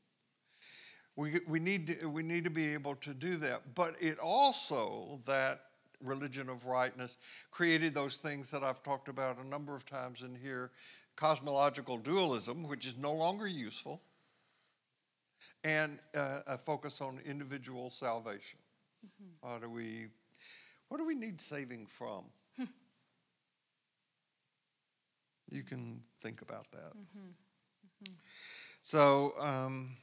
We, 1.16 1.40
we, 1.48 1.60
need 1.60 1.88
to, 1.88 2.08
we 2.08 2.24
need 2.24 2.44
to 2.44 2.50
be 2.50 2.74
able 2.74 2.96
to 2.96 3.14
do 3.14 3.36
that. 3.36 3.74
But 3.74 3.96
it 4.02 4.20
also, 4.20 5.22
that 5.26 5.62
religion 6.04 6.50
of 6.50 6.66
rightness, 6.66 7.18
created 7.52 7.94
those 7.94 8.18
things 8.18 8.52
that 8.52 8.64
I've 8.64 8.84
talked 8.84 9.08
about 9.08 9.38
a 9.40 9.48
number 9.48 9.76
of 9.76 9.86
times 9.86 10.22
in 10.24 10.36
here 10.36 10.72
cosmological 11.16 11.98
dualism, 11.98 12.64
which 12.64 12.86
is 12.86 12.96
no 12.98 13.14
longer 13.14 13.48
useful 13.48 14.02
and 15.64 15.98
uh, 16.14 16.42
a 16.46 16.58
focus 16.58 17.02
on 17.02 17.20
individual 17.26 17.90
salvation. 17.90 18.60
Mm-hmm. 19.06 19.48
How 19.48 19.58
do 19.58 19.70
we, 19.70 20.08
what 20.90 20.98
do 20.98 21.06
we 21.06 21.16
need 21.16 21.40
saving 21.42 21.88
from? 21.88 22.26
you 25.50 25.64
can 25.64 26.02
think 26.22 26.42
about 26.42 26.70
that. 26.72 26.92
Mm-hmm. 26.92 27.28
Mm-hmm. 27.28 28.14
So 28.82 29.34
um, 29.40 29.96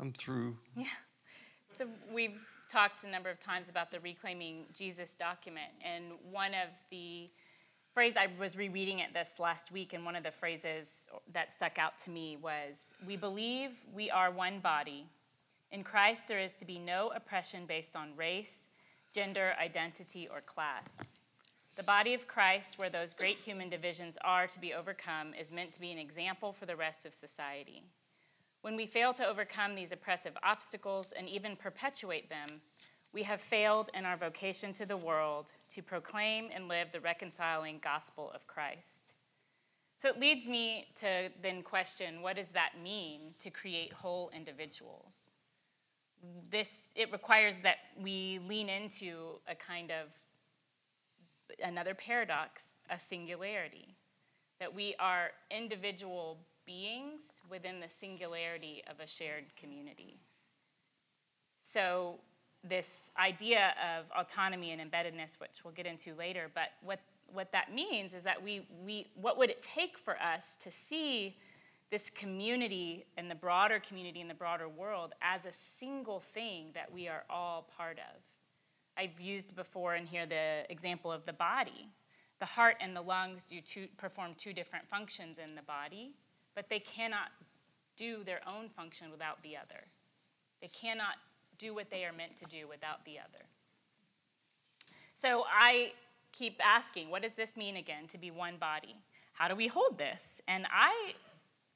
I'm 0.00 0.12
through. 0.12 0.56
Yeah. 0.74 0.86
So 1.68 1.86
we've 2.12 2.40
talked 2.72 3.04
a 3.04 3.08
number 3.08 3.28
of 3.28 3.38
times 3.38 3.68
about 3.68 3.90
the 3.90 4.00
Reclaiming 4.00 4.64
Jesus 4.76 5.14
document, 5.18 5.70
and 5.84 6.04
one 6.30 6.52
of 6.52 6.68
the 6.90 7.28
phrase 7.92 8.14
I 8.16 8.28
was 8.38 8.56
rereading 8.56 9.00
it 9.00 9.12
this 9.12 9.38
last 9.38 9.70
week, 9.70 9.92
and 9.92 10.04
one 10.04 10.16
of 10.16 10.22
the 10.22 10.30
phrases 10.30 11.06
that 11.32 11.52
stuck 11.52 11.78
out 11.78 11.98
to 12.04 12.10
me 12.10 12.38
was 12.40 12.94
We 13.06 13.16
believe 13.16 13.70
we 13.94 14.10
are 14.10 14.30
one 14.30 14.60
body. 14.60 15.06
In 15.72 15.84
Christ, 15.84 16.24
there 16.26 16.40
is 16.40 16.54
to 16.56 16.64
be 16.64 16.78
no 16.78 17.12
oppression 17.14 17.66
based 17.66 17.94
on 17.94 18.16
race, 18.16 18.68
gender, 19.12 19.52
identity, 19.60 20.28
or 20.32 20.40
class. 20.40 21.14
The 21.76 21.82
body 21.82 22.14
of 22.14 22.26
Christ, 22.26 22.78
where 22.78 22.90
those 22.90 23.14
great 23.14 23.38
human 23.38 23.68
divisions 23.68 24.18
are 24.22 24.46
to 24.46 24.60
be 24.60 24.74
overcome, 24.74 25.34
is 25.38 25.52
meant 25.52 25.72
to 25.72 25.80
be 25.80 25.92
an 25.92 25.98
example 25.98 26.52
for 26.52 26.66
the 26.66 26.76
rest 26.76 27.06
of 27.06 27.14
society. 27.14 27.84
When 28.62 28.76
we 28.76 28.86
fail 28.86 29.14
to 29.14 29.26
overcome 29.26 29.74
these 29.74 29.92
oppressive 29.92 30.36
obstacles 30.42 31.12
and 31.16 31.28
even 31.28 31.56
perpetuate 31.56 32.28
them, 32.28 32.60
we 33.12 33.22
have 33.22 33.40
failed 33.40 33.90
in 33.94 34.04
our 34.04 34.16
vocation 34.16 34.72
to 34.74 34.86
the 34.86 34.96
world 34.96 35.52
to 35.74 35.82
proclaim 35.82 36.48
and 36.54 36.68
live 36.68 36.88
the 36.92 37.00
reconciling 37.00 37.80
gospel 37.82 38.30
of 38.34 38.46
Christ. 38.46 39.12
So 39.96 40.08
it 40.08 40.20
leads 40.20 40.46
me 40.46 40.88
to 41.00 41.30
then 41.42 41.62
question 41.62 42.22
what 42.22 42.36
does 42.36 42.48
that 42.48 42.72
mean 42.82 43.34
to 43.38 43.50
create 43.50 43.92
whole 43.92 44.30
individuals? 44.34 45.30
This 46.50 46.90
it 46.94 47.10
requires 47.12 47.58
that 47.58 47.76
we 47.98 48.40
lean 48.46 48.68
into 48.68 49.40
a 49.48 49.54
kind 49.54 49.90
of 49.90 50.08
another 51.62 51.94
paradox, 51.94 52.62
a 52.90 53.00
singularity. 53.00 53.96
That 54.58 54.74
we 54.74 54.94
are 54.98 55.30
individual 55.50 56.38
beings 56.70 57.42
within 57.50 57.80
the 57.80 57.88
singularity 57.88 58.82
of 58.88 59.00
a 59.00 59.06
shared 59.06 59.44
community. 59.56 60.20
So 61.62 62.20
this 62.62 63.10
idea 63.18 63.74
of 63.96 64.04
autonomy 64.16 64.70
and 64.70 64.80
embeddedness, 64.80 65.40
which 65.40 65.64
we'll 65.64 65.74
get 65.74 65.86
into 65.86 66.14
later. 66.14 66.48
But 66.54 66.68
what, 66.82 67.00
what 67.32 67.50
that 67.50 67.74
means 67.74 68.14
is 68.14 68.22
that 68.22 68.40
we, 68.40 68.68
we, 68.84 69.08
what 69.20 69.36
would 69.36 69.50
it 69.50 69.62
take 69.62 69.98
for 69.98 70.14
us 70.22 70.56
to 70.62 70.70
see 70.70 71.36
this 71.90 72.08
community 72.10 73.04
and 73.16 73.28
the 73.28 73.34
broader 73.34 73.80
community 73.80 74.20
and 74.20 74.30
the 74.30 74.34
broader 74.34 74.68
world 74.68 75.12
as 75.22 75.46
a 75.46 75.52
single 75.78 76.20
thing 76.20 76.66
that 76.74 76.92
we 76.92 77.08
are 77.08 77.24
all 77.28 77.68
part 77.76 77.98
of? 77.98 78.20
I've 78.96 79.18
used 79.18 79.56
before 79.56 79.96
in 79.96 80.06
here 80.06 80.26
the 80.26 80.70
example 80.70 81.10
of 81.10 81.26
the 81.26 81.32
body. 81.32 81.88
The 82.38 82.46
heart 82.46 82.76
and 82.80 82.94
the 82.94 83.02
lungs 83.02 83.42
do 83.42 83.60
two, 83.60 83.88
perform 83.96 84.34
two 84.36 84.52
different 84.52 84.86
functions 84.88 85.38
in 85.42 85.54
the 85.54 85.62
body, 85.62 86.12
but 86.54 86.68
they 86.68 86.80
cannot 86.80 87.28
do 87.96 88.24
their 88.24 88.40
own 88.46 88.68
function 88.68 89.10
without 89.10 89.42
the 89.42 89.56
other. 89.56 89.84
They 90.60 90.68
cannot 90.68 91.16
do 91.58 91.74
what 91.74 91.90
they 91.90 92.04
are 92.04 92.12
meant 92.12 92.36
to 92.38 92.44
do 92.46 92.66
without 92.68 93.04
the 93.04 93.18
other. 93.18 93.44
So 95.14 95.44
I 95.50 95.92
keep 96.32 96.58
asking, 96.64 97.10
what 97.10 97.22
does 97.22 97.34
this 97.34 97.56
mean 97.56 97.76
again 97.76 98.06
to 98.08 98.18
be 98.18 98.30
one 98.30 98.56
body? 98.56 98.96
How 99.32 99.48
do 99.48 99.54
we 99.54 99.66
hold 99.66 99.98
this? 99.98 100.40
And 100.48 100.66
I 100.72 101.12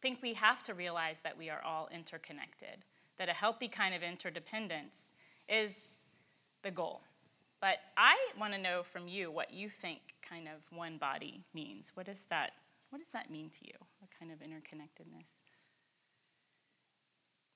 think 0.01 0.21
we 0.23 0.35
have 0.35 0.63
to 0.65 0.75
realize 0.75 1.21
that 1.25 1.37
we 1.37 1.51
are 1.51 1.63
all 1.63 1.89
interconnected, 1.93 2.85
that 3.19 3.29
a 3.29 3.33
healthy 3.33 3.69
kind 3.69 3.95
of 3.95 4.03
interdependence 4.03 5.15
is 5.49 5.99
the 6.63 6.71
goal. 6.71 7.03
But 7.61 7.79
I 7.97 8.17
want 8.39 8.53
to 8.55 8.59
know 8.59 8.83
from 8.83 9.09
you 9.09 9.31
what 9.31 9.53
you 9.53 9.69
think 9.69 10.01
kind 10.29 10.49
of 10.49 10.77
one 10.77 10.99
body 10.99 11.43
means. 11.55 11.93
What 11.95 12.07
does 12.07 12.27
that 12.31 12.53
what 12.91 12.99
does 13.01 13.09
that 13.09 13.29
mean 13.29 13.51
to 13.51 13.67
you? 13.67 13.75
Kind 14.25 14.41
of 14.41 14.49
interconnectedness? 14.49 15.27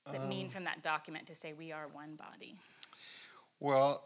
does 0.05 0.13
it 0.13 0.23
um, 0.23 0.29
mean 0.29 0.51
from 0.51 0.63
that 0.65 0.83
document 0.83 1.25
to 1.25 1.33
say 1.33 1.53
we 1.53 1.71
are 1.71 1.87
one 1.87 2.15
body? 2.15 2.59
Well, 3.59 4.03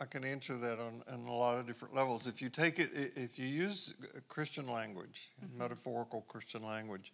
I 0.00 0.06
can 0.06 0.24
answer 0.24 0.56
that 0.56 0.80
on, 0.80 1.04
on 1.08 1.20
a 1.20 1.32
lot 1.32 1.56
of 1.56 1.68
different 1.68 1.94
levels. 1.94 2.26
If 2.26 2.42
you 2.42 2.48
take 2.48 2.80
it, 2.80 2.90
if 3.14 3.38
you 3.38 3.46
use 3.46 3.94
Christian 4.28 4.66
language, 4.66 5.30
mm-hmm. 5.44 5.56
metaphorical 5.56 6.22
Christian 6.22 6.64
language, 6.64 7.12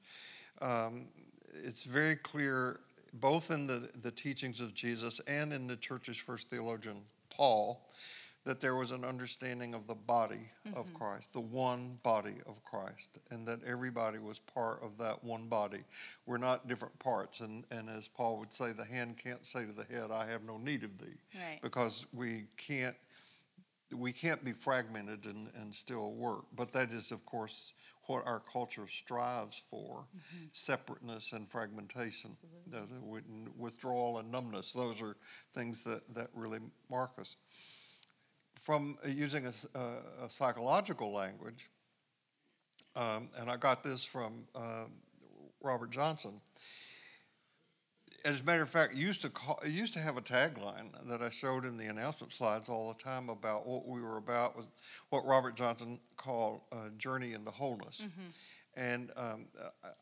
um, 0.63 1.09
it's 1.63 1.85
very 1.85 2.17
clear 2.17 2.81
both 3.21 3.51
in 3.51 3.67
the, 3.67 3.91
the 4.01 4.11
teachings 4.11 4.61
of 4.61 4.73
Jesus 4.73 5.21
and 5.27 5.53
in 5.53 5.67
the 5.67 5.77
church's 5.77 6.17
first 6.17 6.49
theologian, 6.49 7.03
Paul, 7.29 7.87
that 8.45 8.61
there 8.61 8.77
was 8.77 8.93
an 8.93 9.05
understanding 9.05 9.75
of 9.75 9.87
the 9.87 9.95
body 9.95 10.51
of 10.75 10.87
mm-hmm. 10.87 10.97
Christ, 10.97 11.33
the 11.33 11.41
one 11.41 11.99
body 12.03 12.37
of 12.47 12.63
Christ, 12.65 13.19
and 13.31 13.47
that 13.47 13.61
everybody 13.67 14.19
was 14.19 14.39
part 14.39 14.83
of 14.83 14.97
that 14.99 15.23
one 15.23 15.49
body. 15.49 15.85
We're 16.27 16.39
not 16.39 16.69
different 16.69 16.99
parts. 16.99 17.41
And, 17.41 17.65
and 17.71 17.89
as 17.91 18.09
Paul 18.09 18.39
would 18.39 18.55
say, 18.55 18.73
the 18.73 18.85
hand 18.85 19.19
can't 19.19 19.45
say 19.45 19.67
to 19.67 19.73
the 19.73 19.85
head, 19.85 20.11
I 20.11 20.27
have 20.27 20.45
no 20.45 20.57
need 20.57 20.85
of 20.85 20.99
thee. 20.99 21.19
Right. 21.35 21.59
Because 21.63 22.07
we 22.13 22.45
can't 22.57 22.97
we 23.97 24.13
can't 24.13 24.45
be 24.45 24.53
fragmented 24.53 25.25
and, 25.25 25.49
and 25.57 25.75
still 25.75 26.13
work. 26.13 26.45
But 26.55 26.73
that 26.73 26.93
is, 26.93 27.11
of 27.11 27.25
course, 27.25 27.73
what 28.07 28.27
our 28.27 28.41
culture 28.41 28.87
strives 28.87 29.63
for 29.71 30.05
mm-hmm. 30.17 30.45
separateness 30.53 31.33
and 31.33 31.49
fragmentation, 31.49 32.37
the 32.71 32.79
uh, 32.79 33.21
withdrawal 33.57 34.19
and 34.19 34.31
numbness. 34.31 34.73
Those 34.73 35.01
are 35.01 35.17
things 35.55 35.83
that, 35.85 36.03
that 36.15 36.29
really 36.35 36.59
mark 36.91 37.13
us. 37.19 37.37
From 38.69 38.99
uh, 39.03 39.09
using 39.09 39.47
a 39.47 40.29
psychological 40.29 41.11
language, 41.11 41.71
um, 42.97 43.31
and 43.39 43.51
I 43.51 43.57
got 43.57 43.83
this 43.83 44.05
from 44.05 44.45
um 44.55 44.93
Robert 45.63 45.91
Johnson 45.91 46.39
as 48.27 48.41
a 48.41 48.45
matter 48.45 48.63
of 48.63 48.69
fact, 48.69 48.95
used 48.95 49.23
to 49.23 49.31
call, 49.31 49.59
used 49.67 49.95
to 49.95 50.01
have 50.01 50.19
a 50.19 50.21
tagline 50.21 50.91
that 51.09 51.23
I 51.23 51.31
showed 51.31 51.65
in 51.65 51.79
the 51.79 51.87
announcement 51.87 52.35
slides 52.35 52.69
all 52.69 52.93
the 52.93 53.03
time 53.03 53.31
about 53.31 53.67
what 53.67 53.87
we 53.87 54.03
were 54.03 54.19
about 54.19 54.55
was 54.55 54.67
what 55.09 55.25
Robert 55.25 55.57
Johnson 55.57 55.99
called 56.19 56.61
uh, 56.71 56.91
journey 56.99 57.33
into 57.33 57.51
wholeness. 57.51 58.03
And 58.77 59.13
um, 59.17 59.47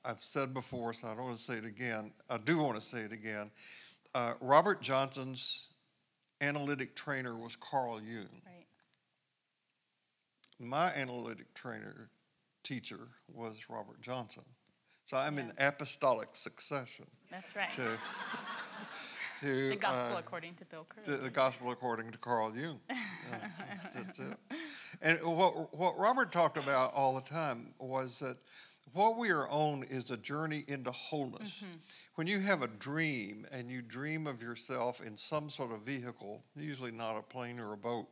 I've 0.05 0.25
said 0.25 0.53
before, 0.53 0.93
so 0.93 1.07
I 1.07 1.15
don't 1.15 1.25
want 1.27 1.39
to 1.39 1.43
say 1.45 1.55
it 1.55 1.65
again. 1.65 2.11
I 2.29 2.39
do 2.39 2.57
want 2.59 2.75
to 2.75 2.83
say 2.83 3.03
it 3.03 3.13
again. 3.13 3.53
Uh, 4.13 4.33
Robert 4.41 4.83
Johnson's 4.83 5.69
analytic 6.41 6.97
trainer 6.97 7.37
was 7.37 7.57
Carl 7.57 8.01
Jung. 8.01 8.29
My 10.59 10.93
analytic 10.95 11.53
trainer 11.55 12.11
teacher 12.63 13.09
was 13.33 13.57
Robert 13.69 14.01
Johnson. 14.01 14.43
So 15.07 15.17
I'm 15.17 15.39
in 15.39 15.53
apostolic 15.59 16.31
succession 16.33 17.07
That's 17.31 17.55
right. 17.55 17.71
to 17.73 17.99
to 19.41 19.69
the 19.69 19.77
gospel 19.77 20.17
uh, 20.17 20.21
according 20.21 20.55
to 20.55 20.65
Bill 20.65 20.87
the, 21.05 21.17
the 21.19 21.31
gospel 21.31 21.71
according 21.71 22.11
to 22.11 22.19
Carl 22.19 22.53
Jung. 22.57 22.81
Yeah. 23.29 24.35
And 25.03 25.21
what 25.21 25.75
what 25.77 25.99
Robert 25.99 26.31
talked 26.31 26.57
about 26.57 26.95
all 26.95 27.15
the 27.15 27.23
time 27.23 27.75
was 27.81 28.21
that 28.21 28.37
what 28.93 29.19
we 29.19 29.31
are 29.31 29.49
on 29.49 29.83
is 29.91 30.11
a 30.11 30.17
journey 30.17 30.65
into 30.69 30.93
wholeness. 30.93 31.53
When 32.15 32.27
you 32.27 32.39
have 32.39 32.63
a 32.63 32.69
dream 32.69 33.47
and 33.51 33.71
you 33.71 33.83
dream 33.83 34.27
of 34.27 34.41
yourself 34.41 35.03
in 35.03 35.19
some 35.19 35.51
sort 35.51 35.73
of 35.73 35.83
vehicle, 35.83 36.45
usually 36.57 36.93
not 36.93 37.17
a 37.17 37.23
plane 37.23 37.59
or 37.59 37.73
a 37.73 37.77
boat, 37.77 38.07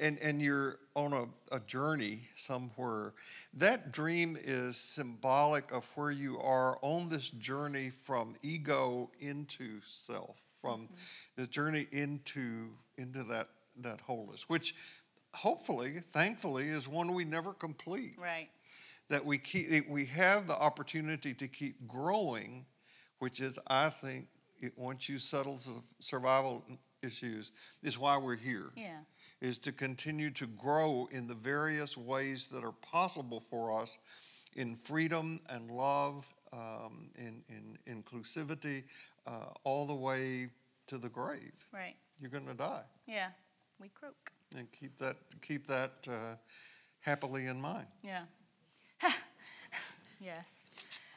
and, 0.00 0.18
and 0.20 0.40
you're 0.40 0.78
on 0.96 1.12
a, 1.12 1.26
a 1.54 1.60
journey 1.60 2.20
somewhere, 2.34 3.12
that 3.54 3.92
dream 3.92 4.36
is 4.42 4.76
symbolic 4.76 5.70
of 5.72 5.84
where 5.94 6.10
you 6.10 6.38
are 6.40 6.78
on 6.82 7.08
this 7.08 7.30
journey 7.30 7.90
from 8.02 8.34
ego 8.42 9.10
into 9.20 9.80
self, 9.86 10.36
from 10.60 10.82
mm-hmm. 10.82 10.94
the 11.36 11.46
journey 11.46 11.86
into 11.92 12.70
into 12.96 13.22
that 13.24 13.48
that 13.82 14.00
wholeness, 14.00 14.48
which 14.48 14.74
hopefully, 15.34 16.00
thankfully, 16.12 16.66
is 16.68 16.88
one 16.88 17.14
we 17.14 17.24
never 17.24 17.52
complete. 17.52 18.16
Right. 18.18 18.48
that 19.08 19.24
we 19.24 19.38
keep 19.38 19.88
we 19.88 20.06
have 20.06 20.46
the 20.46 20.56
opportunity 20.56 21.34
to 21.34 21.48
keep 21.48 21.86
growing, 21.86 22.64
which 23.18 23.40
is 23.40 23.58
I 23.66 23.90
think 23.90 24.26
it, 24.60 24.72
once 24.76 25.08
you 25.08 25.18
settle 25.18 25.56
the 25.56 25.82
survival 25.98 26.62
issues 27.10 27.52
is 27.82 27.98
why 27.98 28.16
we're 28.16 28.36
here. 28.36 28.70
Yeah. 28.76 28.98
Is 29.40 29.58
to 29.58 29.72
continue 29.72 30.30
to 30.32 30.46
grow 30.46 31.08
in 31.12 31.26
the 31.26 31.34
various 31.34 31.96
ways 31.96 32.48
that 32.52 32.62
are 32.64 32.72
possible 32.82 33.40
for 33.40 33.80
us 33.80 33.98
in 34.56 34.76
freedom 34.76 35.40
and 35.48 35.70
love, 35.70 36.32
um, 36.52 37.08
in, 37.16 37.42
in 37.48 37.78
inclusivity, 38.02 38.82
uh, 39.26 39.46
all 39.64 39.86
the 39.86 39.94
way 39.94 40.48
to 40.88 40.98
the 40.98 41.08
grave. 41.08 41.52
Right. 41.72 41.94
You're 42.20 42.30
going 42.30 42.46
to 42.46 42.54
die, 42.54 42.82
Yeah. 43.06 43.28
We 43.80 43.88
croak. 43.88 44.30
and 44.58 44.68
keep 44.72 44.98
that 44.98 45.16
keep 45.40 45.66
that 45.68 45.92
uh, 46.06 46.34
happily 47.00 47.46
in 47.46 47.58
mind. 47.58 47.86
Yeah. 48.04 48.24
yes. 50.20 50.44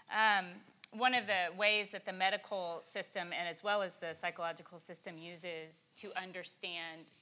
Um, 0.10 0.46
one 0.96 1.14
of 1.14 1.26
the 1.26 1.58
ways 1.58 1.90
that 1.92 2.06
the 2.06 2.14
medical 2.14 2.82
system 2.92 3.30
and 3.38 3.48
as 3.50 3.64
well 3.64 3.82
as 3.82 3.96
the 3.96 4.14
psychological 4.20 4.80
system 4.80 5.18
uses 5.18 5.90
to 5.98 6.12
understand 6.22 7.14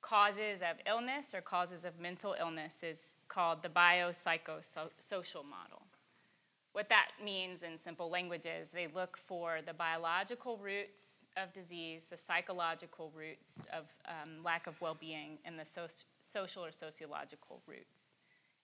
causes 0.00 0.60
of 0.60 0.76
illness 0.86 1.34
or 1.34 1.40
causes 1.40 1.84
of 1.84 1.98
mental 2.00 2.34
illness 2.38 2.82
is 2.82 3.16
called 3.28 3.62
the 3.62 3.68
biopsychosocial 3.68 5.44
model. 5.44 5.82
What 6.72 6.88
that 6.90 7.08
means 7.24 7.62
in 7.62 7.78
simple 7.82 8.08
language 8.08 8.46
is 8.46 8.70
they 8.70 8.86
look 8.94 9.18
for 9.26 9.58
the 9.66 9.72
biological 9.72 10.58
roots 10.58 11.24
of 11.36 11.52
disease, 11.52 12.06
the 12.08 12.16
psychological 12.16 13.12
roots 13.16 13.66
of 13.76 13.84
um, 14.06 14.44
lack 14.44 14.66
of 14.66 14.80
well 14.80 14.96
being, 14.98 15.38
and 15.44 15.58
the 15.58 15.64
soc- 15.64 16.04
social 16.20 16.64
or 16.64 16.72
sociological 16.72 17.60
roots, 17.66 17.97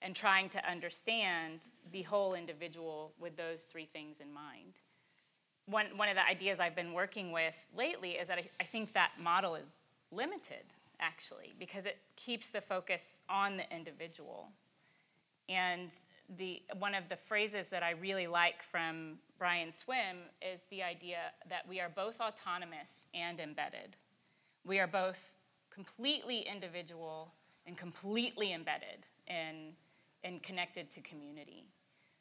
and 0.05 0.14
trying 0.14 0.51
to 0.51 0.71
understand 0.71 1.69
the 1.90 2.03
whole 2.03 2.35
individual 2.35 3.12
with 3.19 3.37
those 3.37 3.62
three 3.62 3.87
things 3.87 4.21
in 4.21 4.33
mind. 4.33 4.75
One, 5.67 5.87
one 5.97 6.11
of 6.11 6.14
the 6.14 6.25
ideas 6.25 6.61
I've 6.61 6.77
been 6.77 6.93
working 6.93 7.33
with 7.33 7.57
lately 7.75 8.11
is 8.11 8.29
that 8.29 8.37
I, 8.37 8.45
I 8.61 8.64
think 8.64 8.93
that 8.93 9.12
model 9.19 9.55
is 9.55 9.71
limited, 10.12 10.67
actually, 11.01 11.55
because 11.59 11.87
it 11.87 11.97
keeps 12.17 12.49
the 12.49 12.61
focus 12.61 13.03
on 13.31 13.57
the 13.57 13.64
individual. 13.75 14.49
And 15.49 15.90
the, 16.37 16.62
one 16.79 16.95
of 16.95 17.09
the 17.09 17.17
phrases 17.17 17.69
that 17.69 17.83
I 17.83 17.93
really 17.93 18.27
like 18.27 18.62
from 18.62 19.14
Brian 19.38 19.73
Swimme 19.73 20.29
is 20.43 20.64
the 20.71 20.83
idea 20.83 21.33
that 21.49 21.67
we 21.67 21.81
are 21.81 21.88
both 21.88 22.21
autonomous 22.21 23.07
and 23.14 23.40
embedded. 23.40 23.97
We 24.67 24.81
are 24.81 24.87
both 24.87 25.19
completely 25.73 26.40
individual 26.40 27.33
and 27.67 27.79
completely 27.79 28.53
embedded 28.53 29.07
and, 29.27 29.73
and 30.25 30.43
connected 30.43 30.91
to 30.91 31.01
community. 31.01 31.65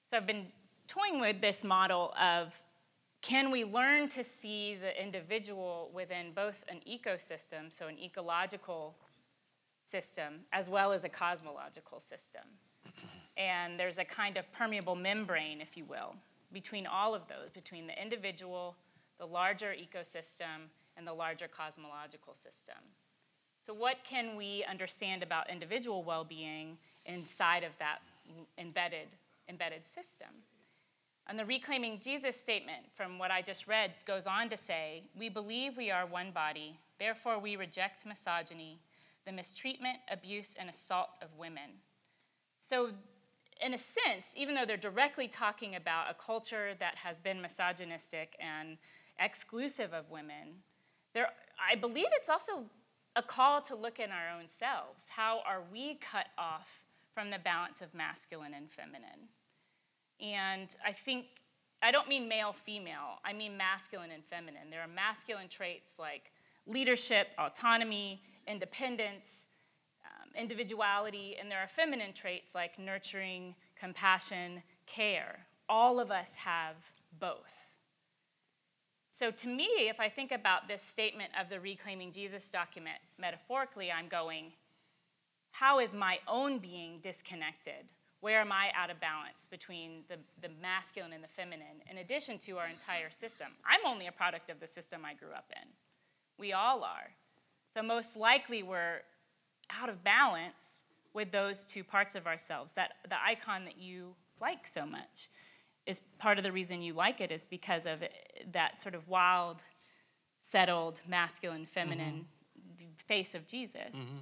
So 0.10 0.18
I've 0.18 0.28
been 0.28 0.48
toying 0.88 1.20
with 1.20 1.42
this 1.42 1.63
model 1.63 2.13
of 2.22 2.54
can 3.22 3.52
we 3.52 3.63
learn 3.63 4.10
to 4.10 4.24
see 4.24 4.76
the 4.76 5.02
individual 5.02 5.89
within 5.94 6.34
both 6.36 6.56
an 6.68 6.82
ecosystem, 6.88 7.72
so 7.72 7.88
an 7.88 7.98
ecological 7.98 8.98
system, 9.86 10.42
as 10.52 10.70
well 10.70 10.92
as 10.92 11.06
a 11.06 11.10
cosmological 11.10 12.02
system? 12.02 12.44
And 13.38 13.80
there's 13.80 13.98
a 13.98 14.04
kind 14.04 14.38
of 14.38 14.52
permeable 14.52 14.96
membrane, 14.96 15.62
if 15.62 15.78
you 15.78 15.86
will, 15.86 16.16
between 16.52 16.86
all 16.86 17.16
of 17.16 17.22
those, 17.30 17.50
between 17.50 17.88
the 17.88 18.00
individual, 18.00 18.76
the 19.18 19.26
larger 19.26 19.74
ecosystem, 19.74 20.68
and 20.98 21.08
the 21.08 21.13
larger 21.13 21.48
cosmological 21.48 22.36
system. 22.36 22.78
So, 23.66 23.74
what 23.74 23.98
can 24.04 24.36
we 24.36 24.66
understand 24.70 25.24
about 25.24 25.50
individual 25.50 26.04
well 26.04 26.26
being 26.26 26.78
inside 27.06 27.63
of 27.63 27.72
that 27.80 28.00
embedded, 28.58 29.08
embedded 29.50 29.88
system? 29.88 30.30
And 31.28 31.39
the 31.39 31.46
Reclaiming 31.46 32.00
Jesus 32.04 32.36
statement 32.36 32.84
from 32.96 33.18
what 33.18 33.32
I 33.32 33.42
just 33.42 33.68
read 33.68 33.94
goes 34.06 34.28
on 34.28 34.50
to 34.50 34.58
say 34.58 35.04
We 35.18 35.30
believe 35.30 35.78
we 35.78 35.89
are 35.89 36.06
one 36.06 36.32
body, 36.32 36.78
therefore, 37.00 37.39
we 37.39 37.56
reject 37.56 38.06
misogyny, 38.06 38.80
the 39.26 39.32
mistreatment, 39.32 40.00
abuse, 40.12 40.56
and 40.60 40.70
assault 40.70 41.18
of 41.22 41.30
women. 41.38 41.80
So, 42.60 42.89
in 43.62 43.74
a 43.74 43.78
sense, 43.78 44.34
even 44.36 44.56
though 44.56 44.66
they're 44.66 44.78
directly 44.78 45.28
talking 45.28 45.76
about 45.76 46.10
a 46.10 46.16
culture 46.16 46.72
that 46.80 46.96
has 46.96 47.20
been 47.20 47.42
misogynistic 47.42 48.36
and 48.39 48.78
exclusive 49.20 49.94
of 49.94 50.10
women, 50.10 50.63
there, 51.13 51.28
I 51.72 51.76
believe 51.76 52.08
it's 52.13 52.30
also 52.30 52.63
a 53.16 53.22
call 53.22 53.62
to 53.62 53.76
look 53.76 54.00
in 54.00 54.12
our 54.12 54.38
own 54.38 54.48
selves. 54.48 55.06
How 55.08 55.42
are 55.48 55.62
we 55.72 56.00
cut 56.02 56.28
off 56.38 56.68
from 57.13 57.30
the 57.30 57.39
balance 57.39 57.82
of 57.82 57.93
masculine 57.93 58.54
and 58.54 58.69
feminine? 58.71 59.30
And 60.19 60.69
I 60.86 60.93
think, 60.93 61.26
I 61.82 61.91
don't 61.91 62.08
mean 62.08 62.28
male 62.28 62.54
female, 62.65 63.19
I 63.26 63.34
mean 63.34 63.58
masculine 63.58 64.12
and 64.12 64.23
feminine. 64.26 64.69
There 64.69 64.82
are 64.82 64.88
masculine 64.88 65.49
traits 65.49 65.93
like 65.99 66.32
leadership, 66.65 67.28
autonomy, 67.38 68.21
independence, 68.47 69.47
um, 70.06 70.30
individuality, 70.36 71.36
and 71.39 71.49
there 71.49 71.60
are 71.60 71.67
feminine 71.67 72.13
traits 72.13 72.56
like 72.56 72.80
nurturing, 72.80 73.56
compassion, 73.80 74.63
care. 74.86 75.39
All 75.67 75.99
of 75.99 76.12
us 76.12 76.36
have 76.36 76.76
both. 77.19 77.38
So, 79.15 79.30
to 79.30 79.47
me, 79.47 79.69
if 79.78 79.99
I 79.99 80.10
think 80.10 80.32
about 80.32 80.67
this 80.67 80.82
statement 80.82 81.32
of 81.39 81.49
the 81.49 81.60
Reclaiming 81.60 82.12
Jesus 82.12 82.45
document 82.52 82.97
metaphorically, 83.19 83.91
I'm 83.91 84.08
going, 84.08 84.54
how 85.54 85.80
is 85.80 85.94
my 85.94 86.18
own 86.28 86.58
being 86.58 87.00
disconnected? 87.02 87.86
Where 88.22 88.42
am 88.42 88.52
I 88.52 88.72
out 88.76 88.89
of 88.89 89.00
balance 89.00 89.46
between 89.52 90.04
the, 90.10 90.16
the 90.42 90.52
masculine 90.62 91.13
and 91.13 91.24
the 91.24 91.28
feminine, 91.28 91.82
in 91.89 92.00
addition 92.00 92.39
to 92.39 92.58
our 92.58 92.68
entire 92.68 93.12
system? 93.12 93.48
I'm 93.63 93.86
only 93.86 94.08
a 94.08 94.12
product 94.12 94.50
of 94.50 94.60
the 94.60 94.68
system 94.68 95.06
I 95.06 95.13
grew 95.13 95.32
up 95.32 95.46
in. 95.56 95.68
We 96.39 96.54
all 96.54 96.84
are. 96.84 97.12
So, 97.76 97.84
most 97.84 98.18
likely, 98.18 98.63
we're 98.63 99.02
out 99.70 99.89
of 99.89 100.04
balance 100.04 100.84
with 101.13 101.32
those 101.32 101.66
two 101.66 101.84
parts 101.84 102.16
of 102.16 102.26
ourselves. 102.26 102.72
That 102.74 102.94
the 103.08 103.22
icon 103.24 103.66
that 103.66 103.78
you 103.78 104.16
like 104.42 104.66
so 104.66 104.88
much 104.88 105.30
is 105.86 106.02
part 106.18 106.39
of 106.39 106.44
the 106.44 106.52
reason 106.52 106.82
you 106.82 106.94
like 106.94 107.22
it 107.22 107.32
is 107.32 107.46
because 107.46 107.86
of 107.86 108.04
that 108.52 108.82
sort 108.82 108.96
of 108.96 109.08
wild, 109.08 109.62
settled, 110.42 111.02
masculine, 111.08 111.68
feminine 111.68 112.26
mm-hmm. 112.58 112.86
face 113.08 113.36
of 113.36 113.46
Jesus. 113.46 113.94
Mm-hmm. 113.94 114.18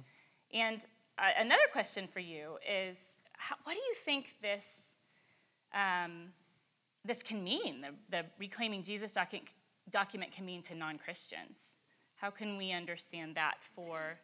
And 0.52 0.86
uh, 1.18 1.30
another 1.38 1.62
question 1.72 2.08
for 2.12 2.20
you 2.20 2.58
is, 2.68 2.96
how, 3.32 3.56
what 3.64 3.72
do 3.72 3.78
you 3.78 3.94
think 4.04 4.26
this 4.40 4.96
um, 5.74 6.32
this 7.04 7.22
can 7.22 7.42
mean? 7.42 7.80
The, 7.80 8.16
the 8.16 8.26
reclaiming 8.38 8.82
Jesus 8.82 9.12
docu- 9.12 9.42
document 9.90 10.32
can 10.32 10.44
mean 10.44 10.62
to 10.62 10.74
non 10.74 10.98
Christians. 10.98 11.78
How 12.14 12.30
can 12.30 12.56
we 12.56 12.72
understand 12.72 13.34
that 13.34 13.54
for? 13.74 14.18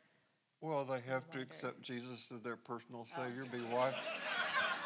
Well, 0.61 0.85
they 0.85 1.01
have 1.09 1.31
to 1.31 1.41
accept 1.41 1.83
Jesus 1.83 2.31
as 2.35 2.41
their 2.43 2.57
personal 2.57 3.05
Savior, 3.05 3.45
be 3.51 3.63
washed. 3.73 3.97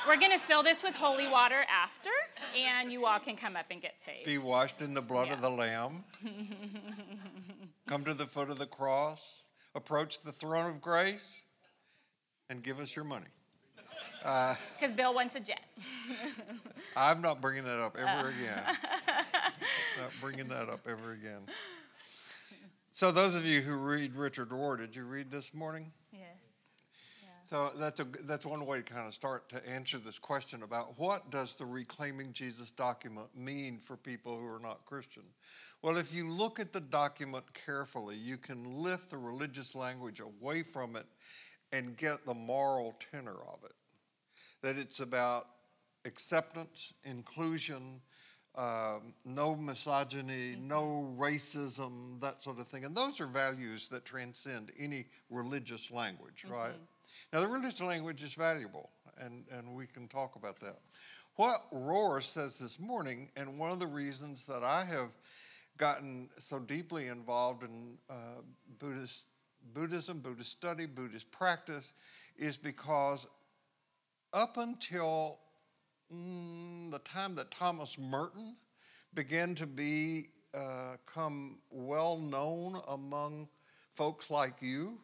We're 0.06 0.18
going 0.18 0.32
to 0.32 0.38
fill 0.38 0.62
this 0.62 0.82
with 0.82 0.94
holy 0.94 1.28
water 1.28 1.64
after, 1.70 2.10
and 2.56 2.92
you 2.92 3.06
all 3.06 3.18
can 3.18 3.36
come 3.36 3.56
up 3.56 3.66
and 3.70 3.80
get 3.80 3.94
saved. 4.04 4.26
Be 4.26 4.36
washed 4.36 4.82
in 4.82 4.92
the 4.92 5.00
blood 5.00 5.28
yeah. 5.28 5.34
of 5.34 5.40
the 5.40 5.48
Lamb. 5.48 6.04
come 7.86 8.04
to 8.04 8.12
the 8.12 8.26
foot 8.26 8.50
of 8.50 8.58
the 8.58 8.66
cross, 8.66 9.44
approach 9.74 10.20
the 10.22 10.32
throne 10.32 10.70
of 10.70 10.82
grace, 10.82 11.42
and 12.52 12.62
give 12.62 12.78
us 12.78 12.94
your 12.94 13.04
money. 13.04 13.26
Because 14.18 14.92
uh, 14.92 14.94
Bill 14.94 15.14
wants 15.14 15.34
a 15.34 15.40
jet. 15.40 15.64
I'm 16.96 17.20
not 17.20 17.40
bringing 17.40 17.64
that 17.64 17.78
up 17.78 17.96
ever 17.98 18.28
uh. 18.28 18.30
again. 18.30 18.62
not 20.00 20.12
bringing 20.20 20.48
that 20.48 20.68
up 20.68 20.86
ever 20.86 21.12
again. 21.12 21.40
So, 22.92 23.10
those 23.10 23.34
of 23.34 23.44
you 23.44 23.62
who 23.62 23.74
read 23.76 24.14
Richard 24.14 24.50
Rohr, 24.50 24.78
did 24.78 24.94
you 24.94 25.04
read 25.04 25.30
this 25.30 25.54
morning? 25.54 25.90
Yes. 26.12 26.20
Yeah. 27.22 27.28
So 27.48 27.72
that's 27.76 28.00
a 28.00 28.06
that's 28.24 28.44
one 28.44 28.64
way 28.66 28.82
to 28.82 28.82
kind 28.82 29.08
of 29.08 29.14
start 29.14 29.48
to 29.48 29.68
answer 29.68 29.98
this 29.98 30.18
question 30.18 30.62
about 30.62 30.98
what 30.98 31.30
does 31.30 31.54
the 31.54 31.64
Reclaiming 31.64 32.32
Jesus 32.34 32.70
document 32.70 33.28
mean 33.34 33.80
for 33.82 33.96
people 33.96 34.38
who 34.38 34.46
are 34.46 34.60
not 34.60 34.84
Christian. 34.84 35.22
Well, 35.80 35.96
if 35.96 36.14
you 36.14 36.28
look 36.28 36.60
at 36.60 36.72
the 36.72 36.80
document 36.80 37.44
carefully, 37.54 38.14
you 38.14 38.36
can 38.36 38.64
lift 38.64 39.10
the 39.10 39.16
religious 39.16 39.74
language 39.74 40.20
away 40.20 40.62
from 40.62 40.94
it 40.94 41.06
and 41.72 41.96
get 41.96 42.24
the 42.26 42.34
moral 42.34 42.94
tenor 43.10 43.36
of 43.52 43.64
it. 43.64 43.74
That 44.62 44.76
it's 44.76 45.00
about 45.00 45.48
acceptance, 46.04 46.92
inclusion, 47.04 48.00
um, 48.54 49.14
no 49.24 49.56
misogyny, 49.56 50.52
mm-hmm. 50.52 50.68
no 50.68 51.14
racism, 51.18 52.20
that 52.20 52.42
sort 52.42 52.58
of 52.58 52.68
thing. 52.68 52.84
And 52.84 52.94
those 52.94 53.20
are 53.20 53.26
values 53.26 53.88
that 53.88 54.04
transcend 54.04 54.72
any 54.78 55.06
religious 55.30 55.90
language, 55.90 56.44
mm-hmm. 56.44 56.54
right? 56.54 56.72
Now, 57.32 57.40
the 57.40 57.48
religious 57.48 57.80
language 57.80 58.22
is 58.22 58.34
valuable, 58.34 58.90
and, 59.18 59.44
and 59.50 59.74
we 59.74 59.86
can 59.86 60.08
talk 60.08 60.36
about 60.36 60.60
that. 60.60 60.78
What 61.36 61.60
Rohr 61.72 62.22
says 62.22 62.58
this 62.58 62.78
morning, 62.78 63.30
and 63.36 63.58
one 63.58 63.70
of 63.70 63.80
the 63.80 63.86
reasons 63.86 64.44
that 64.44 64.62
I 64.62 64.84
have 64.84 65.08
gotten 65.78 66.28
so 66.38 66.58
deeply 66.58 67.08
involved 67.08 67.64
in 67.64 67.96
uh, 68.10 68.42
Buddhist 68.78 69.24
Buddhism, 69.74 70.20
Buddhist 70.20 70.50
study, 70.50 70.86
Buddhist 70.86 71.30
practice, 71.30 71.92
is 72.36 72.56
because 72.56 73.26
up 74.32 74.56
until 74.56 75.38
mm, 76.12 76.90
the 76.90 76.98
time 77.00 77.34
that 77.36 77.50
Thomas 77.50 77.98
Merton 77.98 78.56
began 79.14 79.54
to 79.54 79.66
be 79.66 80.28
uh, 80.54 80.96
come 81.06 81.58
well 81.70 82.18
known 82.18 82.80
among 82.88 83.48
folks 83.92 84.30
like 84.30 84.54
you, 84.60 84.98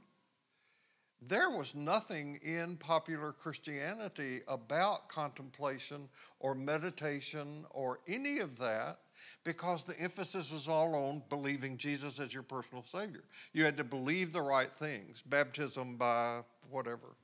there 1.27 1.51
was 1.51 1.75
nothing 1.75 2.39
in 2.43 2.77
popular 2.77 3.33
Christianity 3.33 4.41
about 4.47 5.09
contemplation 5.09 6.09
or 6.39 6.55
meditation 6.55 7.65
or 7.71 7.99
any 8.07 8.39
of 8.39 8.57
that 8.59 8.99
because 9.43 9.83
the 9.83 9.99
emphasis 10.01 10.53
was 10.53 10.69
all 10.69 10.95
on 10.95 11.23
believing 11.29 11.77
Jesus 11.77 12.21
as 12.21 12.33
your 12.33 12.45
personal 12.45 12.85
Savior. 12.85 13.25
You 13.53 13.65
had 13.65 13.77
to 13.79 13.85
believe 13.85 14.33
the 14.33 14.43
right 14.43 14.73
things, 14.73 15.23
baptism 15.27 15.97
by 15.97 16.43
whatever 16.71 17.17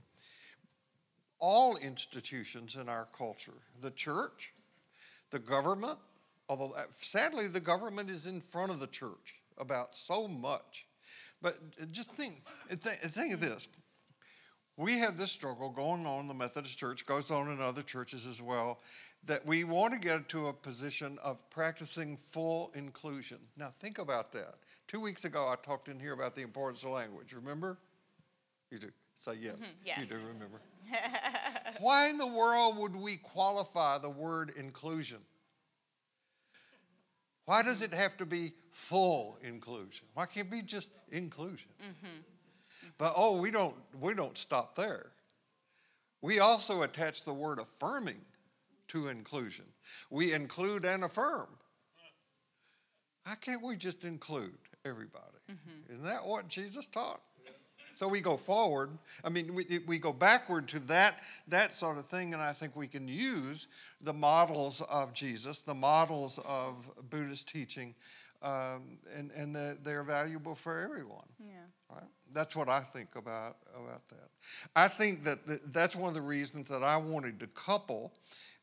all 1.44 1.76
institutions 1.76 2.76
in 2.76 2.88
our 2.88 3.07
culture 3.16 3.52
the 3.83 3.90
church, 3.90 4.54
the 5.30 5.38
government, 5.38 5.98
although 6.48 6.72
uh, 6.72 6.85
sadly 6.98 7.46
the 7.46 7.61
government 7.61 8.09
is 8.09 8.26
in 8.26 8.40
front 8.40 8.70
of 8.70 8.80
the 8.80 8.87
church 8.87 9.35
about 9.59 9.94
so 9.94 10.26
much. 10.26 10.87
But 11.42 11.59
just 11.92 12.11
think, 12.12 12.40
think 12.78 13.35
of 13.35 13.40
this. 13.42 13.68
We 14.76 14.98
have 14.98 15.16
this 15.16 15.30
struggle 15.30 15.70
going 15.70 16.04
on 16.04 16.22
in 16.22 16.28
the 16.28 16.34
Methodist 16.34 16.76
Church, 16.76 17.06
goes 17.06 17.30
on 17.30 17.48
in 17.48 17.60
other 17.60 17.82
churches 17.82 18.26
as 18.26 18.42
well, 18.42 18.80
that 19.26 19.46
we 19.46 19.62
want 19.62 19.92
to 19.94 20.00
get 20.00 20.28
to 20.30 20.48
a 20.48 20.52
position 20.52 21.16
of 21.22 21.38
practicing 21.50 22.18
full 22.30 22.72
inclusion. 22.74 23.38
Now, 23.56 23.72
think 23.80 23.98
about 23.98 24.32
that. 24.32 24.56
Two 24.88 25.00
weeks 25.00 25.24
ago, 25.24 25.46
I 25.46 25.54
talked 25.64 25.88
in 25.88 26.00
here 26.00 26.12
about 26.12 26.34
the 26.34 26.42
importance 26.42 26.82
of 26.82 26.90
language. 26.90 27.32
Remember? 27.32 27.78
You 28.70 28.80
do. 28.80 28.90
Say 29.16 29.34
yes. 29.40 29.54
Mm-hmm. 29.54 29.87
yes. 29.87 29.98
You 30.00 30.06
do 30.06 30.16
remember. 30.16 30.60
Why 31.80 32.08
in 32.08 32.18
the 32.18 32.26
world 32.26 32.76
would 32.78 32.96
we 32.96 33.16
qualify 33.18 33.98
the 33.98 34.10
word 34.10 34.52
inclusion? 34.56 35.18
Why 37.44 37.62
does 37.62 37.82
it 37.82 37.92
have 37.92 38.16
to 38.16 38.26
be 38.26 38.52
full 38.70 39.38
inclusion? 39.42 40.06
Why 40.14 40.26
can't 40.26 40.48
it 40.48 40.50
be 40.50 40.62
just 40.62 40.90
inclusion? 41.10 41.68
Mm-hmm. 41.80 42.33
But 42.98 43.14
oh, 43.16 43.40
we 43.40 43.50
don't 43.50 43.76
we 44.00 44.14
don't 44.14 44.36
stop 44.36 44.76
there. 44.76 45.06
We 46.22 46.40
also 46.40 46.82
attach 46.82 47.24
the 47.24 47.34
word 47.34 47.58
affirming 47.58 48.20
to 48.88 49.08
inclusion. 49.08 49.66
We 50.10 50.32
include 50.32 50.84
and 50.84 51.04
affirm. 51.04 51.48
Why 53.24 53.34
can't 53.40 53.62
we 53.62 53.76
just 53.76 54.04
include 54.04 54.54
everybody? 54.84 55.24
Mm-hmm. 55.50 55.94
Isn't 55.94 56.04
that 56.04 56.24
what 56.24 56.48
Jesus 56.48 56.86
taught? 56.86 57.20
So 57.94 58.08
we 58.08 58.20
go 58.20 58.36
forward. 58.36 58.90
I 59.22 59.28
mean, 59.28 59.54
we, 59.54 59.80
we 59.86 59.98
go 59.98 60.12
backward 60.12 60.66
to 60.68 60.80
that, 60.80 61.20
that 61.48 61.72
sort 61.72 61.96
of 61.96 62.06
thing, 62.06 62.34
and 62.34 62.42
I 62.42 62.52
think 62.52 62.74
we 62.74 62.88
can 62.88 63.06
use 63.06 63.68
the 64.00 64.12
models 64.12 64.82
of 64.90 65.14
Jesus, 65.14 65.60
the 65.60 65.74
models 65.74 66.40
of 66.44 66.74
Buddhist 67.08 67.48
teaching, 67.48 67.94
um, 68.42 68.98
and, 69.16 69.30
and 69.36 69.54
the, 69.54 69.78
they're 69.82 70.02
valuable 70.02 70.54
for 70.54 70.80
everyone. 70.80 71.24
Yeah. 71.38 71.54
Right? 71.94 72.04
That's 72.33 72.57
what 72.57 72.68
I 72.68 72.80
think 72.80 73.14
about, 73.16 73.57
about 73.74 74.09
that. 74.09 74.30
I 74.74 74.88
think 74.88 75.22
that 75.24 75.38
that's 75.72 75.94
one 75.94 76.09
of 76.09 76.14
the 76.14 76.20
reasons 76.20 76.68
that 76.68 76.83
I 76.83 76.96
wanted 76.96 77.38
to 77.40 77.46
couple 77.48 78.12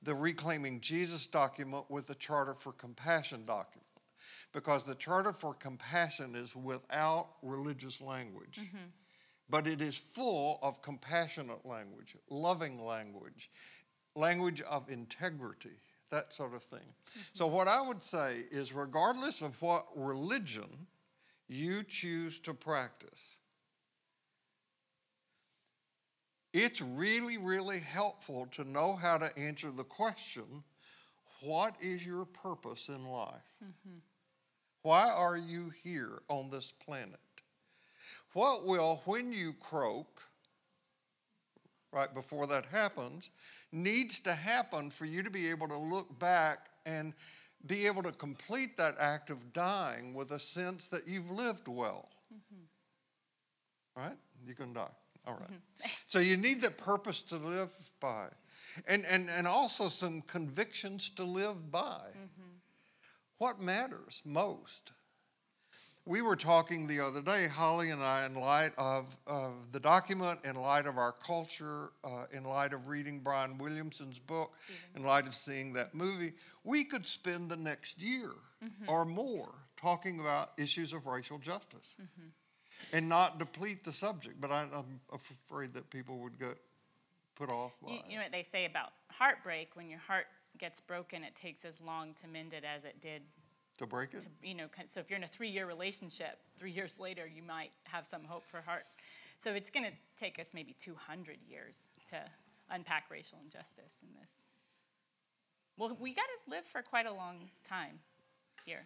the 0.04 0.14
Reclaiming 0.14 0.82
Jesus 0.82 1.26
document 1.26 1.86
with 1.90 2.08
the 2.08 2.16
Charter 2.16 2.56
for 2.56 2.74
Compassion 2.74 3.46
document. 3.46 3.86
Because 4.52 4.84
the 4.84 4.96
Charter 4.96 5.32
for 5.32 5.54
Compassion 5.54 6.36
is 6.36 6.56
without 6.56 7.30
religious 7.42 8.02
language. 8.02 8.60
Mm-hmm 8.62 8.88
but 9.52 9.68
it 9.68 9.82
is 9.82 9.98
full 9.98 10.58
of 10.64 10.82
compassionate 10.82 11.64
language, 11.66 12.16
loving 12.30 12.84
language, 12.84 13.52
language 14.16 14.62
of 14.62 14.90
integrity, 14.90 15.78
that 16.10 16.34
sort 16.34 16.56
of 16.56 16.64
thing. 16.64 16.80
Mm-hmm. 16.80 17.20
So, 17.34 17.48
what 17.48 17.68
I 17.68 17.82
would 17.82 18.02
say 18.02 18.46
is, 18.50 18.74
regardless 18.74 19.42
of 19.42 19.62
what 19.62 19.86
religion 19.96 20.88
you 21.52 21.84
choose 21.84 22.40
to 22.40 22.54
practice, 22.54 23.38
it's 26.54 26.82
really, 26.82 27.38
really 27.38 27.80
helpful 27.80 28.48
to 28.54 28.64
know 28.64 28.94
how 28.94 29.18
to 29.18 29.38
answer 29.38 29.72
the 29.72 29.84
question 29.84 30.64
what 31.42 31.76
is 31.82 32.06
your 32.06 32.26
purpose 32.26 32.88
in 32.88 33.04
life? 33.06 33.42
Mm-hmm. 33.64 33.98
Why 34.84 35.10
are 35.10 35.38
you 35.38 35.72
here 35.84 36.22
on 36.30 36.50
this 36.50 36.72
planet? 36.86 37.20
What 38.34 38.66
will, 38.66 39.02
when 39.06 39.34
you 39.34 39.54
croak, 39.54 40.22
right 41.92 42.14
before 42.14 42.48
that 42.48 42.66
happens, 42.66 43.30
needs 43.72 44.20
to 44.22 44.34
happen 44.34 44.90
for 44.92 45.06
you 45.06 45.24
to 45.24 45.32
be 45.32 45.50
able 45.50 45.68
to 45.68 45.78
look 45.78 46.18
back 46.20 46.70
and 46.86 47.14
be 47.68 47.86
able 47.86 48.04
to 48.04 48.12
complete 48.12 48.78
that 48.78 48.96
act 49.00 49.30
of 49.30 49.54
dying 49.54 50.14
with 50.14 50.32
a 50.32 50.40
sense 50.40 50.88
that 50.88 51.08
you've 51.08 51.30
lived 51.30 51.68
well. 51.68 52.10
Mm-hmm. 52.34 54.02
Right? 54.02 54.18
You're 54.46 54.56
going 54.56 54.74
to 54.74 54.80
die. 54.80 54.88
All 55.28 55.34
right. 55.34 55.44
mm-hmm. 55.44 55.88
so 56.08 56.20
you 56.20 56.38
need 56.38 56.62
that 56.62 56.78
purpose 56.78 57.22
to 57.24 57.38
live 57.38 57.72
by. 58.00 58.28
And, 58.88 59.06
and, 59.06 59.30
and 59.30 59.48
also 59.48 59.90
some 59.90 60.22
convictions 60.22 61.10
to 61.12 61.24
live 61.24 61.72
by. 61.72 62.02
Mm-hmm. 62.10 62.52
What 63.38 63.60
matters 63.60 64.22
most? 64.26 64.92
We 66.06 66.22
were 66.22 66.36
talking 66.36 66.88
the 66.88 67.00
other 67.00 67.22
day, 67.22 67.48
Holly 67.48 67.92
and 67.92 68.02
I, 68.02 68.26
in 68.26 68.36
light 68.36 68.72
of, 68.78 69.06
of 69.28 69.54
the 69.72 69.80
document, 69.80 70.40
in 70.44 70.56
light 70.56 70.88
of 70.88 70.98
our 70.98 71.12
culture, 71.12 71.92
uh, 72.04 72.26
in 72.32 72.44
light 72.44 72.74
of 72.74 72.88
reading 72.88 73.20
Brian 73.20 73.58
Williamson's 73.58 74.18
book, 74.18 74.54
in 74.96 75.04
light 75.04 75.28
of 75.28 75.36
seeing 75.36 75.74
that 75.74 75.94
movie, 75.94 76.34
we 76.64 76.84
could 76.84 77.06
spend 77.06 77.50
the 77.52 77.56
next 77.56 78.02
year 78.02 78.32
mm-hmm. 78.64 78.90
or 78.90 79.06
more 79.06 79.54
talking 79.80 80.20
about 80.20 80.52
issues 80.58 80.92
of 80.94 81.06
racial 81.06 81.38
justice. 81.38 81.96
Mm-hmm. 82.02 82.30
and 82.94 83.08
not 83.08 83.38
deplete 83.38 83.84
the 83.84 83.94
subject. 83.94 84.42
But 84.42 84.52
I, 84.52 84.66
I'm 84.74 85.00
afraid 85.14 85.74
that 85.76 85.90
people 85.92 86.18
would 86.20 86.40
get 86.40 86.58
put 87.36 87.50
off 87.50 87.74
by 87.82 87.92
You, 87.92 87.96
it. 87.98 88.02
you 88.10 88.16
know 88.18 88.24
what 88.24 88.32
they 88.32 88.44
say 88.44 88.66
about 88.66 88.90
heartbreak? 89.10 89.76
When 89.76 89.88
your 89.88 90.00
heart 90.00 90.26
gets 90.58 90.80
broken, 90.80 91.24
it 91.24 91.36
takes 91.36 91.64
as 91.64 91.80
long 91.80 92.14
to 92.22 92.28
mend 92.28 92.54
it 92.54 92.64
as 92.64 92.86
it 92.86 93.00
did 93.02 93.22
to 93.82 93.88
break 93.88 94.14
it. 94.14 94.22
to, 94.22 94.48
you 94.48 94.56
know, 94.56 94.66
so 94.90 95.00
if 95.00 95.10
you're 95.10 95.18
in 95.18 95.24
a 95.24 95.28
three-year 95.28 95.68
relationship, 95.68 96.40
three 96.60 96.72
years 96.72 97.00
later, 97.00 97.28
you 97.28 97.44
might 97.44 97.72
have 97.84 98.06
some 98.08 98.24
hope 98.24 98.44
for 98.50 98.62
heart. 98.62 98.86
So 99.44 99.52
it's 99.54 99.70
going 99.70 99.86
to 99.86 99.92
take 100.18 100.40
us 100.40 100.48
maybe 100.54 100.76
200 100.80 101.38
years 101.48 101.80
to 102.10 102.18
unpack 102.70 103.06
racial 103.10 103.40
injustice 103.44 104.00
in 104.02 104.10
this. 104.20 104.30
Well, 105.78 105.98
we 106.00 106.14
got 106.14 106.24
to 106.24 106.52
live 106.52 106.64
for 106.72 106.82
quite 106.82 107.06
a 107.06 107.14
long 107.14 107.50
time 107.68 108.00
here. 108.66 108.86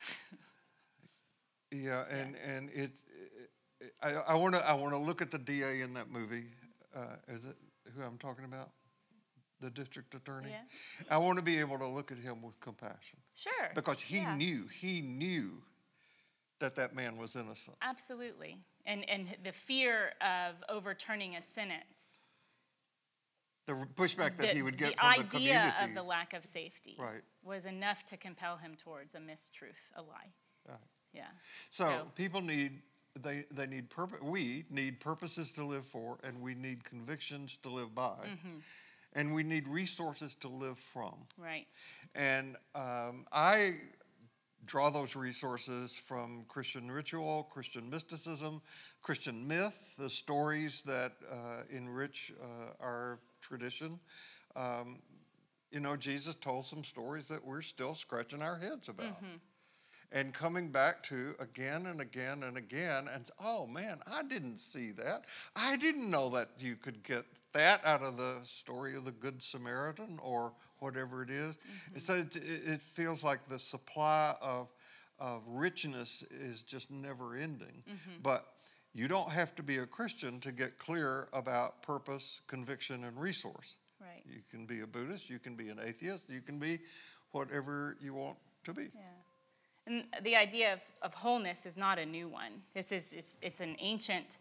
Yeah, 1.72 2.04
and 2.10 2.36
and 2.44 2.68
it, 2.70 2.90
it 3.80 3.92
I, 4.02 4.10
I 4.10 4.34
want 4.34 4.54
to 4.54 4.68
I 4.68 4.74
want 4.74 4.92
to 4.92 4.98
look 4.98 5.22
at 5.22 5.30
the 5.30 5.38
DA 5.38 5.80
in 5.80 5.94
that 5.94 6.10
movie. 6.10 6.44
Uh, 6.94 7.16
is 7.28 7.46
it 7.46 7.56
who 7.96 8.02
I'm 8.02 8.18
talking 8.18 8.44
about? 8.44 8.70
The 9.62 9.70
district 9.70 10.12
attorney. 10.16 10.50
Yeah. 10.50 11.04
I 11.08 11.18
want 11.18 11.38
to 11.38 11.44
be 11.44 11.58
able 11.60 11.78
to 11.78 11.86
look 11.86 12.10
at 12.10 12.18
him 12.18 12.42
with 12.42 12.58
compassion 12.60 13.20
Sure. 13.36 13.70
because 13.76 14.00
he 14.00 14.16
yeah, 14.18 14.34
knew 14.34 14.66
he 14.66 15.00
knew 15.02 15.52
that 16.58 16.74
that 16.74 16.96
man 16.96 17.16
was 17.16 17.36
innocent. 17.36 17.76
Absolutely. 17.80 18.56
And, 18.86 19.08
and 19.08 19.28
the 19.44 19.52
fear 19.52 20.14
of 20.20 20.56
overturning 20.68 21.36
a 21.36 21.42
sentence. 21.42 22.18
The 23.66 23.74
pushback 23.94 24.36
that 24.38 24.48
the, 24.48 24.48
he 24.48 24.62
would 24.62 24.76
get 24.76 24.96
the 24.96 25.00
from 25.00 25.12
the 25.12 25.18
idea 25.20 25.30
community. 25.30 25.84
of 25.84 25.94
the 25.94 26.02
lack 26.02 26.32
of 26.34 26.44
safety 26.44 26.96
Right. 26.98 27.22
was 27.44 27.64
enough 27.64 28.04
to 28.06 28.16
compel 28.16 28.56
him 28.56 28.74
towards 28.76 29.14
a 29.14 29.18
mistruth, 29.18 29.78
a 29.94 30.02
lie. 30.02 30.32
Right. 30.68 30.76
Yeah. 31.12 31.28
So, 31.70 31.84
So- 31.84 32.06
people 32.16 32.40
need 32.40 32.82
they 33.22 33.44
they 33.52 33.66
need 33.66 33.90
purpose. 33.90 34.18
We 34.22 34.64
need 34.70 34.98
purposes 34.98 35.52
to 35.52 35.64
live 35.64 35.86
for, 35.86 36.18
and 36.24 36.40
we 36.40 36.54
need 36.54 36.82
convictions 36.82 37.58
to 37.62 37.68
live 37.68 37.94
by, 37.94 38.16
Mm-hmm. 38.24 38.58
And 39.14 39.34
we 39.34 39.42
need 39.42 39.68
resources 39.68 40.34
to 40.36 40.48
live 40.48 40.78
from. 40.78 41.14
Right. 41.38 41.66
And 42.14 42.56
um, 42.74 43.26
I 43.32 43.74
draw 44.64 44.90
those 44.90 45.16
resources 45.16 45.96
from 45.96 46.44
Christian 46.48 46.90
ritual, 46.90 47.48
Christian 47.52 47.90
mysticism, 47.90 48.62
Christian 49.02 49.46
myth, 49.46 49.94
the 49.98 50.08
stories 50.10 50.82
that 50.82 51.12
uh, 51.30 51.62
enrich 51.70 52.32
uh, 52.40 52.72
our 52.80 53.18
tradition. 53.40 53.98
Um, 54.54 55.00
you 55.70 55.80
know, 55.80 55.96
Jesus 55.96 56.34
told 56.36 56.66
some 56.66 56.84
stories 56.84 57.26
that 57.28 57.44
we're 57.44 57.62
still 57.62 57.94
scratching 57.94 58.42
our 58.42 58.56
heads 58.58 58.88
about. 58.88 59.16
And 60.14 60.34
coming 60.34 60.68
back 60.68 61.02
to 61.04 61.34
again 61.40 61.86
and 61.86 62.02
again 62.02 62.42
and 62.42 62.58
again, 62.58 63.08
and 63.12 63.30
oh 63.42 63.66
man, 63.66 63.98
I 64.06 64.22
didn't 64.22 64.58
see 64.58 64.90
that. 64.92 65.24
I 65.56 65.78
didn't 65.78 66.10
know 66.10 66.28
that 66.30 66.50
you 66.58 66.76
could 66.76 67.02
get 67.02 67.24
that 67.52 67.80
out 67.84 68.02
of 68.02 68.16
the 68.16 68.36
story 68.44 68.96
of 68.96 69.04
the 69.04 69.10
Good 69.10 69.42
Samaritan 69.42 70.18
or 70.22 70.52
whatever 70.78 71.22
it 71.22 71.30
is. 71.30 71.56
Mm-hmm. 71.56 71.98
So 71.98 72.14
it, 72.14 72.36
it, 72.36 72.62
it 72.66 72.82
feels 72.82 73.22
like 73.22 73.44
the 73.44 73.58
supply 73.58 74.34
of, 74.40 74.68
of 75.18 75.42
richness 75.46 76.24
is 76.30 76.62
just 76.62 76.90
never 76.90 77.36
ending. 77.36 77.82
Mm-hmm. 77.88 78.22
But 78.22 78.46
you 78.94 79.08
don't 79.08 79.30
have 79.30 79.54
to 79.54 79.62
be 79.62 79.78
a 79.78 79.86
Christian 79.86 80.40
to 80.40 80.52
get 80.52 80.78
clear 80.78 81.28
about 81.32 81.82
purpose, 81.82 82.40
conviction, 82.46 83.04
and 83.04 83.18
resource. 83.18 83.76
Right. 84.00 84.22
You 84.26 84.40
can 84.50 84.66
be 84.66 84.80
a 84.80 84.86
Buddhist, 84.86 85.30
you 85.30 85.38
can 85.38 85.54
be 85.54 85.68
an 85.68 85.78
atheist, 85.82 86.28
you 86.28 86.40
can 86.40 86.58
be 86.58 86.80
whatever 87.30 87.96
you 88.00 88.14
want 88.14 88.36
to 88.64 88.74
be. 88.74 88.90
Yeah. 88.94 89.00
And 89.86 90.04
the 90.22 90.36
idea 90.36 90.74
of, 90.74 90.80
of 91.02 91.14
wholeness 91.14 91.66
is 91.66 91.76
not 91.76 91.98
a 91.98 92.06
new 92.06 92.28
one. 92.28 92.52
This 92.74 92.92
is 92.92 93.12
it's, 93.12 93.36
it's 93.40 93.60
an 93.60 93.76
ancient 93.80 94.38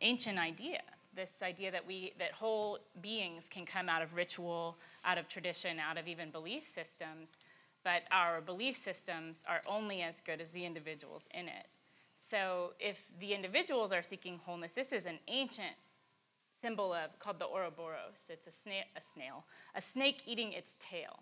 ancient 0.00 0.38
idea. 0.38 0.82
This 1.16 1.42
idea 1.42 1.70
that 1.72 1.86
we 1.86 2.12
that 2.18 2.32
whole 2.32 2.78
beings 3.00 3.44
can 3.50 3.64
come 3.64 3.88
out 3.88 4.02
of 4.02 4.14
ritual, 4.14 4.76
out 5.04 5.16
of 5.16 5.28
tradition, 5.28 5.78
out 5.78 5.96
of 5.96 6.06
even 6.06 6.30
belief 6.30 6.66
systems, 6.66 7.32
but 7.82 8.02
our 8.12 8.42
belief 8.42 8.76
systems 8.76 9.38
are 9.48 9.62
only 9.66 10.02
as 10.02 10.20
good 10.26 10.42
as 10.42 10.50
the 10.50 10.64
individuals 10.64 11.22
in 11.32 11.48
it. 11.48 11.66
So 12.30 12.72
if 12.78 12.98
the 13.18 13.32
individuals 13.32 13.92
are 13.92 14.02
seeking 14.02 14.38
wholeness, 14.44 14.72
this 14.72 14.92
is 14.92 15.06
an 15.06 15.18
ancient 15.26 15.74
symbol 16.60 16.92
of 16.92 17.18
called 17.18 17.38
the 17.38 17.46
Ouroboros. 17.46 18.24
It's 18.28 18.46
a, 18.46 18.50
sna- 18.50 18.90
a 18.96 19.00
snail, 19.14 19.44
a 19.74 19.80
snake 19.80 20.22
eating 20.26 20.52
its 20.52 20.76
tail 20.90 21.20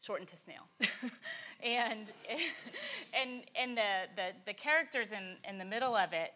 shortened 0.00 0.28
to 0.28 0.36
snail. 0.36 0.62
and 1.62 2.06
and 3.20 3.42
and 3.60 3.76
the, 3.76 4.04
the, 4.14 4.28
the 4.46 4.54
characters 4.54 5.12
in, 5.12 5.36
in 5.48 5.58
the 5.58 5.64
middle 5.64 5.96
of 5.96 6.12
it 6.12 6.32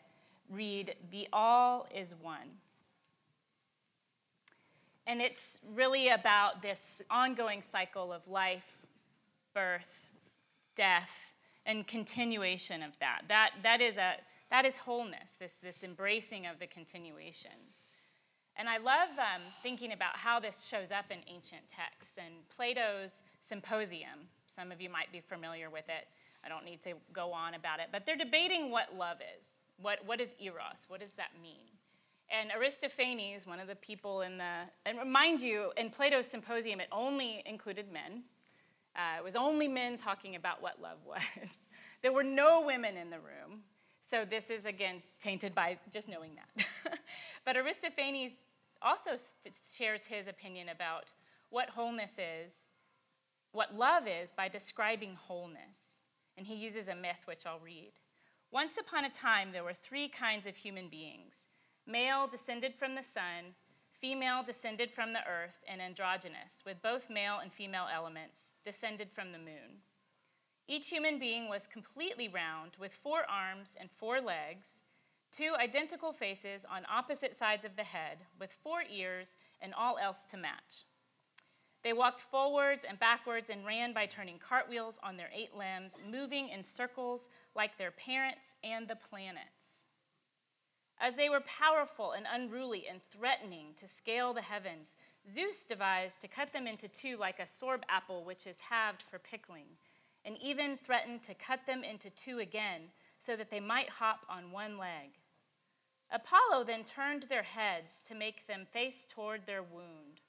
read, 0.50 0.96
The 1.10 1.28
all 1.32 1.86
is 1.94 2.14
one. 2.20 2.48
And 5.10 5.20
it's 5.20 5.58
really 5.74 6.10
about 6.10 6.62
this 6.62 7.02
ongoing 7.10 7.62
cycle 7.62 8.12
of 8.12 8.28
life, 8.28 8.62
birth, 9.52 10.06
death, 10.76 11.34
and 11.66 11.84
continuation 11.84 12.80
of 12.80 12.92
that. 13.00 13.22
That, 13.26 13.50
that, 13.64 13.80
is, 13.80 13.96
a, 13.96 14.12
that 14.52 14.64
is 14.64 14.78
wholeness, 14.78 15.32
this, 15.40 15.54
this 15.60 15.82
embracing 15.82 16.46
of 16.46 16.60
the 16.60 16.68
continuation. 16.68 17.50
And 18.54 18.68
I 18.68 18.76
love 18.76 19.08
um, 19.18 19.42
thinking 19.64 19.92
about 19.92 20.14
how 20.14 20.38
this 20.38 20.64
shows 20.64 20.92
up 20.92 21.06
in 21.10 21.18
ancient 21.26 21.62
texts. 21.74 22.14
And 22.16 22.48
Plato's 22.56 23.22
Symposium, 23.42 24.28
some 24.46 24.70
of 24.70 24.80
you 24.80 24.90
might 24.90 25.10
be 25.10 25.18
familiar 25.18 25.70
with 25.70 25.88
it. 25.88 26.06
I 26.44 26.48
don't 26.48 26.64
need 26.64 26.82
to 26.82 26.92
go 27.12 27.32
on 27.32 27.54
about 27.54 27.80
it. 27.80 27.88
But 27.90 28.06
they're 28.06 28.16
debating 28.16 28.70
what 28.70 28.94
love 28.96 29.16
is. 29.40 29.48
What, 29.82 30.06
what 30.06 30.20
is 30.20 30.36
eros? 30.38 30.86
What 30.86 31.00
does 31.00 31.14
that 31.14 31.30
mean? 31.42 31.79
And 32.30 32.50
Aristophanes, 32.56 33.46
one 33.46 33.58
of 33.58 33.66
the 33.66 33.74
people 33.74 34.20
in 34.20 34.38
the, 34.38 34.62
and 34.86 35.10
mind 35.10 35.40
you, 35.40 35.72
in 35.76 35.90
Plato's 35.90 36.26
Symposium, 36.26 36.80
it 36.80 36.88
only 36.92 37.42
included 37.44 37.92
men. 37.92 38.22
Uh, 38.94 39.18
it 39.18 39.24
was 39.24 39.34
only 39.34 39.66
men 39.66 39.96
talking 39.96 40.36
about 40.36 40.62
what 40.62 40.80
love 40.80 40.98
was. 41.04 41.20
there 42.02 42.12
were 42.12 42.22
no 42.22 42.62
women 42.64 42.96
in 42.96 43.10
the 43.10 43.18
room. 43.18 43.62
So 44.04 44.24
this 44.24 44.50
is, 44.50 44.64
again, 44.64 45.02
tainted 45.20 45.54
by 45.54 45.78
just 45.92 46.08
knowing 46.08 46.32
that. 46.36 46.98
but 47.44 47.56
Aristophanes 47.56 48.32
also 48.82 49.12
shares 49.72 50.02
his 50.02 50.28
opinion 50.28 50.68
about 50.68 51.12
what 51.50 51.68
wholeness 51.68 52.12
is, 52.12 52.52
what 53.52 53.76
love 53.76 54.04
is, 54.06 54.30
by 54.36 54.48
describing 54.48 55.16
wholeness. 55.16 55.78
And 56.36 56.46
he 56.46 56.54
uses 56.54 56.88
a 56.88 56.94
myth, 56.94 57.22
which 57.24 57.44
I'll 57.44 57.60
read. 57.60 57.92
Once 58.52 58.78
upon 58.78 59.04
a 59.04 59.10
time, 59.10 59.50
there 59.52 59.64
were 59.64 59.74
three 59.74 60.08
kinds 60.08 60.46
of 60.46 60.56
human 60.56 60.88
beings 60.88 61.49
male 61.90 62.26
descended 62.26 62.74
from 62.74 62.94
the 62.94 63.02
sun, 63.02 63.54
female 64.00 64.42
descended 64.42 64.90
from 64.90 65.12
the 65.12 65.26
earth, 65.28 65.64
and 65.68 65.82
androgynous, 65.82 66.62
with 66.64 66.80
both 66.82 67.10
male 67.10 67.38
and 67.42 67.52
female 67.52 67.86
elements, 67.92 68.52
descended 68.64 69.10
from 69.10 69.32
the 69.32 69.38
moon. 69.38 69.82
Each 70.68 70.88
human 70.88 71.18
being 71.18 71.48
was 71.48 71.66
completely 71.66 72.28
round, 72.28 72.72
with 72.78 72.92
four 72.92 73.28
arms 73.28 73.70
and 73.78 73.90
four 73.90 74.20
legs, 74.20 74.82
two 75.32 75.54
identical 75.58 76.12
faces 76.12 76.64
on 76.64 76.86
opposite 76.90 77.36
sides 77.36 77.64
of 77.64 77.76
the 77.76 77.82
head, 77.82 78.18
with 78.38 78.52
four 78.62 78.82
ears 78.90 79.36
and 79.60 79.74
all 79.74 79.98
else 79.98 80.24
to 80.30 80.36
match. 80.36 80.86
They 81.82 81.92
walked 81.92 82.20
forwards 82.20 82.84
and 82.88 82.98
backwards 82.98 83.50
and 83.50 83.64
ran 83.66 83.92
by 83.92 84.06
turning 84.06 84.38
cartwheels 84.38 84.98
on 85.02 85.16
their 85.16 85.30
eight 85.34 85.56
limbs, 85.56 85.98
moving 86.08 86.50
in 86.50 86.62
circles 86.62 87.28
like 87.56 87.76
their 87.76 87.90
parents 87.90 88.54
and 88.62 88.86
the 88.86 88.96
planets. 88.96 89.59
As 91.02 91.16
they 91.16 91.30
were 91.30 91.40
powerful 91.40 92.12
and 92.12 92.26
unruly 92.30 92.86
and 92.86 93.00
threatening 93.10 93.72
to 93.80 93.88
scale 93.88 94.34
the 94.34 94.42
heavens, 94.42 94.96
Zeus 95.30 95.64
devised 95.64 96.20
to 96.20 96.28
cut 96.28 96.52
them 96.52 96.66
into 96.66 96.88
two 96.88 97.16
like 97.16 97.38
a 97.38 97.46
sorb 97.46 97.82
apple 97.88 98.22
which 98.22 98.46
is 98.46 98.60
halved 98.60 99.02
for 99.02 99.18
pickling, 99.18 99.78
and 100.26 100.36
even 100.42 100.76
threatened 100.76 101.22
to 101.22 101.34
cut 101.34 101.64
them 101.64 101.84
into 101.84 102.10
two 102.10 102.40
again 102.40 102.90
so 103.18 103.34
that 103.34 103.50
they 103.50 103.60
might 103.60 103.88
hop 103.88 104.26
on 104.28 104.52
one 104.52 104.76
leg. 104.76 105.08
Apollo 106.10 106.64
then 106.64 106.84
turned 106.84 107.22
their 107.22 107.44
heads 107.44 108.04
to 108.06 108.14
make 108.14 108.46
them 108.46 108.66
face 108.70 109.06
toward 109.08 109.46
their 109.46 109.62
wound, 109.62 110.20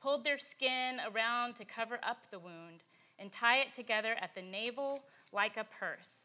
pulled 0.00 0.22
their 0.22 0.38
skin 0.38 1.00
around 1.12 1.56
to 1.56 1.64
cover 1.64 1.98
up 2.04 2.30
the 2.30 2.38
wound, 2.38 2.84
and 3.18 3.32
tie 3.32 3.58
it 3.58 3.74
together 3.74 4.14
at 4.20 4.36
the 4.36 4.42
navel 4.42 5.02
like 5.32 5.56
a 5.56 5.64
purse. 5.64 6.19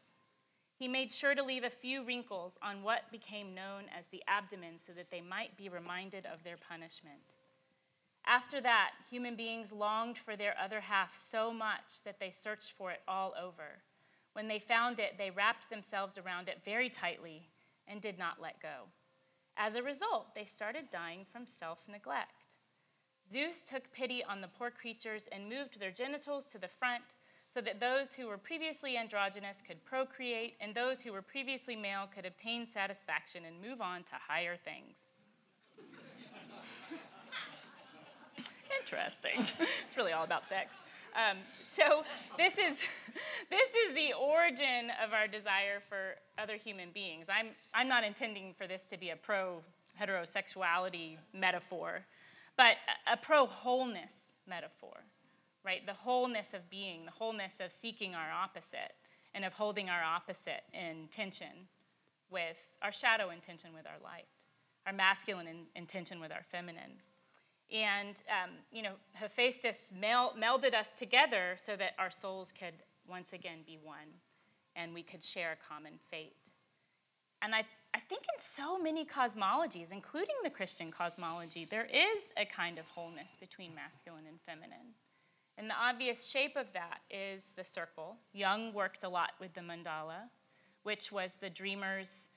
He 0.78 0.88
made 0.88 1.10
sure 1.10 1.34
to 1.34 1.42
leave 1.42 1.64
a 1.64 1.70
few 1.70 2.04
wrinkles 2.04 2.58
on 2.62 2.82
what 2.82 3.10
became 3.10 3.54
known 3.54 3.84
as 3.98 4.08
the 4.08 4.22
abdomen 4.28 4.78
so 4.78 4.92
that 4.92 5.10
they 5.10 5.22
might 5.22 5.56
be 5.56 5.70
reminded 5.70 6.26
of 6.26 6.44
their 6.44 6.58
punishment. 6.58 7.34
After 8.26 8.60
that, 8.60 8.90
human 9.08 9.36
beings 9.36 9.72
longed 9.72 10.18
for 10.18 10.36
their 10.36 10.54
other 10.58 10.80
half 10.80 11.18
so 11.18 11.50
much 11.52 12.02
that 12.04 12.18
they 12.20 12.30
searched 12.30 12.72
for 12.72 12.90
it 12.90 13.00
all 13.08 13.34
over. 13.40 13.78
When 14.34 14.48
they 14.48 14.58
found 14.58 14.98
it, 14.98 15.16
they 15.16 15.30
wrapped 15.30 15.70
themselves 15.70 16.18
around 16.18 16.48
it 16.48 16.60
very 16.62 16.90
tightly 16.90 17.48
and 17.88 18.02
did 18.02 18.18
not 18.18 18.42
let 18.42 18.60
go. 18.60 18.88
As 19.56 19.76
a 19.76 19.82
result, 19.82 20.34
they 20.34 20.44
started 20.44 20.90
dying 20.90 21.24
from 21.32 21.46
self 21.46 21.78
neglect. 21.88 22.44
Zeus 23.32 23.62
took 23.62 23.90
pity 23.92 24.22
on 24.24 24.42
the 24.42 24.48
poor 24.48 24.70
creatures 24.70 25.28
and 25.32 25.48
moved 25.48 25.80
their 25.80 25.90
genitals 25.90 26.46
to 26.46 26.58
the 26.58 26.68
front 26.68 27.14
so 27.56 27.62
that 27.62 27.80
those 27.80 28.12
who 28.12 28.26
were 28.26 28.36
previously 28.36 28.98
androgynous 28.98 29.62
could 29.66 29.82
procreate, 29.86 30.56
and 30.60 30.74
those 30.74 31.00
who 31.00 31.10
were 31.10 31.22
previously 31.22 31.74
male 31.74 32.06
could 32.14 32.26
obtain 32.26 32.68
satisfaction 32.70 33.44
and 33.46 33.56
move 33.62 33.80
on 33.80 34.02
to 34.02 34.10
higher 34.28 34.56
things. 34.62 34.94
Interesting. 38.82 39.40
it's 39.86 39.96
really 39.96 40.12
all 40.12 40.24
about 40.24 40.46
sex. 40.50 40.74
Um, 41.14 41.38
so 41.72 42.04
this 42.36 42.58
is 42.58 42.76
this 43.50 43.70
is 43.88 43.94
the 43.94 44.12
origin 44.12 44.90
of 45.02 45.14
our 45.14 45.26
desire 45.26 45.80
for 45.88 46.16
other 46.36 46.58
human 46.58 46.90
beings. 46.92 47.28
I'm 47.30 47.48
I'm 47.72 47.88
not 47.88 48.04
intending 48.04 48.52
for 48.58 48.66
this 48.66 48.82
to 48.90 48.98
be 48.98 49.08
a 49.10 49.16
pro 49.16 49.62
heterosexuality 49.98 51.16
metaphor, 51.32 52.04
but 52.58 52.76
a, 53.06 53.14
a 53.14 53.16
pro 53.16 53.46
wholeness 53.46 54.12
metaphor, 54.46 54.98
right? 55.66 55.84
The 55.84 55.92
wholeness 55.92 56.54
of 56.54 56.70
being, 56.70 57.04
the 57.04 57.10
wholeness 57.10 57.54
of 57.60 57.72
seeking 57.72 58.14
our 58.14 58.30
opposite, 58.30 58.94
and 59.34 59.44
of 59.44 59.52
holding 59.52 59.90
our 59.90 60.02
opposite 60.02 60.62
in 60.72 61.08
tension 61.14 61.68
with 62.30 62.56
our 62.82 62.92
shadow 62.92 63.30
intention 63.30 63.70
with 63.74 63.84
our 63.86 63.98
light, 64.02 64.24
our 64.86 64.92
masculine 64.92 65.46
in, 65.46 65.66
in 65.74 66.20
with 66.20 66.32
our 66.32 66.44
feminine. 66.50 66.92
And, 67.72 68.14
um, 68.30 68.50
you 68.72 68.82
know, 68.82 68.92
Hephaestus 69.12 69.92
mel- 70.00 70.34
melded 70.38 70.74
us 70.74 70.86
together 70.98 71.58
so 71.64 71.76
that 71.76 71.92
our 71.98 72.10
souls 72.10 72.52
could 72.58 72.74
once 73.08 73.32
again 73.32 73.58
be 73.66 73.78
one 73.82 74.08
and 74.76 74.94
we 74.94 75.02
could 75.02 75.22
share 75.22 75.52
a 75.52 75.72
common 75.72 75.94
fate. 76.10 76.36
And 77.42 77.54
I, 77.54 77.64
I 77.94 78.00
think 78.08 78.22
in 78.22 78.40
so 78.40 78.78
many 78.78 79.04
cosmologies, 79.04 79.92
including 79.92 80.36
the 80.44 80.50
Christian 80.50 80.90
cosmology, 80.90 81.66
there 81.68 81.86
is 81.86 82.32
a 82.36 82.44
kind 82.44 82.78
of 82.78 82.86
wholeness 82.86 83.28
between 83.40 83.74
masculine 83.74 84.24
and 84.28 84.38
feminine. 84.46 84.94
And 85.58 85.70
the 85.70 85.74
obvious 85.74 86.26
shape 86.26 86.56
of 86.56 86.66
that 86.74 87.00
is 87.10 87.44
the 87.56 87.64
circle. 87.64 88.16
Jung 88.32 88.74
worked 88.74 89.04
a 89.04 89.08
lot 89.08 89.32
with 89.40 89.54
the 89.54 89.62
mandala, 89.62 90.28
which 90.82 91.10
was 91.10 91.36
the 91.40 91.48
dreamer's 91.48 92.28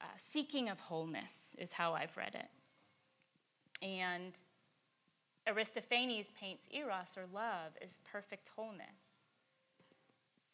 uh, 0.00 0.04
seeking 0.32 0.68
of 0.68 0.78
wholeness, 0.78 1.56
is 1.58 1.72
how 1.72 1.94
I've 1.94 2.16
read 2.16 2.36
it. 2.36 3.84
And 3.84 4.32
Aristophanes 5.48 6.26
paints 6.38 6.64
eros 6.70 7.16
or 7.16 7.24
love 7.34 7.72
as 7.82 7.98
perfect 8.10 8.48
wholeness. 8.54 8.86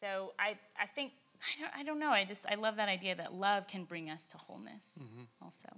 So 0.01 0.33
I, 0.39 0.57
I 0.79 0.87
think, 0.87 1.11
I 1.39 1.61
don't, 1.61 1.79
I 1.81 1.83
don't 1.83 1.99
know, 1.99 2.09
I 2.09 2.25
just, 2.25 2.41
I 2.49 2.55
love 2.55 2.75
that 2.77 2.89
idea 2.89 3.15
that 3.15 3.33
love 3.33 3.67
can 3.67 3.83
bring 3.83 4.09
us 4.09 4.23
to 4.31 4.37
wholeness 4.37 4.83
Mm-hmm. 4.99 5.23
also. 5.43 5.69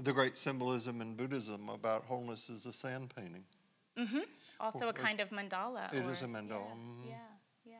The 0.00 0.12
great 0.12 0.38
symbolism 0.38 1.00
in 1.00 1.14
Buddhism 1.14 1.68
about 1.68 2.04
wholeness 2.04 2.48
is 2.48 2.66
a 2.66 2.72
sand 2.72 3.12
painting. 3.16 3.44
Hmm 4.06 4.18
Also 4.60 4.80
Well, 4.80 4.90
a 4.90 4.92
kind 4.92 5.20
of 5.20 5.30
mandala. 5.30 5.92
it 5.92 6.04
or, 6.04 6.10
is 6.12 6.22
a 6.22 6.26
mandala, 6.26 6.70
Yeah, 6.70 6.74
mhm. 6.74 7.08
yeah, 7.08 7.16
yeah. 7.64 7.74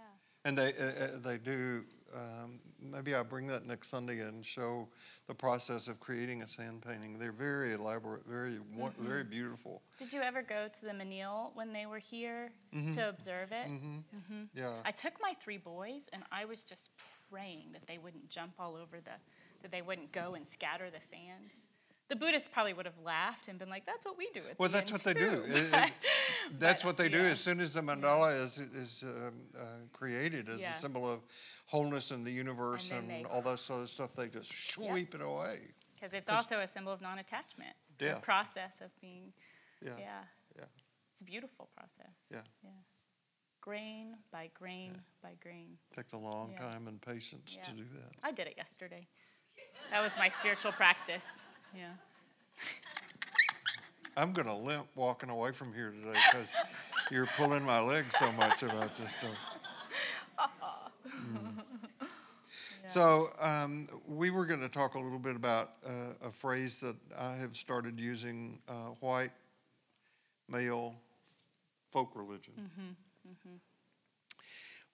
And 0.45 0.57
they, 0.57 0.73
uh, 0.75 0.85
uh, 0.85 1.19
they 1.19 1.37
do, 1.39 1.85
um, 2.15 2.61
maybe 2.81 3.15
I'll 3.15 3.25
bring 3.25 3.47
that 3.49 3.67
next 3.67 3.89
Sunday 3.89 4.21
and 4.21 4.45
show 4.47 4.89
the 5.27 5.35
process 5.35 5.89
of 5.89 5.99
creating 6.01 6.43
a 6.43 6.49
sand 6.49 6.83
painting. 6.83 7.19
They're 7.19 7.33
very 7.33 7.75
elaborate, 7.75 8.25
very, 8.27 8.59
won- 8.77 8.95
very 8.99 9.25
beautiful. 9.25 9.83
Did 9.99 10.13
you 10.13 10.21
ever 10.23 10.43
go 10.43 10.69
to 10.69 10.81
the 10.87 10.93
Menil 10.93 11.51
when 11.55 11.73
they 11.73 11.87
were 11.87 11.99
here 11.99 12.51
to 12.95 13.09
observe 13.09 13.53
it? 13.53 13.67
hmm 13.67 14.45
Yeah. 14.55 14.73
I 14.85 14.93
took 14.93 15.15
my 15.21 15.35
three 15.43 15.59
boys 15.59 16.09
and 16.13 16.23
I 16.33 16.45
was 16.45 16.63
just 16.63 16.91
praying 17.31 17.73
that 17.73 17.87
they 17.87 17.99
wouldn't 17.99 18.29
jump 18.31 18.53
all 18.59 18.75
over 18.77 19.01
the, 19.05 19.17
that 19.63 19.71
they 19.71 19.83
wouldn't 19.83 20.13
go 20.13 20.35
and 20.35 20.47
scatter 20.49 20.89
the 20.91 21.01
sands. 21.11 21.53
The 22.09 22.17
Buddhists 22.17 22.49
probably 22.51 22.73
would 22.73 22.87
have 22.87 22.99
laughed 23.05 23.49
and 23.49 23.59
been 23.59 23.69
like, 23.69 23.85
"That's 23.85 24.07
what 24.07 24.17
we 24.17 24.31
do." 24.33 24.41
Well, 24.57 24.71
that's 24.71 24.91
end 24.91 24.93
what 24.93 25.05
they 25.05 25.13
do. 25.15 25.31
too." 25.47 25.53
It- 25.53 25.73
it- 25.75 25.93
That's 26.59 26.83
what 26.85 26.97
they 26.97 27.11
do. 27.11 27.21
As 27.21 27.39
soon 27.39 27.61
as 27.61 27.75
the 27.75 27.83
mandala 27.83 28.43
is, 28.43 28.57
is 28.59 29.03
um, 29.03 29.35
uh, 29.59 29.65
created 29.93 30.49
as 30.49 30.61
Yeah. 30.61 30.75
a 30.75 30.79
symbol 30.79 31.07
of 31.07 31.21
wholeness 31.67 32.11
in 32.11 32.25
the 32.25 32.31
universe 32.33 32.91
And 32.91 33.11
and, 33.11 33.27
all 33.27 33.43
that 33.43 33.59
sort 33.59 33.83
of 33.83 33.91
stuff, 33.91 34.15
they 34.17 34.29
just 34.29 34.51
sweep 34.73 35.15
it 35.15 35.21
away. 35.21 35.75
Because 35.95 36.15
it's 36.15 36.31
also 36.31 36.61
a 36.61 36.67
symbol 36.69 36.93
of 36.93 37.03
non-attachment. 37.03 37.77
Yeah. 38.01 38.15
The 38.15 38.21
process 38.21 38.81
of 38.81 38.91
being, 39.01 39.33
Yeah. 39.85 39.91
yeah. 39.99 40.25
Yeah. 40.57 40.65
It's 41.13 41.21
a 41.21 41.25
beautiful 41.25 41.69
process. 41.77 42.15
Yeah. 42.31 42.41
Yeah. 42.63 42.71
Grain 43.61 44.17
by 44.31 44.49
grain 44.55 45.03
by 45.23 45.35
grain. 45.41 45.77
Takes 45.95 46.15
a 46.15 46.19
long 46.19 46.53
Yeah. 46.53 46.61
time 46.61 46.89
and 46.89 47.03
patience 47.03 47.59
to 47.63 47.73
do 47.73 47.85
that. 47.85 48.13
I 48.23 48.33
did 48.33 48.47
it 48.47 48.57
yesterday. 48.57 49.07
That 49.91 50.01
was 50.01 50.17
my 50.17 50.31
spiritual 50.31 50.73
practice. 50.73 51.25
Yeah. 51.75 51.91
I'm 54.17 54.33
going 54.33 54.47
to 54.47 54.55
limp 54.55 54.87
walking 54.97 55.31
away 55.31 55.53
from 55.53 55.73
here 55.73 55.91
today 55.91 56.19
because 56.33 56.49
you're 57.11 57.29
pulling 57.37 57.63
my 57.63 57.81
leg 57.81 58.05
so 58.19 58.33
much 58.33 58.63
about 58.63 58.97
this 58.97 59.13
stuff. 59.13 59.37
Mm. 61.09 61.63
So 62.87 63.31
um, 63.41 63.89
we 64.07 64.31
were 64.31 64.47
going 64.47 64.61
to 64.61 64.69
talk 64.69 64.95
a 64.95 64.99
little 64.99 65.19
bit 65.19 65.37
about 65.37 65.73
uh, 65.87 66.27
a 66.27 66.31
phrase 66.31 66.81
that 66.81 66.97
I 67.17 67.35
have 67.35 67.57
started 67.57 68.01
using: 68.01 68.59
uh, 68.69 68.93
white 69.01 69.33
male 70.49 70.95
folk 71.93 72.13
religion. 72.15 72.55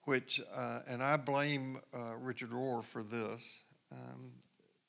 Which, 0.03 0.41
uh, 0.53 0.79
and 0.87 1.01
I 1.01 1.17
blame 1.17 1.79
uh, 1.93 2.15
Richard 2.21 2.51
Rohr 2.51 2.83
for 2.83 3.01
this 3.01 3.41
um, 3.91 4.31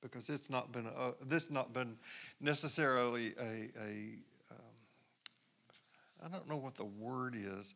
because 0.00 0.28
it's 0.28 0.50
not 0.50 0.72
been 0.72 0.86
a, 0.86 1.12
this 1.24 1.50
not 1.50 1.72
been 1.72 1.96
necessarily 2.40 3.34
a, 3.38 3.70
a 3.80 4.18
um, 4.50 4.74
I 6.24 6.28
don't 6.28 6.48
know 6.48 6.56
what 6.56 6.76
the 6.76 6.84
word 6.84 7.36
is. 7.36 7.74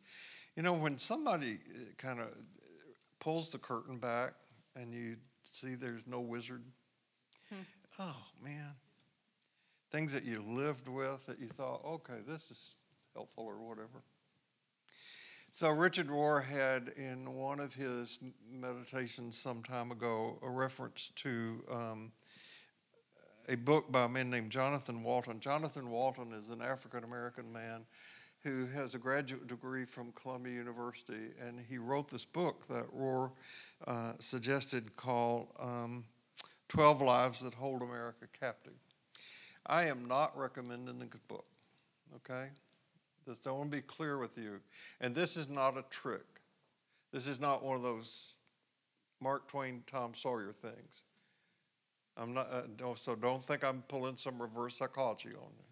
You 0.55 0.63
know, 0.63 0.73
when 0.73 0.97
somebody 0.97 1.59
uh, 1.73 1.79
kind 1.97 2.19
of 2.19 2.27
pulls 3.19 3.49
the 3.49 3.57
curtain 3.57 3.97
back 3.97 4.33
and 4.75 4.93
you 4.93 5.15
see 5.51 5.75
there's 5.75 6.03
no 6.07 6.19
wizard, 6.19 6.63
hmm. 7.49 7.61
oh 7.99 8.15
man, 8.43 8.71
things 9.91 10.13
that 10.13 10.23
you 10.23 10.43
lived 10.47 10.87
with 10.87 11.25
that 11.27 11.39
you 11.39 11.47
thought, 11.47 11.81
okay, 11.85 12.19
this 12.27 12.51
is 12.51 12.75
helpful 13.13 13.45
or 13.45 13.57
whatever. 13.57 14.03
So 15.53 15.69
Richard 15.69 16.07
Rohr 16.07 16.41
had 16.41 16.93
in 16.95 17.35
one 17.35 17.59
of 17.59 17.73
his 17.73 18.19
meditations 18.49 19.37
some 19.37 19.61
time 19.61 19.91
ago 19.91 20.39
a 20.41 20.49
reference 20.49 21.11
to 21.17 21.61
um, 21.69 22.11
a 23.49 23.57
book 23.57 23.91
by 23.91 24.05
a 24.05 24.07
man 24.07 24.29
named 24.29 24.49
Jonathan 24.49 25.03
Walton. 25.03 25.41
Jonathan 25.41 25.89
Walton 25.89 26.31
is 26.31 26.47
an 26.47 26.61
African 26.61 27.03
American 27.03 27.51
man 27.51 27.83
who 28.45 28.65
has 28.67 28.95
a 28.95 28.97
graduate 28.97 29.45
degree 29.47 29.83
from 29.83 30.13
Columbia 30.13 30.53
University, 30.53 31.33
and 31.45 31.59
he 31.59 31.77
wrote 31.77 32.09
this 32.09 32.23
book 32.23 32.65
that 32.69 32.85
Rohr 32.95 33.31
uh, 33.87 34.13
suggested 34.19 34.95
called 34.95 35.47
um, 35.59 36.05
12 36.69 37.01
Lives 37.01 37.41
That 37.41 37.53
Hold 37.53 37.81
America 37.81 38.25
Captive. 38.39 38.79
I 39.65 39.83
am 39.83 40.07
not 40.07 40.35
recommending 40.37 40.97
the 40.97 41.07
book, 41.27 41.45
okay? 42.15 42.51
I 43.45 43.51
want 43.51 43.71
to 43.71 43.77
be 43.77 43.81
clear 43.81 44.17
with 44.17 44.37
you. 44.37 44.59
And 44.99 45.13
this 45.15 45.37
is 45.37 45.47
not 45.47 45.77
a 45.77 45.83
trick. 45.89 46.25
This 47.11 47.27
is 47.27 47.39
not 47.39 47.63
one 47.63 47.75
of 47.75 47.83
those 47.83 48.33
Mark 49.21 49.47
Twain, 49.47 49.83
Tom 49.87 50.13
Sawyer 50.15 50.53
things. 50.61 51.03
I'm 52.17 52.33
not, 52.33 52.51
uh, 52.51 52.61
don't, 52.75 52.97
so 52.97 53.15
don't 53.15 53.43
think 53.43 53.63
I'm 53.63 53.83
pulling 53.87 54.17
some 54.17 54.41
reverse 54.41 54.77
psychology 54.77 55.29
on 55.29 55.51
you. 55.57 55.71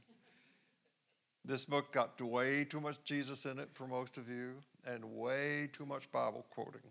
This 1.45 1.65
book 1.65 1.91
got 1.91 2.19
way 2.21 2.63
too 2.63 2.79
much 2.79 2.97
Jesus 3.03 3.45
in 3.45 3.59
it 3.59 3.69
for 3.73 3.87
most 3.87 4.17
of 4.17 4.29
you, 4.29 4.55
and 4.85 5.03
way 5.03 5.69
too 5.73 5.85
much 5.85 6.11
Bible 6.11 6.45
quoting. 6.51 6.81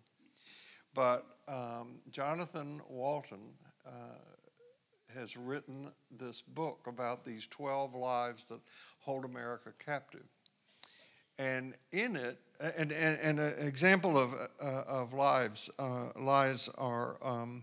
But 0.95 1.27
um, 1.47 2.01
Jonathan 2.11 2.81
Walton 2.89 3.53
uh, 3.87 3.91
has 5.15 5.37
written 5.37 5.91
this 6.19 6.43
book 6.43 6.87
about 6.87 7.25
these 7.25 7.47
12 7.51 7.95
lives 7.95 8.47
that 8.47 8.61
hold 9.01 9.25
America 9.25 9.73
captive. 9.85 10.27
And 11.39 11.75
in 11.93 12.17
it, 12.17 12.39
and, 12.61 12.91
and, 12.91 13.19
and 13.21 13.39
an 13.39 13.67
example 13.67 14.19
of, 14.19 14.35
uh, 14.35 14.83
of 14.89 15.13
lives, 15.13 15.71
uh, 15.79 16.07
lies 16.17 16.69
are, 16.77 17.17
um, 17.23 17.63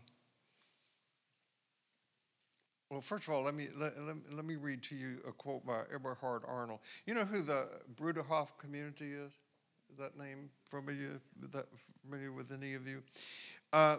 well, 2.89 3.01
first 3.01 3.27
of 3.27 3.33
all, 3.33 3.43
let 3.43 3.53
me, 3.53 3.67
let, 3.77 3.99
let, 4.01 4.15
let 4.31 4.45
me 4.45 4.55
read 4.55 4.81
to 4.83 4.95
you 4.95 5.17
a 5.27 5.33
quote 5.33 5.65
by 5.65 5.81
Eberhard 5.93 6.43
Arnold. 6.47 6.79
You 7.05 7.13
know 7.13 7.25
who 7.25 7.41
the 7.41 7.67
Bruderhof 7.95 8.47
community 8.57 9.11
is? 9.11 9.33
Is 9.91 9.97
that 9.99 10.17
name 10.17 10.49
familiar, 10.69 11.19
that 11.51 11.65
familiar 12.01 12.31
with 12.31 12.51
any 12.51 12.73
of 12.73 12.87
you? 12.87 13.03
Uh, 13.73 13.97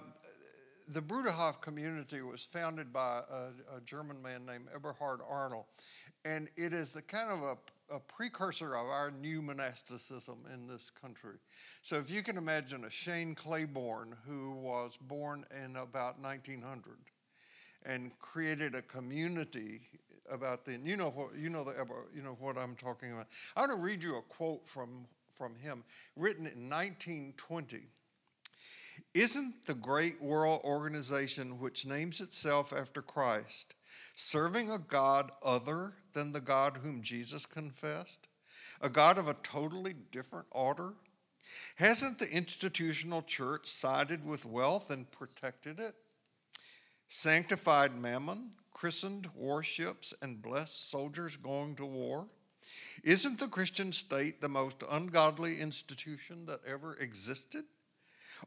the 0.88 1.02
Bruderhof 1.02 1.60
community 1.60 2.22
was 2.22 2.46
founded 2.52 2.92
by 2.92 3.22
a, 3.30 3.76
a, 3.76 3.80
German 3.84 4.20
man 4.22 4.46
named 4.46 4.66
Eberhard 4.74 5.20
Arnold, 5.28 5.64
and 6.24 6.48
it 6.56 6.72
is 6.72 6.96
a 6.96 7.02
kind 7.02 7.30
of 7.30 7.42
a, 7.42 7.96
a, 7.96 8.00
precursor 8.00 8.74
of 8.76 8.86
our 8.86 9.10
new 9.10 9.42
monasticism 9.42 10.38
in 10.52 10.66
this 10.66 10.90
country. 10.90 11.36
So 11.82 11.96
if 11.96 12.10
you 12.10 12.22
can 12.22 12.36
imagine 12.36 12.84
a 12.84 12.90
Shane 12.90 13.34
Claiborne 13.34 14.14
who 14.26 14.52
was 14.52 14.96
born 15.00 15.44
in 15.64 15.76
about 15.76 16.20
1900 16.20 16.96
and 17.84 18.16
created 18.18 18.74
a 18.74 18.82
community 18.82 19.80
about 20.30 20.64
the, 20.64 20.78
you 20.84 20.96
know 20.96 21.10
what, 21.10 21.36
you 21.36 21.48
know 21.48 21.64
the, 21.64 21.74
you 22.14 22.22
know 22.22 22.36
what 22.40 22.56
I'm 22.56 22.76
talking 22.76 23.12
about. 23.12 23.26
I 23.56 23.60
want 23.60 23.72
to 23.72 23.78
read 23.78 24.02
you 24.02 24.16
a 24.16 24.22
quote 24.22 24.66
from 24.66 25.06
from 25.36 25.54
him, 25.56 25.84
written 26.16 26.46
in 26.46 26.70
1920. 26.70 27.82
Isn't 29.14 29.64
the 29.66 29.74
great 29.74 30.20
world 30.20 30.60
organization 30.64 31.58
which 31.58 31.86
names 31.86 32.20
itself 32.20 32.72
after 32.72 33.00
Christ 33.00 33.74
serving 34.14 34.70
a 34.70 34.78
God 34.78 35.32
other 35.42 35.94
than 36.12 36.32
the 36.32 36.40
God 36.40 36.78
whom 36.82 37.02
Jesus 37.02 37.46
confessed? 37.46 38.28
A 38.80 38.88
God 38.88 39.18
of 39.18 39.28
a 39.28 39.34
totally 39.42 39.94
different 40.12 40.46
order? 40.50 40.92
Hasn't 41.76 42.18
the 42.18 42.30
institutional 42.30 43.22
church 43.22 43.68
sided 43.68 44.24
with 44.24 44.44
wealth 44.44 44.90
and 44.90 45.10
protected 45.10 45.80
it? 45.80 45.94
Sanctified 47.08 47.94
mammon, 47.94 48.50
christened 48.72 49.28
warships, 49.34 50.12
and 50.22 50.42
blessed 50.42 50.90
soldiers 50.90 51.36
going 51.36 51.76
to 51.76 51.86
war? 51.86 52.26
Isn't 53.04 53.38
the 53.38 53.48
Christian 53.48 53.92
state 53.92 54.40
the 54.40 54.48
most 54.48 54.82
ungodly 54.90 55.60
institution 55.60 56.46
that 56.46 56.60
ever 56.66 56.94
existed? 56.96 57.64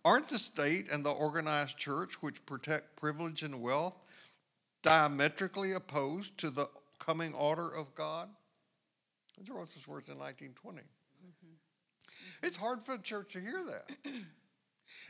Aren't 0.06 0.30
the 0.30 0.40
state 0.40 0.90
and 0.92 1.06
the 1.06 1.12
organized 1.12 1.78
church, 1.78 2.22
which 2.22 2.46
protect 2.46 2.96
privilege 2.96 3.44
and 3.44 3.62
wealth, 3.62 3.96
diametrically 4.84 5.74
opposed 5.74 6.38
to 6.40 6.50
the 6.50 6.70
coming 7.00 7.34
order 7.34 7.70
of 7.70 7.94
God? 7.96 8.30
He 9.42 9.52
wrote 9.52 9.74
those 9.74 9.88
words 9.88 10.10
in 10.10 10.18
1920. 10.18 10.80
Mm-hmm. 10.80 12.46
It's 12.46 12.58
hard 12.58 12.86
for 12.86 12.98
the 12.98 13.04
church 13.04 13.34
to 13.34 13.40
hear 13.40 13.64
that. 13.64 13.90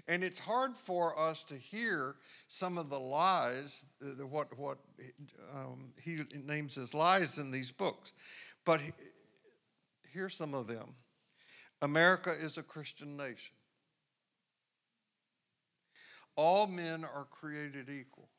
and 0.07 0.23
it's 0.23 0.39
hard 0.39 0.77
for 0.77 1.17
us 1.17 1.43
to 1.43 1.55
hear 1.55 2.15
some 2.47 2.77
of 2.77 2.89
the 2.89 2.99
lies, 2.99 3.85
uh, 4.03 4.25
what, 4.25 4.57
what 4.57 4.77
um, 5.53 5.91
he 5.99 6.19
names 6.33 6.77
as 6.77 6.93
lies 6.93 7.37
in 7.37 7.51
these 7.51 7.71
books. 7.71 8.11
But 8.65 8.81
he, 8.81 8.91
here's 10.11 10.35
some 10.35 10.53
of 10.53 10.67
them 10.67 10.93
America 11.81 12.31
is 12.31 12.57
a 12.57 12.63
Christian 12.63 13.15
nation. 13.15 13.53
All 16.35 16.67
men 16.67 17.03
are 17.03 17.27
created 17.29 17.89
equal. 17.89 18.29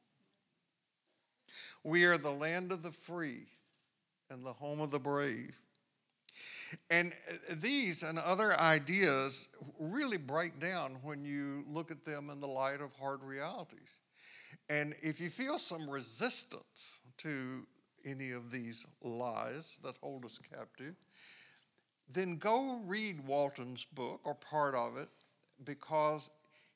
We 1.85 2.05
are 2.05 2.19
the 2.19 2.31
land 2.31 2.73
of 2.73 2.83
the 2.83 2.93
free 2.93 3.47
and 4.31 4.45
the 4.45 4.53
home 4.53 4.81
of 4.81 4.91
the 4.91 4.99
brave. 4.99 5.59
And 6.89 7.13
uh, 7.29 7.55
these 7.57 8.03
and 8.03 8.19
other 8.19 8.59
ideas 8.61 9.49
really 9.79 10.17
break 10.17 10.61
down 10.61 10.97
when 11.03 11.25
you 11.25 11.65
look 11.69 11.91
at 11.91 12.05
them 12.05 12.31
in 12.31 12.41
the 12.41 12.49
light 12.49 12.81
of 12.81 12.93
hard 12.93 13.23
realities. 13.23 13.99
And 14.69 14.95
if 15.03 15.21
you 15.21 15.31
feel 15.31 15.59
some 15.59 15.89
resistance 15.91 17.01
to 17.19 17.67
any 18.05 18.31
of 18.31 18.51
these 18.51 18.87
lies 19.03 19.79
that 19.83 19.97
hold 20.01 20.25
us 20.25 20.39
captive, 20.53 20.95
then 22.13 22.37
go 22.37 22.81
read 22.87 23.25
Walton's 23.27 23.85
book 23.85 24.21
or 24.25 24.35
part 24.35 24.75
of 24.75 24.97
it 24.97 25.09
because 25.65 26.31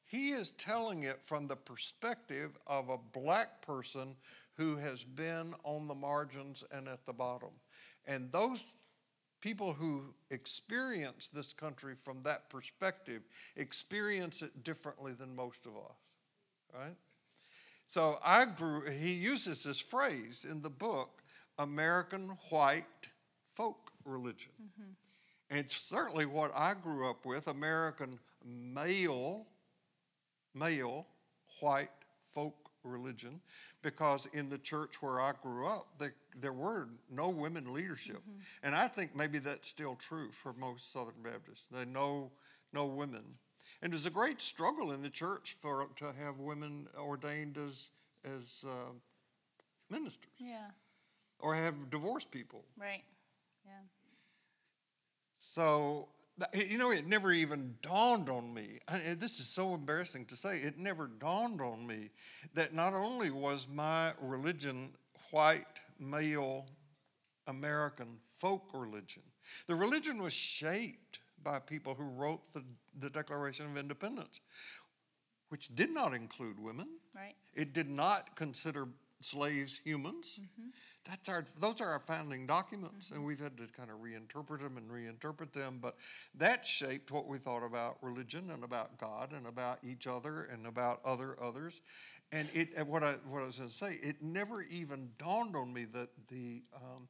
he 0.06 0.30
is 0.30 0.52
telling 0.52 1.04
it 1.04 1.20
from 1.26 1.46
the 1.46 1.56
perspective 1.56 2.56
of 2.66 2.88
a 2.88 2.98
black 3.12 3.62
person 3.62 4.16
who 4.56 4.76
has 4.76 5.02
been 5.02 5.54
on 5.64 5.88
the 5.88 5.94
margins 5.94 6.62
and 6.70 6.88
at 6.88 7.04
the 7.06 7.12
bottom. 7.12 7.50
And 8.06 8.30
those 8.30 8.62
people 9.40 9.72
who 9.72 10.04
experience 10.30 11.28
this 11.32 11.52
country 11.52 11.94
from 12.02 12.22
that 12.22 12.48
perspective 12.48 13.22
experience 13.56 14.42
it 14.42 14.64
differently 14.64 15.12
than 15.12 15.34
most 15.34 15.66
of 15.66 15.72
us, 15.72 15.96
right? 16.74 16.96
So 17.86 18.18
I 18.24 18.46
grew, 18.46 18.88
he 18.90 19.12
uses 19.12 19.62
this 19.62 19.78
phrase 19.78 20.46
in 20.48 20.62
the 20.62 20.70
book, 20.70 21.22
American 21.58 22.30
white 22.50 23.08
folk 23.54 23.90
religion. 24.04 24.52
Mm-hmm. 24.62 24.90
And 25.50 25.58
it's 25.58 25.76
certainly 25.76 26.26
what 26.26 26.50
I 26.54 26.74
grew 26.74 27.08
up 27.08 27.26
with, 27.26 27.48
American 27.48 28.18
male 28.44 29.46
male, 30.54 31.06
white 31.60 31.90
folk 32.32 32.54
religion 32.84 33.40
because 33.82 34.28
in 34.32 34.48
the 34.48 34.58
church 34.58 35.02
where 35.02 35.20
I 35.20 35.32
grew 35.42 35.66
up, 35.66 35.86
they, 35.98 36.08
there 36.40 36.52
were 36.52 36.88
no 37.10 37.28
women 37.28 37.72
leadership. 37.72 38.18
Mm-hmm. 38.18 38.40
And 38.62 38.74
I 38.74 38.88
think 38.88 39.16
maybe 39.16 39.38
that's 39.38 39.68
still 39.68 39.96
true 39.96 40.30
for 40.32 40.52
most 40.54 40.92
Southern 40.92 41.22
Baptists. 41.22 41.64
They 41.70 41.84
know 41.84 42.30
no 42.72 42.86
women. 42.86 43.24
And 43.82 43.92
there's 43.92 44.06
a 44.06 44.10
great 44.10 44.40
struggle 44.40 44.92
in 44.92 45.02
the 45.02 45.10
church 45.10 45.56
for 45.60 45.88
to 45.96 46.12
have 46.20 46.38
women 46.38 46.86
ordained 46.98 47.56
as 47.56 47.90
as 48.24 48.64
uh, 48.66 48.92
ministers. 49.90 50.30
Yeah. 50.38 50.70
Or 51.40 51.54
have 51.54 51.90
divorced 51.90 52.30
people. 52.30 52.64
Right. 52.78 53.02
Yeah. 53.64 53.72
So 55.38 56.08
you 56.54 56.78
know, 56.78 56.90
it 56.90 57.06
never 57.06 57.32
even 57.32 57.74
dawned 57.82 58.28
on 58.28 58.52
me. 58.52 58.80
I, 58.88 59.14
this 59.18 59.38
is 59.40 59.46
so 59.46 59.74
embarrassing 59.74 60.26
to 60.26 60.36
say. 60.36 60.58
It 60.58 60.78
never 60.78 61.06
dawned 61.06 61.60
on 61.60 61.86
me 61.86 62.10
that 62.54 62.74
not 62.74 62.92
only 62.92 63.30
was 63.30 63.66
my 63.72 64.12
religion 64.20 64.90
white, 65.30 65.64
male, 65.98 66.66
American 67.46 68.18
folk 68.40 68.64
religion, 68.72 69.22
the 69.66 69.74
religion 69.74 70.22
was 70.22 70.32
shaped 70.32 71.20
by 71.42 71.58
people 71.58 71.94
who 71.94 72.04
wrote 72.04 72.40
the, 72.52 72.62
the 72.98 73.10
Declaration 73.10 73.66
of 73.66 73.76
Independence, 73.76 74.40
which 75.50 75.68
did 75.74 75.90
not 75.90 76.14
include 76.14 76.58
women. 76.58 76.88
Right. 77.14 77.34
It 77.54 77.72
did 77.72 77.88
not 77.88 78.34
consider 78.34 78.88
slaves 79.20 79.80
humans. 79.82 80.40
Mm-hmm. 80.40 80.68
That's 81.08 81.28
our, 81.28 81.44
those 81.60 81.80
are 81.80 81.88
our 81.88 82.00
founding 82.00 82.46
documents, 82.46 83.06
mm-hmm. 83.06 83.16
and 83.16 83.24
we've 83.24 83.40
had 83.40 83.56
to 83.58 83.66
kind 83.66 83.90
of 83.90 83.96
reinterpret 83.98 84.60
them 84.60 84.76
and 84.76 84.90
reinterpret 84.90 85.52
them. 85.52 85.78
But 85.80 85.96
that 86.36 86.64
shaped 86.64 87.10
what 87.10 87.26
we 87.26 87.38
thought 87.38 87.64
about 87.64 87.96
religion 88.02 88.50
and 88.50 88.64
about 88.64 88.98
God 88.98 89.32
and 89.32 89.46
about 89.46 89.78
each 89.82 90.06
other 90.06 90.48
and 90.52 90.66
about 90.66 91.00
other 91.04 91.36
others. 91.42 91.80
And 92.32 92.48
it, 92.54 92.70
and 92.76 92.88
what 92.88 93.04
I 93.04 93.16
what 93.28 93.42
I 93.42 93.46
was 93.46 93.58
going 93.58 93.68
to 93.68 93.74
say, 93.74 93.98
it 94.02 94.22
never 94.22 94.62
even 94.62 95.10
dawned 95.18 95.56
on 95.56 95.72
me 95.72 95.84
that 95.92 96.08
the 96.28 96.62
um, 96.74 97.08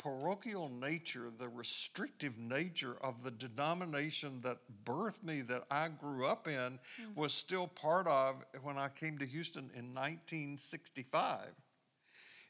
parochial 0.00 0.70
nature, 0.70 1.30
the 1.38 1.48
restrictive 1.48 2.38
nature 2.38 2.96
of 3.02 3.22
the 3.22 3.30
denomination 3.30 4.40
that 4.42 4.56
birthed 4.84 5.22
me, 5.22 5.42
that 5.42 5.64
I 5.70 5.88
grew 5.88 6.26
up 6.26 6.48
in, 6.48 6.54
mm-hmm. 6.54 7.20
was 7.20 7.32
still 7.32 7.66
part 7.66 8.06
of 8.06 8.36
when 8.62 8.78
I 8.78 8.88
came 8.88 9.18
to 9.18 9.26
Houston 9.26 9.70
in 9.74 9.94
1965. 9.94 11.40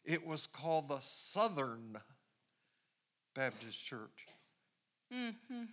It 0.04 0.24
was 0.24 0.46
called 0.46 0.88
the 0.88 1.00
Southern 1.00 1.96
Baptist 3.34 3.84
Church. 3.84 4.28
Mm-hmm. 5.12 5.64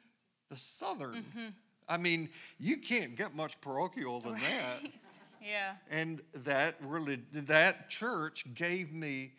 The 0.49 0.57
Southern. 0.57 1.15
Mm-hmm. 1.15 1.47
I 1.87 1.97
mean, 1.97 2.29
you 2.59 2.77
can't 2.77 3.15
get 3.15 3.35
much 3.35 3.59
parochial 3.61 4.19
than 4.19 4.33
right. 4.33 4.41
that. 4.41 4.91
yeah. 5.47 5.73
And 5.89 6.21
that 6.33 6.75
really, 6.81 7.19
that 7.33 7.89
church 7.89 8.45
gave 8.55 8.91
me, 8.91 9.33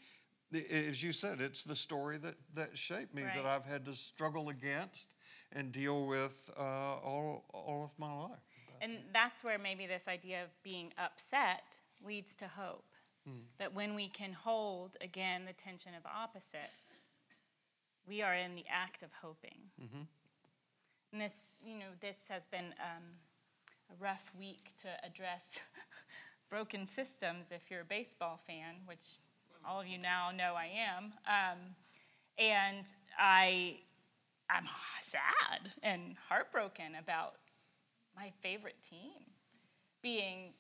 as 0.53 1.03
you 1.03 1.13
said, 1.13 1.41
it's 1.41 1.63
the 1.63 1.77
story 1.77 2.19
that 2.19 2.35
that 2.55 2.77
shaped 2.77 3.15
me 3.15 3.23
right. 3.23 3.35
that 3.37 3.47
I've 3.47 3.65
had 3.65 3.85
to 3.87 3.95
struggle 3.95 4.49
against 4.49 5.09
and 5.53 5.73
deal 5.73 6.07
with 6.07 6.51
uh, 6.59 6.63
all 6.63 7.45
all 7.53 7.85
of 7.85 7.99
my 7.99 8.13
life. 8.13 8.39
And 8.81 8.99
that's 9.13 9.43
where 9.43 9.59
maybe 9.59 9.87
this 9.87 10.07
idea 10.09 10.45
of 10.45 10.51
being 10.63 10.93
upset 10.99 11.65
leads 12.05 12.37
to 12.37 12.49
hope. 12.49 12.85
Mm. 13.29 13.41
That 13.59 13.75
when 13.75 13.95
we 13.95 14.09
can 14.09 14.33
hold, 14.33 14.97
again, 15.01 15.43
the 15.45 15.53
tension 15.53 15.93
of 15.95 16.07
opposites, 16.07 17.09
we 18.07 18.23
are 18.23 18.35
in 18.35 18.55
the 18.55 18.65
act 18.71 19.03
of 19.03 19.11
hoping. 19.21 19.59
Mm-hmm. 19.83 20.03
And 21.13 21.23
this, 21.23 21.35
you 21.65 21.79
know, 21.79 21.93
this 22.01 22.17
has 22.29 22.47
been 22.47 22.73
um, 22.81 23.05
a 23.91 24.03
rough 24.03 24.31
week 24.39 24.73
to 24.83 24.89
address 25.05 25.59
broken 26.51 26.87
systems 26.87 27.47
if 27.51 27.71
you're 27.71 27.83
a 27.83 27.85
baseball 27.85 28.41
fan, 28.47 28.77
which 28.87 29.19
all 29.69 29.81
of 29.81 29.87
you 29.87 29.99
now 29.99 30.31
know 30.31 30.55
I 30.57 30.71
am. 30.97 31.13
Um, 31.27 31.59
and 32.39 32.87
I, 33.19 33.77
I'm 34.49 34.65
sad 35.03 35.73
and 35.83 36.17
heartbroken 36.29 36.95
about 36.99 37.35
my 38.17 38.33
favorite 38.43 38.77
team 38.89 39.23
being 40.03 40.53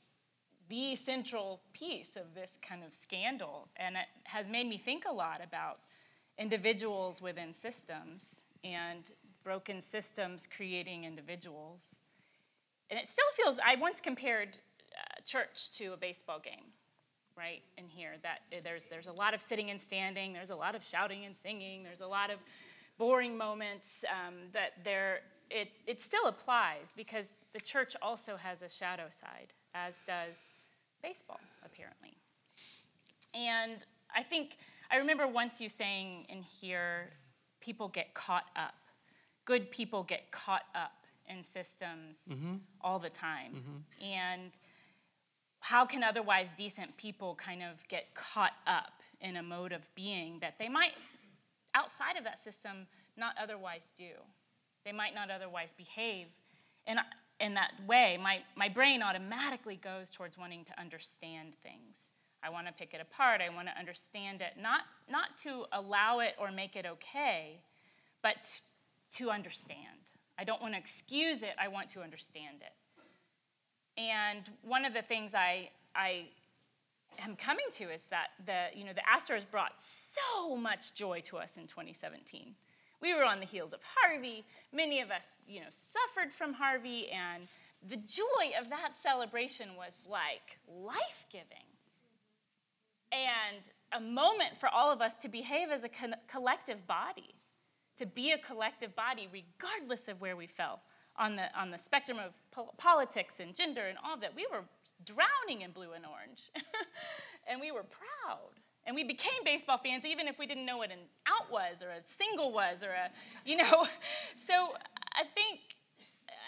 the 0.68 0.96
central 0.96 1.62
piece 1.72 2.16
of 2.16 2.34
this 2.34 2.59
kind 2.61 2.82
of 2.84 2.92
scandal. 2.94 3.68
And 3.76 3.96
it 3.96 4.09
has 4.24 4.50
made 4.50 4.68
me 4.68 4.76
think 4.76 5.04
a 5.09 5.12
lot 5.12 5.40
about 5.42 5.78
individuals 6.36 7.22
within 7.22 7.54
systems 7.54 8.24
and 8.62 9.04
broken 9.42 9.80
systems 9.80 10.46
creating 10.54 11.04
individuals. 11.04 11.80
And 12.90 12.98
it 12.98 13.09
still 13.09 13.24
feels, 13.34 13.59
I 13.64 13.76
once 13.76 14.00
compared 14.00 14.48
uh, 14.48 15.20
church 15.24 15.70
to 15.78 15.92
a 15.94 15.96
baseball 15.96 16.40
game, 16.40 16.72
right? 17.39 17.62
In 17.76 17.86
here, 17.86 18.14
that 18.22 18.41
uh, 18.53 18.57
there's, 18.64 18.84
there's 18.91 19.07
a 19.07 19.12
lot 19.12 19.32
of 19.34 19.41
sitting 19.41 19.70
and 19.70 19.80
standing, 19.80 20.32
there's 20.32 20.51
a 20.51 20.57
lot 20.57 20.74
of 20.74 20.82
shouting 20.82 21.24
and 21.24 21.36
singing, 21.36 21.84
there's 21.84 22.01
a 22.01 22.07
lot 22.07 22.30
of 22.30 22.39
boring 22.99 23.39
moments 23.39 24.05
um, 24.11 24.34
that 24.53 24.72
there, 24.84 25.20
it, 25.51 25.68
it 25.86 26.03
still 26.03 26.26
applies 26.26 26.93
because 26.97 27.32
the 27.55 27.61
church 27.61 27.95
also 28.03 28.36
has 28.36 28.62
a 28.62 28.68
shadow 28.68 29.07
side, 29.11 29.53
as 29.74 30.03
does 30.07 30.36
baseball, 31.03 31.41
apparently. 31.64 32.16
And 33.34 33.84
I 34.14 34.22
think, 34.22 34.57
I 34.91 34.97
remember 34.97 35.26
once 35.28 35.61
you 35.61 35.68
saying 35.68 36.26
in 36.28 36.43
here, 36.43 37.11
people 37.61 37.89
get 37.89 38.14
caught 38.14 38.47
up. 38.57 38.74
good 39.45 39.70
people 39.70 40.03
get 40.03 40.30
caught 40.30 40.64
up 40.74 40.93
in 41.28 41.43
systems 41.43 42.18
all 42.80 42.99
the 42.99 43.11
time. 43.11 43.53
And 44.03 44.51
how 45.61 45.84
can 45.84 46.02
otherwise 46.02 46.48
decent 46.56 46.96
people 46.96 47.34
kind 47.34 47.62
of 47.62 47.86
get 47.88 48.14
caught 48.14 48.52
up 48.66 49.02
in 49.20 49.36
a 49.36 49.42
mode 49.42 49.72
of 49.72 49.82
being 49.94 50.38
that 50.40 50.54
they 50.59 50.68
might, 50.68 50.92
outside 51.74 52.16
of 52.16 52.24
that 52.24 52.42
system, 52.42 52.86
not 53.16 53.34
otherwise 53.42 53.82
do? 53.96 54.11
They 54.84 54.92
might 54.92 55.14
not 55.14 55.30
otherwise 55.30 55.74
behave 55.76 56.26
in, 56.86 56.98
in 57.40 57.54
that 57.54 57.72
way. 57.86 58.18
My, 58.20 58.40
my 58.56 58.68
brain 58.68 59.02
automatically 59.02 59.76
goes 59.76 60.11
towards 60.11 60.38
wanting 60.38 60.64
to 60.64 60.80
understand 60.80 61.54
things. 61.62 61.96
I 62.42 62.50
want 62.50 62.68
to 62.68 62.72
pick 62.72 62.94
it 62.94 63.00
apart. 63.00 63.40
I 63.40 63.52
want 63.52 63.68
to 63.68 63.78
understand 63.78 64.40
it, 64.40 64.61
not, 64.61 64.82
not 65.11 65.36
to 65.42 65.64
allow 65.72 66.20
it 66.20 66.34
or 66.38 66.52
make 66.52 66.76
it 66.76 66.86
okay, 66.86 67.61
but 68.22 68.50
to 69.16 69.30
understand. 69.30 69.78
I 70.38 70.44
don't 70.44 70.62
want 70.62 70.74
to 70.74 70.78
excuse 70.78 71.42
it, 71.42 71.54
I 71.61 71.68
want 71.68 71.90
to 71.90 72.00
understand 72.00 72.59
it. 72.61 72.72
And 73.99 74.49
one 74.62 74.84
of 74.84 74.94
the 74.94 75.03
things 75.03 75.34
I, 75.34 75.70
I 75.94 76.28
am 77.18 77.34
coming 77.34 77.66
to 77.74 77.92
is 77.92 78.05
that 78.11 78.28
the, 78.46 78.66
you 78.78 78.84
know, 78.84 78.92
the 78.92 79.03
Astros 79.03 79.44
brought 79.51 79.72
so 79.78 80.57
much 80.57 80.94
joy 80.94 81.20
to 81.26 81.36
us 81.36 81.57
in 81.57 81.66
2017. 81.66 82.55
We 83.03 83.14
were 83.14 83.24
on 83.24 83.40
the 83.40 83.46
heels 83.46 83.72
of 83.72 83.80
Harvey. 83.96 84.44
Many 84.72 85.01
of 85.01 85.11
us, 85.11 85.22
you 85.49 85.61
know, 85.61 85.66
suffered 85.70 86.32
from 86.32 86.53
Harvey, 86.53 87.09
and 87.11 87.44
the 87.88 87.96
joy 87.96 88.53
of 88.61 88.70
that 88.70 88.90
celebration 89.01 89.70
was 89.76 89.92
like 90.09 90.59
life-giving. 90.68 91.46
And 93.11 93.62
a 93.92 94.01
moment 94.01 94.59
for 94.61 94.68
all 94.68 94.92
of 94.92 95.01
us 95.01 95.14
to 95.22 95.28
behave 95.28 95.70
as 95.70 95.82
a 95.82 95.88
co- 95.88 96.18
collective 96.30 96.86
body, 96.86 97.34
to 97.99 98.07
be 98.07 98.32
a 98.32 98.38
collective 98.38 98.94
body 98.94 99.28
regardless 99.32 100.09
of 100.09 100.20
where 100.20 100.36
we 100.36 100.46
fell 100.46 100.80
on 101.18 101.36
the, 101.36 101.46
on 101.58 101.70
the 101.70 101.78
spectrum 101.78 102.18
of 102.18 102.32
po- 102.50 102.72
politics 102.76 103.40
and 103.40 103.54
gender 103.54 103.86
and 103.86 103.98
all 104.04 104.14
of 104.14 104.20
that. 104.20 104.34
We 104.34 104.46
were 104.50 104.62
drowning 105.04 105.62
in 105.62 105.72
blue 105.72 105.92
and 105.92 106.04
orange. 106.06 106.50
and 107.48 107.60
we 107.60 107.72
were 107.72 107.84
proud. 107.84 108.54
And 108.86 108.94
we 108.94 109.04
became 109.04 109.44
baseball 109.44 109.78
fans 109.78 110.04
even 110.06 110.28
if 110.28 110.38
we 110.38 110.46
didn't 110.46 110.64
know 110.64 110.78
what 110.78 110.90
an 110.90 111.00
out 111.26 111.50
was 111.52 111.82
or 111.82 111.90
a 111.90 112.02
single 112.04 112.52
was 112.52 112.82
or 112.82 112.90
a, 112.90 113.10
you 113.44 113.56
know. 113.56 113.86
So 114.46 114.54
I 115.14 115.24
think, 115.34 115.60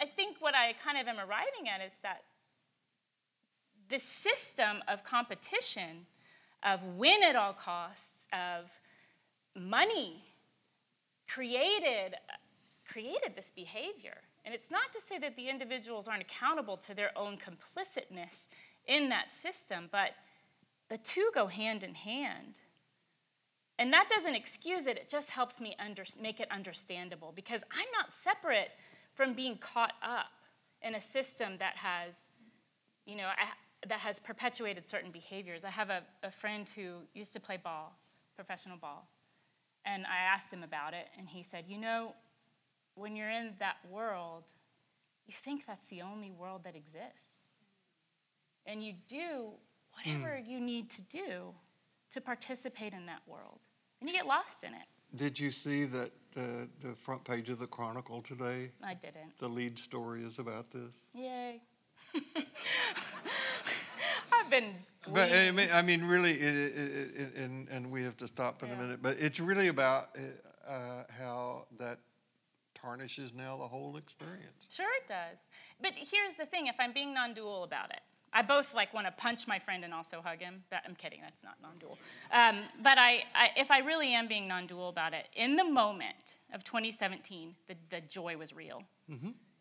I 0.00 0.06
think 0.06 0.36
what 0.40 0.54
I 0.54 0.74
kind 0.84 0.96
of 0.96 1.06
am 1.06 1.18
arriving 1.18 1.68
at 1.68 1.84
is 1.84 1.92
that 2.02 2.22
the 3.90 3.98
system 3.98 4.78
of 4.88 5.04
competition, 5.04 6.06
of 6.62 6.82
win 6.96 7.22
at 7.22 7.36
all 7.36 7.52
costs, 7.52 8.26
of 8.32 8.70
money, 9.54 10.24
created, 11.28 12.14
created 12.90 13.32
this 13.36 13.50
behavior. 13.54 14.16
And 14.45 14.55
it's 14.55 14.70
not 14.70 14.93
to 14.93 15.01
say 15.01 15.18
that 15.18 15.36
the 15.36 15.49
individuals 15.49 16.09
aren't 16.09 16.22
accountable 16.22 16.76
to 16.78 16.95
their 16.95 17.11
own 17.16 17.36
complicitness 17.36 18.49
in 18.86 19.09
that 19.11 19.32
system, 19.32 19.88
but 19.93 20.12
the 20.88 20.99
two 20.99 21.30
go 21.34 21.47
hand 21.47 21.82
in 21.84 21.95
hand. 21.95 22.61
And 23.78 23.93
that 23.93 24.09
doesn't 24.09 24.34
excuse 24.34 24.86
it, 24.86 24.97
it 24.97 25.09
just 25.09 25.30
helps 25.30 25.61
me 25.61 25.74
under, 25.78 26.05
make 26.20 26.41
it 26.41 26.49
understandable 26.51 27.32
because 27.34 27.62
I'm 27.70 27.88
not 27.99 28.12
separate 28.12 28.70
from 29.14 29.34
being 29.34 29.57
caught 29.57 29.93
up 30.03 30.26
in 30.82 30.95
a 30.95 31.01
system 31.01 31.55
that 31.59 31.76
has, 31.76 32.14
you 33.07 33.16
know, 33.16 33.26
I, 33.26 33.88
that 33.88 34.01
has 34.01 34.20
perpetuated 34.20 34.86
certain 34.86 35.11
behaviors. 35.11 35.64
I 35.64 35.70
have 35.70 35.91
a, 35.91 36.03
a 36.22 36.30
friend 36.30 36.68
who 36.74 36.97
used 37.14 37.32
to 37.34 37.41
play 37.41 37.57
ball, 37.57 37.97
professional 38.36 38.76
ball, 38.76 39.09
and 39.86 40.05
I 40.07 40.18
asked 40.34 40.53
him 40.53 40.62
about 40.62 40.93
it, 40.93 41.07
and 41.18 41.28
he 41.28 41.43
said, 41.43 41.64
You 41.66 41.78
know, 41.78 42.14
when 43.01 43.16
you're 43.16 43.30
in 43.30 43.55
that 43.59 43.76
world, 43.90 44.44
you 45.26 45.34
think 45.44 45.66
that's 45.66 45.86
the 45.86 46.03
only 46.03 46.30
world 46.30 46.62
that 46.64 46.76
exists. 46.76 47.32
And 48.66 48.84
you 48.84 48.92
do 49.09 49.53
whatever 49.94 50.38
you 50.38 50.61
need 50.61 50.90
to 50.90 51.03
do 51.03 51.55
to 52.11 52.20
participate 52.20 52.92
in 52.92 53.07
that 53.07 53.22
world. 53.26 53.61
And 54.01 54.09
you 54.09 54.14
get 54.14 54.26
lost 54.26 54.64
in 54.64 54.74
it. 54.74 54.86
Did 55.16 55.40
you 55.40 55.51
see 55.51 55.84
that 55.86 56.11
uh, 56.36 56.66
the 56.82 56.94
front 56.94 57.24
page 57.24 57.48
of 57.48 57.59
the 57.59 57.66
Chronicle 57.66 58.22
today? 58.22 58.70
I 58.84 58.94
didn't. 58.94 59.36
The 59.38 59.48
lead 59.48 59.78
story 59.78 60.22
is 60.22 60.38
about 60.38 60.70
this. 60.70 60.92
Yay. 61.14 61.61
I've 64.32 64.51
been. 64.51 64.74
But 65.12 65.32
I 65.32 65.51
mean, 65.51 65.68
I 65.72 65.82
mean, 65.82 66.05
really, 66.05 66.32
it, 66.32 66.55
it, 66.55 67.11
it, 67.16 67.34
and 67.36 67.68
and 67.68 67.90
we 67.90 68.03
have 68.05 68.16
to 68.18 68.28
stop 68.28 68.62
in 68.62 68.68
Yeah. 68.68 68.74
a 68.76 68.78
minute. 68.78 69.03
But 69.03 69.18
it's 69.18 69.40
really 69.40 69.68
about 69.68 70.16
uh, 70.68 71.05
how 71.18 71.66
that 71.78 71.98
tarnishes 72.81 73.33
now 73.35 73.57
the 73.57 73.66
whole 73.68 73.97
experience. 73.97 74.66
Sure, 74.70 74.89
it 75.03 75.09
does. 75.09 75.39
But 75.81 75.93
here's 75.95 76.35
the 76.39 76.47
thing: 76.47 76.66
if 76.66 76.76
I'm 76.78 76.93
being 76.93 77.12
non-dual 77.14 77.64
about 77.64 77.91
it, 77.91 78.01
I 78.33 78.43
both 78.43 78.72
like 78.74 78.95
want 78.95 79.07
to 79.07 79.12
punch 79.12 79.47
my 79.47 79.59
friend 79.59 79.85
and 79.85 79.93
also 79.93 80.20
hug 80.22 80.39
him. 80.41 80.62
That, 80.70 80.85
I'm 80.87 80.95
kidding. 80.95 81.20
That's 81.22 81.43
not 81.43 81.55
non-dual. 81.61 81.99
Um, 82.33 82.62
but 82.83 82.97
I, 82.99 83.24
I, 83.35 83.51
if 83.57 83.70
I 83.70 83.78
really 83.78 84.14
am 84.14 84.28
being 84.28 84.47
non-dual 84.47 84.89
about 84.89 85.14
it, 85.14 85.28
in 85.35 85.57
the 85.57 85.64
moment 85.64 86.37
of 86.55 86.62
2017, 86.64 87.55
the, 87.68 87.74
the 87.91 88.01
joy 88.03 88.37
was 88.37 88.55
real. 88.55 88.83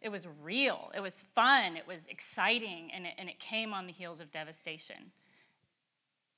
It 0.02 0.10
was 0.10 0.28
real. 0.44 0.92
It 0.96 1.02
was 1.02 1.24
fun. 1.36 1.76
It 1.76 1.88
was 1.88 2.06
exciting, 2.08 2.92
and 2.94 3.06
it, 3.08 3.14
and 3.18 3.28
it 3.28 3.40
came 3.40 3.74
on 3.74 3.88
the 3.88 3.92
heels 3.92 4.20
of 4.22 4.32
devastation. 4.32 5.12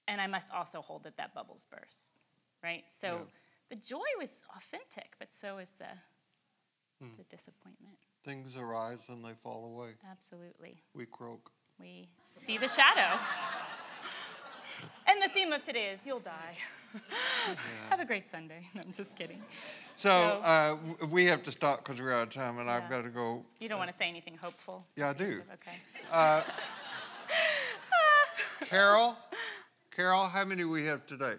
And 0.08 0.20
I 0.20 0.28
must 0.28 0.52
also 0.54 0.82
hold 0.82 1.04
that 1.04 1.18
that 1.18 1.34
bubbles 1.36 1.66
burst, 1.70 2.14
right? 2.64 2.86
So 2.98 3.08
Yeah. 3.08 3.24
the 3.70 3.76
joy 3.76 4.08
was 4.18 4.44
authentic, 4.58 5.16
but 5.20 5.34
so 5.34 5.58
is 5.60 5.72
the, 5.78 5.86
the 7.18 7.24
disappointment. 7.36 7.96
Things 8.24 8.56
arise 8.56 9.06
and 9.10 9.24
they 9.26 9.34
fall 9.44 9.66
away. 9.66 9.92
Absolutely. 10.10 10.82
We 10.94 11.06
croak. 11.06 11.52
We 11.80 12.08
see 12.30 12.58
the 12.58 12.68
shadow. 12.68 13.18
and 15.08 15.22
the 15.22 15.30
theme 15.30 15.52
of 15.52 15.64
today 15.64 15.88
is 15.90 16.06
you'll 16.06 16.20
die. 16.20 16.56
Have 17.90 18.00
a 18.00 18.06
great 18.06 18.28
Sunday. 18.28 18.68
No, 18.76 18.82
I'm 18.82 18.94
just 18.94 19.16
kidding. 19.16 19.42
So 19.96 20.10
So- 20.10 20.42
uh, 20.44 20.78
we 21.08 21.26
have 21.26 21.42
to 21.44 21.52
stop 21.52 21.84
because 21.84 22.00
we're 22.00 22.14
out 22.14 22.28
of 22.28 22.34
time, 22.34 22.60
and 22.60 22.70
I've 22.70 22.90
got 22.90 23.02
to 23.04 23.10
go. 23.10 23.44
You 23.60 23.70
don't 23.70 23.80
want 23.80 23.90
to 23.92 23.98
say 23.98 24.08
anything 24.10 24.38
hopeful. 24.38 24.86
Yeah, 24.96 25.10
I 25.10 25.14
do. 25.14 25.42
Okay. 25.54 25.78
Uh, 26.12 26.44
Carol, 28.66 29.18
Carol, 29.96 30.26
how 30.26 30.44
many 30.46 30.66
we 30.66 30.86
have 30.86 31.06
today? 31.08 31.36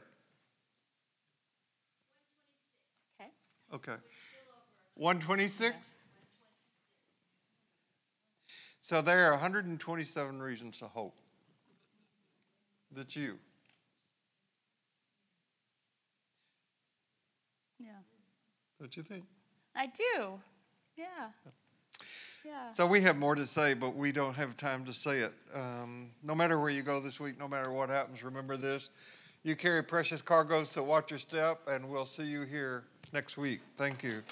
Okay. 3.20 3.30
Okay. 3.74 3.96
126? 4.96 5.74
So 8.82 9.00
there 9.00 9.26
are 9.26 9.32
127 9.32 10.42
reasons 10.42 10.78
to 10.78 10.86
hope. 10.86 11.16
that 12.94 13.16
you. 13.16 13.38
Yeah. 17.78 17.88
Don't 18.78 18.96
you 18.96 19.02
think? 19.02 19.24
I 19.74 19.86
do. 19.86 20.38
Yeah. 20.96 21.04
Yeah. 22.44 22.72
So 22.72 22.86
we 22.86 23.00
have 23.02 23.16
more 23.16 23.34
to 23.36 23.46
say, 23.46 23.72
but 23.72 23.94
we 23.94 24.10
don't 24.10 24.34
have 24.34 24.56
time 24.56 24.84
to 24.84 24.92
say 24.92 25.20
it. 25.20 25.32
Um, 25.54 26.10
no 26.22 26.34
matter 26.34 26.58
where 26.58 26.70
you 26.70 26.82
go 26.82 27.00
this 27.00 27.20
week, 27.20 27.38
no 27.38 27.46
matter 27.46 27.70
what 27.70 27.88
happens, 27.88 28.22
remember 28.24 28.56
this. 28.56 28.90
You 29.44 29.56
carry 29.56 29.82
precious 29.82 30.20
cargoes, 30.20 30.68
so 30.68 30.82
watch 30.82 31.10
your 31.10 31.18
step, 31.18 31.60
and 31.68 31.88
we'll 31.88 32.06
see 32.06 32.24
you 32.24 32.42
here 32.42 32.84
next 33.12 33.36
week. 33.36 33.60
Thank 33.76 34.02
you. 34.02 34.22